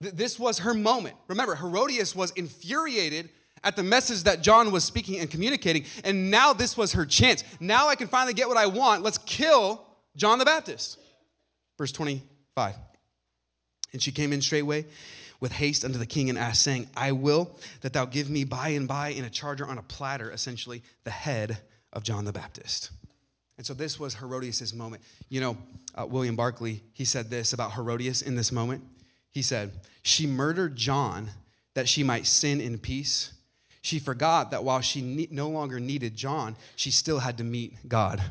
This 0.00 0.38
was 0.38 0.60
her 0.60 0.74
moment. 0.74 1.16
Remember, 1.28 1.54
Herodias 1.54 2.16
was 2.16 2.30
infuriated 2.32 3.28
at 3.62 3.76
the 3.76 3.82
message 3.82 4.22
that 4.22 4.42
John 4.42 4.72
was 4.72 4.84
speaking 4.84 5.20
and 5.20 5.30
communicating, 5.30 5.84
and 6.02 6.30
now 6.30 6.54
this 6.54 6.76
was 6.76 6.92
her 6.94 7.04
chance. 7.04 7.44
Now 7.60 7.88
I 7.88 7.94
can 7.94 8.08
finally 8.08 8.32
get 8.32 8.48
what 8.48 8.56
I 8.56 8.66
want. 8.66 9.02
Let's 9.02 9.18
kill 9.18 9.84
John 10.16 10.38
the 10.38 10.46
Baptist. 10.46 10.98
Verse 11.76 11.92
25. 11.92 12.74
And 13.92 14.02
she 14.02 14.12
came 14.12 14.32
in 14.32 14.40
straightway 14.40 14.86
with 15.40 15.52
haste 15.52 15.84
unto 15.84 15.98
the 15.98 16.06
king 16.06 16.28
and 16.28 16.38
asked, 16.38 16.62
saying, 16.62 16.88
I 16.96 17.12
will 17.12 17.50
that 17.80 17.92
thou 17.92 18.04
give 18.04 18.28
me 18.28 18.44
by 18.44 18.68
and 18.68 18.86
by 18.86 19.08
in 19.08 19.24
a 19.24 19.30
charger 19.30 19.66
on 19.66 19.78
a 19.78 19.82
platter, 19.82 20.30
essentially, 20.30 20.82
the 21.04 21.10
head 21.10 21.58
of 21.92 22.02
John 22.02 22.24
the 22.24 22.32
Baptist. 22.32 22.90
And 23.56 23.66
so 23.66 23.74
this 23.74 23.98
was 23.98 24.14
Herodias' 24.14 24.72
moment. 24.72 25.02
You 25.28 25.40
know, 25.40 25.58
uh, 25.94 26.06
William 26.06 26.36
Barclay, 26.36 26.82
he 26.92 27.04
said 27.04 27.30
this 27.30 27.52
about 27.52 27.72
Herodias 27.72 28.22
in 28.22 28.36
this 28.36 28.52
moment. 28.52 28.82
He 29.32 29.42
said, 29.42 29.72
She 30.02 30.26
murdered 30.26 30.76
John 30.76 31.30
that 31.74 31.88
she 31.88 32.02
might 32.02 32.26
sin 32.26 32.60
in 32.60 32.78
peace. 32.78 33.32
She 33.82 33.98
forgot 33.98 34.50
that 34.50 34.64
while 34.64 34.80
she 34.80 35.00
ne- 35.00 35.28
no 35.30 35.48
longer 35.48 35.80
needed 35.80 36.14
John, 36.14 36.56
she 36.76 36.90
still 36.90 37.20
had 37.20 37.38
to 37.38 37.44
meet 37.44 37.88
God. 37.88 38.22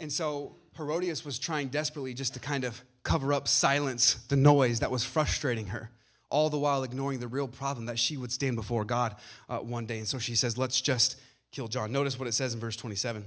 And 0.00 0.12
so 0.12 0.56
Herodias 0.76 1.24
was 1.24 1.38
trying 1.38 1.68
desperately 1.68 2.14
just 2.14 2.34
to 2.34 2.40
kind 2.40 2.64
of 2.64 2.82
cover 3.08 3.32
up, 3.32 3.48
silence 3.48 4.14
the 4.28 4.36
noise 4.36 4.80
that 4.80 4.90
was 4.90 5.02
frustrating 5.02 5.68
her, 5.68 5.90
all 6.28 6.50
the 6.50 6.58
while 6.58 6.82
ignoring 6.82 7.20
the 7.20 7.26
real 7.26 7.48
problem 7.48 7.86
that 7.86 7.98
she 7.98 8.18
would 8.18 8.30
stand 8.30 8.54
before 8.54 8.84
God 8.84 9.16
uh, 9.48 9.58
one 9.58 9.86
day. 9.86 9.96
And 9.96 10.06
so 10.06 10.18
she 10.18 10.34
says, 10.34 10.58
Let's 10.58 10.78
just 10.82 11.18
kill 11.50 11.68
John. 11.68 11.90
Notice 11.90 12.18
what 12.18 12.28
it 12.28 12.32
says 12.32 12.52
in 12.52 12.60
verse 12.60 12.76
27. 12.76 13.24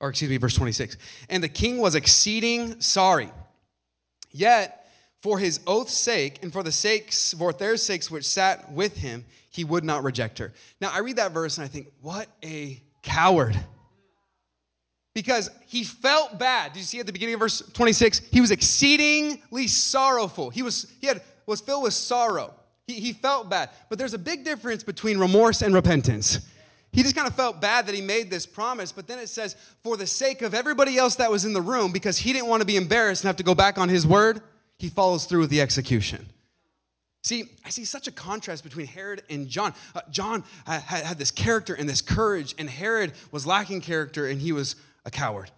Or 0.00 0.08
excuse 0.08 0.28
me, 0.28 0.38
verse 0.38 0.56
26. 0.56 0.96
And 1.28 1.40
the 1.40 1.48
king 1.48 1.78
was 1.78 1.94
exceeding 1.94 2.80
sorry. 2.80 3.30
Yet, 4.32 4.90
for 5.20 5.38
his 5.38 5.60
oath's 5.64 5.94
sake, 5.94 6.40
and 6.42 6.52
for 6.52 6.64
the 6.64 6.72
sakes, 6.72 7.32
for 7.38 7.52
their 7.52 7.76
sakes 7.76 8.10
which 8.10 8.24
sat 8.24 8.72
with 8.72 8.96
him, 8.96 9.24
he 9.50 9.62
would 9.62 9.84
not 9.84 10.02
reject 10.02 10.40
her. 10.40 10.52
Now, 10.80 10.90
I 10.92 10.98
read 10.98 11.16
that 11.16 11.30
verse 11.30 11.58
and 11.58 11.64
I 11.64 11.68
think, 11.68 11.92
what 12.00 12.26
a 12.42 12.82
coward 13.02 13.56
because 15.14 15.50
he 15.66 15.84
felt 15.84 16.38
bad. 16.38 16.72
Did 16.72 16.80
you 16.80 16.84
see 16.84 17.00
at 17.00 17.06
the 17.06 17.12
beginning 17.12 17.34
of 17.34 17.40
verse 17.40 17.62
26? 17.72 18.20
He 18.30 18.40
was 18.40 18.50
exceedingly 18.50 19.66
sorrowful. 19.66 20.50
He 20.50 20.62
was 20.62 20.92
he 21.00 21.06
had 21.06 21.22
was 21.46 21.60
filled 21.60 21.82
with 21.82 21.94
sorrow. 21.94 22.54
He, 22.86 22.94
he 22.94 23.12
felt 23.12 23.50
bad. 23.50 23.70
But 23.88 23.98
there's 23.98 24.14
a 24.14 24.18
big 24.18 24.44
difference 24.44 24.82
between 24.82 25.18
remorse 25.18 25.62
and 25.62 25.74
repentance. 25.74 26.40
He 26.92 27.02
just 27.02 27.16
kind 27.16 27.26
of 27.26 27.34
felt 27.34 27.60
bad 27.60 27.86
that 27.86 27.94
he 27.94 28.02
made 28.02 28.30
this 28.30 28.44
promise, 28.44 28.92
but 28.92 29.06
then 29.06 29.18
it 29.18 29.30
says, 29.30 29.56
for 29.82 29.96
the 29.96 30.06
sake 30.06 30.42
of 30.42 30.52
everybody 30.52 30.98
else 30.98 31.16
that 31.16 31.30
was 31.30 31.46
in 31.46 31.54
the 31.54 31.62
room, 31.62 31.90
because 31.90 32.18
he 32.18 32.34
didn't 32.34 32.48
want 32.48 32.60
to 32.60 32.66
be 32.66 32.76
embarrassed 32.76 33.22
and 33.22 33.28
have 33.28 33.36
to 33.36 33.42
go 33.42 33.54
back 33.54 33.78
on 33.78 33.88
his 33.88 34.06
word, 34.06 34.42
he 34.78 34.90
follows 34.90 35.24
through 35.24 35.40
with 35.40 35.50
the 35.50 35.62
execution. 35.62 36.26
See, 37.22 37.44
I 37.64 37.70
see 37.70 37.86
such 37.86 38.08
a 38.08 38.12
contrast 38.12 38.62
between 38.62 38.86
Herod 38.86 39.22
and 39.30 39.48
John. 39.48 39.72
Uh, 39.94 40.00
John 40.10 40.44
uh, 40.66 40.80
had, 40.80 41.04
had 41.04 41.18
this 41.18 41.30
character 41.30 41.72
and 41.72 41.88
this 41.88 42.02
courage, 42.02 42.54
and 42.58 42.68
Herod 42.68 43.12
was 43.30 43.46
lacking 43.46 43.80
character 43.80 44.26
and 44.26 44.40
he 44.40 44.52
was 44.52 44.76
a 45.04 45.10
coward. 45.10 45.50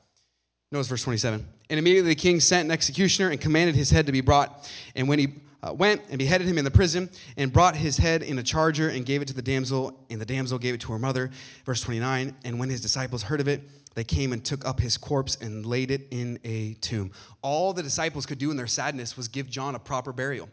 Notice 0.72 0.88
verse 0.88 1.02
27. 1.02 1.46
And 1.70 1.78
immediately 1.78 2.10
the 2.10 2.20
king 2.20 2.40
sent 2.40 2.66
an 2.66 2.70
executioner 2.70 3.30
and 3.30 3.40
commanded 3.40 3.74
his 3.74 3.90
head 3.90 4.06
to 4.06 4.12
be 4.12 4.20
brought. 4.20 4.70
And 4.94 5.08
when 5.08 5.18
he 5.18 5.34
uh, 5.62 5.72
went 5.72 6.02
and 6.10 6.18
beheaded 6.18 6.46
him 6.46 6.58
in 6.58 6.64
the 6.64 6.70
prison 6.70 7.08
and 7.36 7.52
brought 7.52 7.76
his 7.76 7.96
head 7.96 8.22
in 8.22 8.38
a 8.38 8.42
charger 8.42 8.88
and 8.88 9.06
gave 9.06 9.22
it 9.22 9.28
to 9.28 9.34
the 9.34 9.42
damsel, 9.42 9.98
and 10.10 10.20
the 10.20 10.26
damsel 10.26 10.58
gave 10.58 10.74
it 10.74 10.80
to 10.82 10.92
her 10.92 10.98
mother. 10.98 11.30
Verse 11.64 11.80
29. 11.80 12.36
And 12.44 12.58
when 12.58 12.68
his 12.68 12.80
disciples 12.80 13.22
heard 13.24 13.40
of 13.40 13.48
it, 13.48 13.62
they 13.94 14.04
came 14.04 14.32
and 14.32 14.44
took 14.44 14.66
up 14.66 14.80
his 14.80 14.98
corpse 14.98 15.36
and 15.36 15.64
laid 15.64 15.90
it 15.90 16.08
in 16.10 16.38
a 16.44 16.74
tomb. 16.74 17.12
All 17.40 17.72
the 17.72 17.82
disciples 17.82 18.26
could 18.26 18.38
do 18.38 18.50
in 18.50 18.56
their 18.56 18.66
sadness 18.66 19.16
was 19.16 19.28
give 19.28 19.48
John 19.48 19.74
a 19.74 19.78
proper 19.78 20.12
burial. 20.12 20.48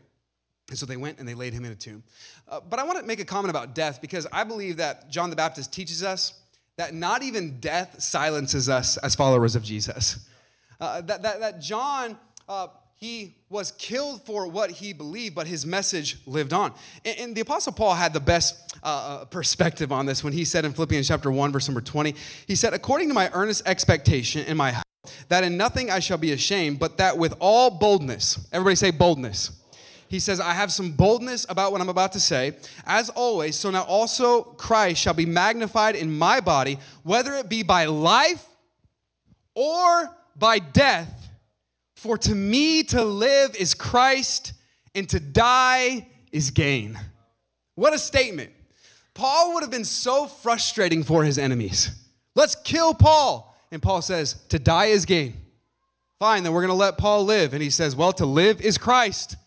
And 0.69 0.77
so 0.77 0.85
they 0.85 0.97
went 0.97 1.19
and 1.19 1.27
they 1.27 1.33
laid 1.33 1.53
him 1.53 1.65
in 1.65 1.71
a 1.71 1.75
tomb. 1.75 2.03
Uh, 2.47 2.61
but 2.61 2.79
I 2.79 2.83
want 2.83 2.99
to 2.99 3.05
make 3.05 3.19
a 3.19 3.25
comment 3.25 3.49
about 3.49 3.75
death 3.75 4.01
because 4.01 4.27
I 4.31 4.43
believe 4.43 4.77
that 4.77 5.09
John 5.09 5.29
the 5.29 5.35
Baptist 5.35 5.73
teaches 5.73 6.03
us 6.03 6.39
that 6.77 6.93
not 6.93 7.23
even 7.23 7.59
death 7.59 8.01
silences 8.01 8.69
us 8.69 8.97
as 8.97 9.15
followers 9.15 9.55
of 9.55 9.63
Jesus. 9.63 10.27
Uh, 10.79 11.01
that, 11.01 11.21
that, 11.21 11.39
that 11.39 11.61
John, 11.61 12.17
uh, 12.49 12.67
he 12.95 13.35
was 13.49 13.71
killed 13.73 14.25
for 14.25 14.47
what 14.47 14.71
he 14.71 14.93
believed, 14.93 15.35
but 15.35 15.47
his 15.47 15.65
message 15.65 16.17
lived 16.25 16.53
on. 16.53 16.73
And, 17.05 17.19
and 17.19 17.35
the 17.35 17.41
Apostle 17.41 17.73
Paul 17.73 17.93
had 17.95 18.13
the 18.13 18.19
best 18.19 18.77
uh, 18.83 19.21
uh 19.21 19.25
perspective 19.25 19.91
on 19.91 20.05
this 20.05 20.23
when 20.23 20.33
he 20.33 20.45
said 20.45 20.65
in 20.65 20.73
Philippians 20.73 21.07
chapter 21.07 21.31
1, 21.31 21.51
verse 21.51 21.67
number 21.67 21.81
20, 21.81 22.15
he 22.47 22.55
said, 22.55 22.73
According 22.73 23.09
to 23.09 23.13
my 23.13 23.29
earnest 23.33 23.63
expectation 23.67 24.43
and 24.47 24.57
my 24.57 24.71
hope, 24.71 24.85
that 25.29 25.43
in 25.43 25.57
nothing 25.57 25.89
I 25.89 25.99
shall 25.99 26.17
be 26.17 26.31
ashamed, 26.31 26.79
but 26.79 26.97
that 26.97 27.17
with 27.17 27.33
all 27.39 27.71
boldness, 27.71 28.47
everybody 28.51 28.75
say 28.75 28.91
boldness 28.91 29.60
he 30.11 30.19
says, 30.19 30.41
I 30.41 30.51
have 30.51 30.73
some 30.73 30.91
boldness 30.91 31.45
about 31.47 31.71
what 31.71 31.79
I'm 31.79 31.87
about 31.87 32.11
to 32.11 32.19
say. 32.19 32.57
As 32.85 33.09
always, 33.11 33.55
so 33.55 33.71
now 33.71 33.83
also 33.83 34.41
Christ 34.41 35.01
shall 35.01 35.13
be 35.13 35.25
magnified 35.25 35.95
in 35.95 36.17
my 36.17 36.41
body, 36.41 36.79
whether 37.03 37.33
it 37.35 37.47
be 37.47 37.63
by 37.63 37.85
life 37.85 38.45
or 39.55 40.13
by 40.35 40.59
death. 40.59 41.29
For 41.95 42.17
to 42.17 42.35
me 42.35 42.83
to 42.83 43.05
live 43.05 43.55
is 43.55 43.73
Christ, 43.73 44.51
and 44.93 45.07
to 45.07 45.19
die 45.21 46.09
is 46.33 46.51
gain. 46.51 46.99
What 47.75 47.93
a 47.93 47.97
statement. 47.97 48.51
Paul 49.13 49.53
would 49.53 49.63
have 49.63 49.71
been 49.71 49.85
so 49.85 50.27
frustrating 50.27 51.03
for 51.03 51.23
his 51.23 51.37
enemies. 51.37 51.89
Let's 52.35 52.55
kill 52.55 52.93
Paul. 52.93 53.55
And 53.71 53.81
Paul 53.81 54.01
says, 54.01 54.33
To 54.49 54.59
die 54.59 54.87
is 54.87 55.05
gain. 55.05 55.37
Fine, 56.19 56.43
then 56.43 56.51
we're 56.51 56.63
going 56.63 56.67
to 56.67 56.75
let 56.75 56.97
Paul 56.97 57.23
live. 57.23 57.53
And 57.53 57.63
he 57.63 57.69
says, 57.69 57.95
Well, 57.95 58.11
to 58.13 58.25
live 58.25 58.59
is 58.59 58.77
Christ. 58.77 59.37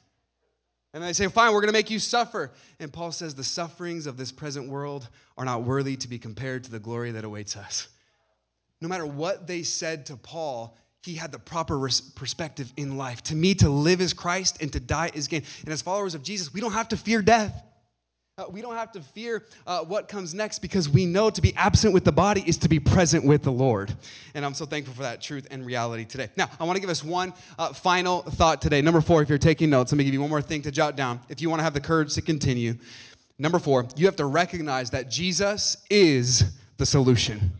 And 0.94 1.02
they 1.02 1.12
say, 1.12 1.26
Fine, 1.26 1.52
we're 1.52 1.60
going 1.60 1.72
to 1.72 1.78
make 1.78 1.90
you 1.90 1.98
suffer. 1.98 2.52
And 2.78 2.90
Paul 2.92 3.12
says, 3.12 3.34
The 3.34 3.44
sufferings 3.44 4.06
of 4.06 4.16
this 4.16 4.32
present 4.32 4.68
world 4.68 5.08
are 5.36 5.44
not 5.44 5.64
worthy 5.64 5.96
to 5.96 6.08
be 6.08 6.18
compared 6.18 6.64
to 6.64 6.70
the 6.70 6.78
glory 6.78 7.10
that 7.10 7.24
awaits 7.24 7.56
us. 7.56 7.88
No 8.80 8.88
matter 8.88 9.04
what 9.04 9.48
they 9.48 9.64
said 9.64 10.06
to 10.06 10.16
Paul, 10.16 10.76
he 11.02 11.14
had 11.14 11.32
the 11.32 11.38
proper 11.38 11.78
perspective 12.14 12.72
in 12.76 12.96
life. 12.96 13.22
To 13.24 13.34
me, 13.34 13.54
to 13.56 13.68
live 13.68 14.00
is 14.00 14.14
Christ 14.14 14.62
and 14.62 14.72
to 14.72 14.80
die 14.80 15.10
is 15.12 15.26
gain. 15.26 15.42
And 15.64 15.72
as 15.72 15.82
followers 15.82 16.14
of 16.14 16.22
Jesus, 16.22 16.54
we 16.54 16.60
don't 16.60 16.72
have 16.72 16.88
to 16.90 16.96
fear 16.96 17.20
death. 17.20 17.62
Uh, 18.36 18.46
we 18.50 18.60
don't 18.60 18.74
have 18.74 18.90
to 18.90 19.00
fear 19.00 19.44
uh, 19.64 19.84
what 19.84 20.08
comes 20.08 20.34
next 20.34 20.58
because 20.58 20.88
we 20.88 21.06
know 21.06 21.30
to 21.30 21.40
be 21.40 21.54
absent 21.54 21.94
with 21.94 22.02
the 22.02 22.10
body 22.10 22.42
is 22.44 22.56
to 22.56 22.68
be 22.68 22.80
present 22.80 23.24
with 23.24 23.44
the 23.44 23.52
Lord. 23.52 23.94
And 24.34 24.44
I'm 24.44 24.54
so 24.54 24.66
thankful 24.66 24.92
for 24.92 25.02
that 25.02 25.22
truth 25.22 25.46
and 25.52 25.64
reality 25.64 26.04
today. 26.04 26.28
Now, 26.36 26.50
I 26.58 26.64
want 26.64 26.74
to 26.74 26.80
give 26.80 26.90
us 26.90 27.04
one 27.04 27.32
uh, 27.56 27.72
final 27.72 28.22
thought 28.22 28.60
today. 28.60 28.82
Number 28.82 29.00
four, 29.00 29.22
if 29.22 29.28
you're 29.28 29.38
taking 29.38 29.70
notes, 29.70 29.92
let 29.92 29.98
me 29.98 30.04
give 30.04 30.12
you 30.12 30.20
one 30.20 30.30
more 30.30 30.42
thing 30.42 30.62
to 30.62 30.72
jot 30.72 30.96
down. 30.96 31.20
If 31.28 31.40
you 31.40 31.48
want 31.48 31.60
to 31.60 31.64
have 31.64 31.74
the 31.74 31.80
courage 31.80 32.12
to 32.14 32.22
continue, 32.22 32.74
number 33.38 33.60
four, 33.60 33.86
you 33.94 34.06
have 34.06 34.16
to 34.16 34.26
recognize 34.26 34.90
that 34.90 35.08
Jesus 35.08 35.76
is 35.88 36.56
the 36.76 36.86
solution. 36.86 37.52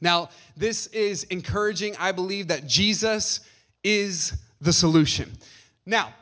Now, 0.00 0.30
this 0.56 0.86
is 0.86 1.24
encouraging. 1.24 1.94
I 1.98 2.12
believe 2.12 2.48
that 2.48 2.66
Jesus 2.66 3.40
is 3.84 4.32
the 4.62 4.72
solution. 4.72 5.32
Now, 5.84 6.14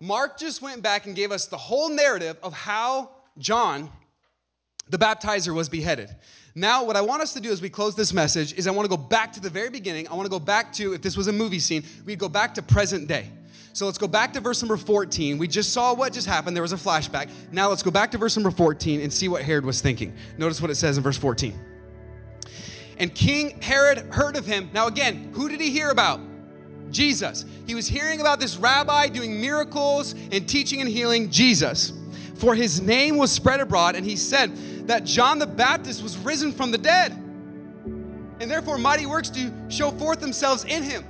Mark 0.00 0.38
just 0.38 0.62
went 0.62 0.82
back 0.82 1.06
and 1.06 1.14
gave 1.14 1.30
us 1.30 1.46
the 1.46 1.58
whole 1.58 1.90
narrative 1.90 2.38
of 2.42 2.54
how 2.54 3.10
John, 3.36 3.90
the 4.88 4.96
baptizer, 4.96 5.54
was 5.54 5.68
beheaded. 5.68 6.08
Now, 6.54 6.84
what 6.84 6.96
I 6.96 7.02
want 7.02 7.22
us 7.22 7.34
to 7.34 7.40
do 7.40 7.52
as 7.52 7.60
we 7.60 7.68
close 7.68 7.94
this 7.94 8.14
message 8.14 8.54
is 8.54 8.66
I 8.66 8.70
want 8.70 8.90
to 8.90 8.96
go 8.96 9.00
back 9.00 9.34
to 9.34 9.40
the 9.40 9.50
very 9.50 9.68
beginning. 9.68 10.08
I 10.08 10.14
want 10.14 10.24
to 10.24 10.30
go 10.30 10.40
back 10.40 10.72
to, 10.74 10.94
if 10.94 11.02
this 11.02 11.18
was 11.18 11.26
a 11.26 11.32
movie 11.32 11.58
scene, 11.58 11.84
we'd 12.06 12.18
go 12.18 12.30
back 12.30 12.54
to 12.54 12.62
present 12.62 13.08
day. 13.08 13.28
So 13.74 13.84
let's 13.84 13.98
go 13.98 14.08
back 14.08 14.32
to 14.32 14.40
verse 14.40 14.62
number 14.62 14.78
14. 14.78 15.36
We 15.36 15.46
just 15.46 15.72
saw 15.72 15.94
what 15.94 16.14
just 16.14 16.26
happened. 16.26 16.56
There 16.56 16.62
was 16.62 16.72
a 16.72 16.76
flashback. 16.76 17.28
Now 17.52 17.68
let's 17.68 17.82
go 17.82 17.90
back 17.90 18.10
to 18.12 18.18
verse 18.18 18.36
number 18.36 18.50
14 18.50 19.02
and 19.02 19.12
see 19.12 19.28
what 19.28 19.42
Herod 19.42 19.66
was 19.66 19.82
thinking. 19.82 20.14
Notice 20.38 20.62
what 20.62 20.70
it 20.70 20.76
says 20.76 20.96
in 20.96 21.02
verse 21.02 21.18
14. 21.18 21.54
And 22.98 23.14
King 23.14 23.60
Herod 23.60 23.98
heard 23.98 24.36
of 24.36 24.46
him. 24.46 24.70
Now, 24.72 24.86
again, 24.86 25.30
who 25.34 25.48
did 25.48 25.60
he 25.60 25.70
hear 25.70 25.90
about? 25.90 26.20
Jesus. 26.90 27.44
He 27.66 27.74
was 27.74 27.86
hearing 27.86 28.20
about 28.20 28.40
this 28.40 28.56
rabbi 28.56 29.08
doing 29.08 29.40
miracles 29.40 30.14
and 30.32 30.48
teaching 30.48 30.80
and 30.80 30.88
healing 30.88 31.30
Jesus. 31.30 31.92
For 32.34 32.54
his 32.54 32.80
name 32.80 33.16
was 33.16 33.30
spread 33.30 33.60
abroad, 33.60 33.96
and 33.96 34.04
he 34.04 34.16
said 34.16 34.56
that 34.86 35.04
John 35.04 35.38
the 35.38 35.46
Baptist 35.46 36.02
was 36.02 36.16
risen 36.18 36.52
from 36.52 36.70
the 36.70 36.78
dead. 36.78 37.12
And 37.12 38.50
therefore, 38.50 38.78
mighty 38.78 39.04
works 39.06 39.28
do 39.28 39.52
show 39.68 39.90
forth 39.90 40.20
themselves 40.20 40.64
in 40.64 40.82
him. 40.82 41.04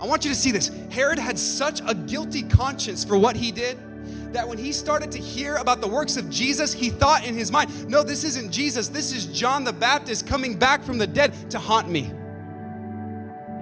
I 0.00 0.06
want 0.06 0.24
you 0.24 0.30
to 0.30 0.36
see 0.36 0.50
this. 0.50 0.68
Herod 0.90 1.18
had 1.18 1.38
such 1.38 1.80
a 1.86 1.94
guilty 1.94 2.42
conscience 2.42 3.04
for 3.04 3.16
what 3.16 3.36
he 3.36 3.50
did 3.50 3.78
that 4.34 4.46
when 4.46 4.58
he 4.58 4.72
started 4.72 5.10
to 5.12 5.18
hear 5.18 5.56
about 5.56 5.80
the 5.80 5.88
works 5.88 6.16
of 6.16 6.28
Jesus, 6.28 6.72
he 6.72 6.90
thought 6.90 7.24
in 7.24 7.34
his 7.34 7.50
mind, 7.50 7.88
no, 7.88 8.02
this 8.02 8.24
isn't 8.24 8.50
Jesus. 8.50 8.88
This 8.88 9.12
is 9.12 9.26
John 9.26 9.64
the 9.64 9.72
Baptist 9.72 10.26
coming 10.26 10.58
back 10.58 10.82
from 10.82 10.98
the 10.98 11.06
dead 11.06 11.50
to 11.50 11.58
haunt 11.58 11.88
me. 11.88 12.12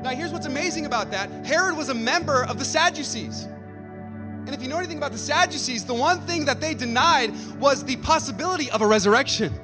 Now, 0.02 0.10
here's 0.10 0.32
what's 0.32 0.46
amazing 0.46 0.84
about 0.84 1.12
that 1.12 1.30
Herod 1.46 1.76
was 1.76 1.88
a 1.88 1.94
member 1.94 2.44
of 2.44 2.58
the 2.58 2.64
Sadducees. 2.64 3.44
And 3.44 4.48
if 4.48 4.60
you 4.60 4.68
know 4.68 4.78
anything 4.78 4.98
about 4.98 5.12
the 5.12 5.18
Sadducees, 5.18 5.84
the 5.84 5.94
one 5.94 6.20
thing 6.22 6.44
that 6.46 6.60
they 6.60 6.74
denied 6.74 7.32
was 7.60 7.84
the 7.84 7.94
possibility 7.96 8.68
of 8.72 8.82
a 8.82 8.86
resurrection. 8.86 9.54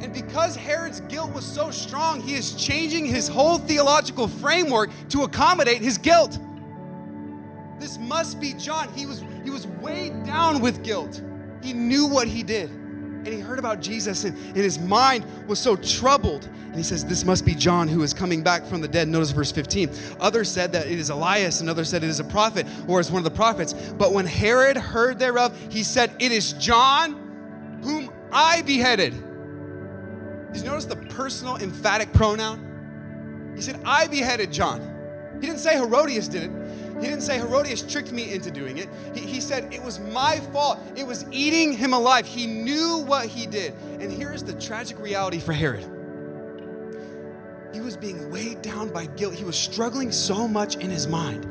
And 0.00 0.12
because 0.12 0.56
Herod's 0.56 1.00
guilt 1.00 1.34
was 1.34 1.44
so 1.44 1.70
strong, 1.70 2.22
he 2.22 2.34
is 2.34 2.54
changing 2.54 3.04
his 3.04 3.28
whole 3.28 3.58
theological 3.58 4.28
framework 4.28 4.90
to 5.10 5.24
accommodate 5.24 5.82
his 5.82 5.98
guilt. 5.98 6.38
This 7.78 7.98
must 7.98 8.40
be 8.40 8.54
John. 8.54 8.90
He 8.94 9.04
was, 9.04 9.22
he 9.44 9.50
was 9.50 9.66
weighed 9.66 10.24
down 10.24 10.62
with 10.62 10.82
guilt. 10.82 11.20
He 11.62 11.74
knew 11.74 12.06
what 12.06 12.28
he 12.28 12.42
did 12.42 12.70
and 13.26 13.34
he 13.34 13.40
heard 13.40 13.58
about 13.58 13.80
Jesus, 13.80 14.24
and, 14.24 14.36
and 14.36 14.56
his 14.56 14.78
mind 14.78 15.24
was 15.46 15.58
so 15.58 15.76
troubled. 15.76 16.44
And 16.44 16.76
he 16.76 16.82
says, 16.82 17.04
This 17.04 17.24
must 17.24 17.44
be 17.44 17.54
John 17.54 17.88
who 17.88 18.02
is 18.02 18.14
coming 18.14 18.42
back 18.42 18.64
from 18.64 18.80
the 18.80 18.88
dead. 18.88 19.08
Notice 19.08 19.32
verse 19.32 19.50
15. 19.50 19.90
Others 20.20 20.50
said 20.50 20.72
that 20.72 20.86
it 20.86 20.98
is 20.98 21.10
Elias, 21.10 21.60
and 21.60 21.68
others 21.68 21.88
said 21.88 22.04
it 22.04 22.10
is 22.10 22.20
a 22.20 22.24
prophet 22.24 22.66
or 22.86 23.00
it's 23.00 23.10
one 23.10 23.18
of 23.18 23.24
the 23.24 23.36
prophets. 23.36 23.72
But 23.72 24.12
when 24.12 24.26
Herod 24.26 24.76
heard 24.76 25.18
thereof, 25.18 25.58
he 25.70 25.82
said, 25.82 26.12
It 26.18 26.32
is 26.32 26.52
John 26.54 27.80
whom 27.82 28.10
I 28.32 28.62
beheaded. 28.62 29.12
Did 30.52 30.62
you 30.62 30.68
notice 30.68 30.86
the 30.86 30.96
personal 30.96 31.56
emphatic 31.56 32.12
pronoun? 32.12 33.54
He 33.56 33.62
said, 33.62 33.80
I 33.84 34.06
beheaded 34.06 34.52
John. 34.52 34.80
He 35.40 35.46
didn't 35.46 35.60
say 35.60 35.74
Herodias 35.74 36.28
did 36.28 36.44
it. 36.44 36.50
He 37.00 37.06
didn't 37.06 37.22
say 37.22 37.38
Herodias 37.38 37.82
tricked 37.82 38.10
me 38.10 38.32
into 38.32 38.50
doing 38.50 38.78
it. 38.78 38.88
He, 39.14 39.20
he 39.20 39.40
said 39.40 39.72
it 39.72 39.82
was 39.82 40.00
my 40.00 40.40
fault. 40.52 40.78
It 40.96 41.06
was 41.06 41.26
eating 41.30 41.72
him 41.72 41.92
alive. 41.92 42.26
He 42.26 42.46
knew 42.46 43.04
what 43.06 43.26
he 43.26 43.46
did. 43.46 43.74
And 44.00 44.10
here's 44.10 44.42
the 44.42 44.54
tragic 44.54 44.98
reality 44.98 45.38
for 45.38 45.52
Herod 45.52 45.92
he 47.76 47.82
was 47.82 47.94
being 47.94 48.30
weighed 48.30 48.62
down 48.62 48.88
by 48.88 49.04
guilt. 49.04 49.34
He 49.34 49.44
was 49.44 49.58
struggling 49.58 50.10
so 50.10 50.48
much 50.48 50.76
in 50.76 50.88
his 50.88 51.06
mind. 51.06 51.44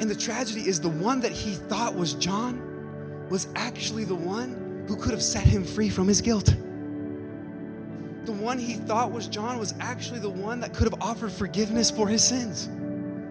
And 0.00 0.08
the 0.08 0.14
tragedy 0.14 0.66
is 0.66 0.80
the 0.80 0.88
one 0.88 1.20
that 1.20 1.32
he 1.32 1.52
thought 1.52 1.94
was 1.94 2.14
John 2.14 3.26
was 3.28 3.48
actually 3.54 4.04
the 4.04 4.14
one 4.14 4.84
who 4.88 4.96
could 4.96 5.10
have 5.10 5.22
set 5.22 5.42
him 5.44 5.62
free 5.62 5.90
from 5.90 6.08
his 6.08 6.22
guilt. 6.22 6.46
The 8.24 8.32
one 8.32 8.58
he 8.58 8.74
thought 8.74 9.12
was 9.12 9.28
John 9.28 9.58
was 9.58 9.74
actually 9.80 10.20
the 10.20 10.30
one 10.30 10.60
that 10.60 10.72
could 10.72 10.90
have 10.90 11.02
offered 11.02 11.30
forgiveness 11.30 11.90
for 11.90 12.08
his 12.08 12.24
sins 12.24 12.70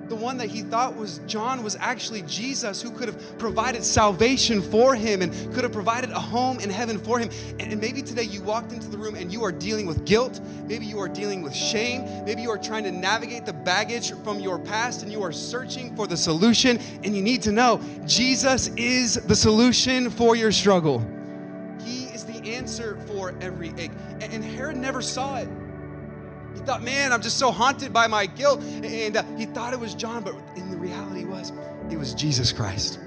the 0.09 0.15
one 0.15 0.37
that 0.37 0.49
he 0.49 0.61
thought 0.61 0.95
was 0.95 1.19
John 1.27 1.63
was 1.63 1.75
actually 1.79 2.23
Jesus 2.23 2.81
who 2.81 2.91
could 2.91 3.07
have 3.07 3.37
provided 3.37 3.83
salvation 3.83 4.61
for 4.61 4.95
him 4.95 5.21
and 5.21 5.31
could 5.53 5.63
have 5.63 5.71
provided 5.71 6.11
a 6.11 6.19
home 6.19 6.59
in 6.59 6.69
heaven 6.69 6.99
for 6.99 7.19
him. 7.19 7.29
And, 7.59 7.83
maybe 7.83 8.01
today 8.01 8.23
you 8.23 8.41
walked 8.41 8.71
into 8.71 8.87
the 8.87 8.97
room 8.97 9.15
and 9.15 9.31
you 9.31 9.43
are 9.43 9.51
dealing 9.51 9.85
with 9.85 10.05
guilt. 10.05 10.39
Maybe 10.67 10.85
you 10.85 10.99
are 10.99 11.09
dealing 11.09 11.41
with 11.41 11.53
shame. 11.53 12.05
Maybe 12.23 12.41
you 12.41 12.49
are 12.49 12.57
trying 12.57 12.83
to 12.85 12.91
navigate 12.91 13.45
the 13.45 13.53
baggage 13.53 14.13
from 14.23 14.39
your 14.39 14.57
past 14.57 15.03
and 15.03 15.11
you 15.11 15.21
are 15.21 15.33
searching 15.33 15.93
for 15.95 16.07
the 16.07 16.15
solution. 16.15 16.79
And 17.03 17.15
you 17.15 17.21
need 17.21 17.41
to 17.41 17.51
know 17.51 17.81
Jesus 18.05 18.69
is 18.77 19.15
the 19.15 19.35
solution 19.35 20.09
for 20.09 20.35
your 20.35 20.51
struggle. 20.51 21.05
He 21.83 22.05
is 22.05 22.23
the 22.23 22.55
answer 22.55 22.97
for 23.07 23.33
every 23.41 23.73
ache. 23.77 23.91
And 24.21 24.43
Herod 24.43 24.77
never 24.77 25.01
saw 25.01 25.37
it. 25.37 25.49
He 26.53 26.59
thought, 26.61 26.83
man, 26.83 27.11
I'm 27.11 27.21
just 27.21 27.37
so 27.37 27.51
haunted 27.51 27.91
by 27.93 28.07
my 28.07 28.25
guilt. 28.25 28.61
And 28.61 29.17
uh, 29.17 29.23
he 29.37 29.45
thought 29.45 29.73
it 29.73 29.79
was 29.79 29.93
John, 29.93 30.23
but 30.23 30.35
in 30.55 30.69
the 30.69 30.77
reality 30.77 31.25
was, 31.25 31.51
it 31.89 31.97
was 31.97 32.13
Jesus 32.13 32.51
Christ, 32.51 32.99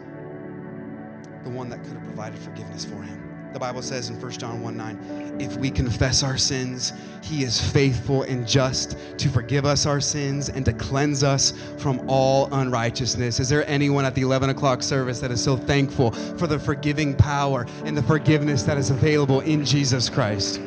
the 1.44 1.50
one 1.50 1.68
that 1.70 1.82
could 1.84 1.94
have 1.94 2.04
provided 2.04 2.38
forgiveness 2.38 2.84
for 2.84 3.02
him. 3.02 3.26
The 3.56 3.60
Bible 3.60 3.80
says 3.80 4.10
in 4.10 4.20
1 4.20 4.32
John 4.32 4.60
1 4.60 4.76
9, 4.76 5.36
if 5.40 5.56
we 5.56 5.70
confess 5.70 6.22
our 6.22 6.36
sins, 6.36 6.92
he 7.22 7.42
is 7.42 7.58
faithful 7.72 8.22
and 8.24 8.46
just 8.46 8.98
to 9.16 9.30
forgive 9.30 9.64
us 9.64 9.86
our 9.86 9.98
sins 9.98 10.50
and 10.50 10.62
to 10.66 10.74
cleanse 10.74 11.22
us 11.22 11.54
from 11.78 12.02
all 12.06 12.52
unrighteousness. 12.52 13.40
Is 13.40 13.48
there 13.48 13.66
anyone 13.66 14.04
at 14.04 14.14
the 14.14 14.20
11 14.20 14.50
o'clock 14.50 14.82
service 14.82 15.20
that 15.20 15.30
is 15.30 15.42
so 15.42 15.56
thankful 15.56 16.10
for 16.12 16.46
the 16.46 16.58
forgiving 16.58 17.16
power 17.16 17.64
and 17.86 17.96
the 17.96 18.02
forgiveness 18.02 18.62
that 18.64 18.76
is 18.76 18.90
available 18.90 19.40
in 19.40 19.64
Jesus 19.64 20.10
Christ? 20.10 20.60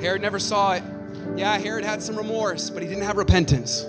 Herod 0.00 0.22
never 0.22 0.40
saw 0.40 0.72
it, 0.72 0.82
yeah, 1.36 1.58
Herod 1.58 1.84
had 1.84 2.02
some 2.02 2.16
remorse, 2.16 2.70
but 2.70 2.82
he 2.82 2.88
didn't 2.88 3.04
have 3.04 3.16
repentance. 3.16 3.86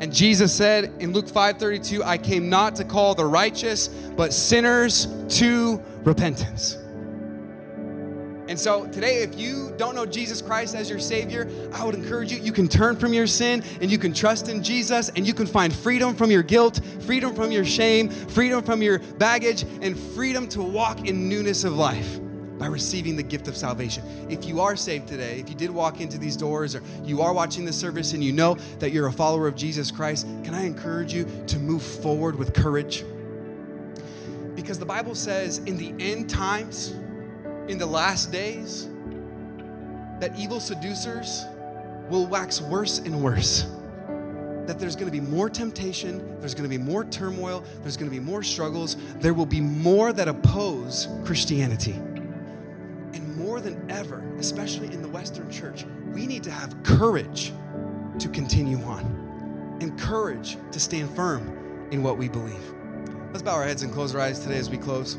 And 0.00 0.12
Jesus 0.12 0.54
said 0.54 0.92
in 1.00 1.12
Luke 1.12 1.26
5:32, 1.26 2.02
I 2.04 2.18
came 2.18 2.48
not 2.48 2.76
to 2.76 2.84
call 2.84 3.14
the 3.14 3.26
righteous, 3.26 3.88
but 3.88 4.32
sinners 4.32 5.08
to 5.38 5.82
repentance. 6.04 6.76
And 8.48 8.58
so 8.58 8.86
today, 8.86 9.22
if 9.22 9.38
you 9.38 9.74
don't 9.76 9.94
know 9.94 10.06
Jesus 10.06 10.40
Christ 10.40 10.74
as 10.74 10.88
your 10.88 11.00
Savior, 11.00 11.48
I 11.74 11.84
would 11.84 11.94
encourage 11.94 12.32
you, 12.32 12.38
you 12.38 12.52
can 12.52 12.66
turn 12.66 12.96
from 12.96 13.12
your 13.12 13.26
sin 13.26 13.62
and 13.82 13.90
you 13.90 13.98
can 13.98 14.14
trust 14.14 14.48
in 14.48 14.62
Jesus 14.62 15.10
and 15.10 15.26
you 15.26 15.34
can 15.34 15.46
find 15.46 15.70
freedom 15.70 16.14
from 16.14 16.30
your 16.30 16.42
guilt, 16.42 16.80
freedom 17.00 17.34
from 17.34 17.52
your 17.52 17.66
shame, 17.66 18.08
freedom 18.08 18.62
from 18.62 18.80
your 18.80 19.00
baggage, 19.18 19.64
and 19.82 19.98
freedom 19.98 20.48
to 20.48 20.62
walk 20.62 21.06
in 21.06 21.28
newness 21.28 21.64
of 21.64 21.76
life 21.76 22.20
by 22.58 22.66
receiving 22.66 23.16
the 23.16 23.22
gift 23.22 23.48
of 23.48 23.56
salvation. 23.56 24.02
If 24.28 24.44
you 24.44 24.60
are 24.60 24.76
saved 24.76 25.08
today, 25.08 25.38
if 25.38 25.48
you 25.48 25.54
did 25.54 25.70
walk 25.70 26.00
into 26.00 26.18
these 26.18 26.36
doors 26.36 26.74
or 26.74 26.82
you 27.04 27.22
are 27.22 27.32
watching 27.32 27.64
this 27.64 27.76
service 27.76 28.12
and 28.12 28.22
you 28.22 28.32
know 28.32 28.56
that 28.80 28.92
you're 28.92 29.06
a 29.06 29.12
follower 29.12 29.46
of 29.46 29.54
Jesus 29.54 29.90
Christ, 29.90 30.26
can 30.44 30.54
I 30.54 30.64
encourage 30.64 31.12
you 31.12 31.26
to 31.46 31.58
move 31.58 31.82
forward 31.82 32.36
with 32.36 32.54
courage? 32.54 33.04
Because 34.54 34.78
the 34.78 34.86
Bible 34.86 35.14
says 35.14 35.58
in 35.58 35.76
the 35.76 35.94
end 36.02 36.28
times, 36.28 36.94
in 37.68 37.78
the 37.78 37.86
last 37.86 38.32
days 38.32 38.88
that 40.20 40.32
evil 40.36 40.58
seducers 40.58 41.44
will 42.08 42.26
wax 42.26 42.60
worse 42.60 42.98
and 42.98 43.22
worse. 43.22 43.70
That 44.66 44.78
there's 44.78 44.96
to 44.96 45.10
be 45.10 45.20
more 45.20 45.48
temptation, 45.48 46.38
there's 46.40 46.54
to 46.54 46.68
be 46.68 46.76
more 46.76 47.04
turmoil, 47.04 47.64
there's 47.82 47.96
to 47.96 48.04
be 48.04 48.20
more 48.20 48.42
struggles, 48.42 48.96
there 49.16 49.32
will 49.32 49.46
be 49.46 49.60
more 49.60 50.12
that 50.12 50.28
oppose 50.28 51.08
Christianity. 51.24 51.94
More 53.58 53.70
than 53.72 53.90
ever, 53.90 54.22
especially 54.38 54.86
in 54.94 55.02
the 55.02 55.08
Western 55.08 55.50
church, 55.50 55.84
we 56.12 56.28
need 56.28 56.44
to 56.44 56.50
have 56.52 56.80
courage 56.84 57.52
to 58.20 58.28
continue 58.28 58.80
on 58.82 59.78
and 59.80 59.98
courage 59.98 60.56
to 60.70 60.78
stand 60.78 61.10
firm 61.10 61.88
in 61.90 62.04
what 62.04 62.18
we 62.18 62.28
believe. 62.28 62.72
Let's 63.32 63.42
bow 63.42 63.56
our 63.56 63.64
heads 63.64 63.82
and 63.82 63.92
close 63.92 64.14
our 64.14 64.20
eyes 64.20 64.38
today 64.38 64.58
as 64.58 64.70
we 64.70 64.76
close. 64.76 65.18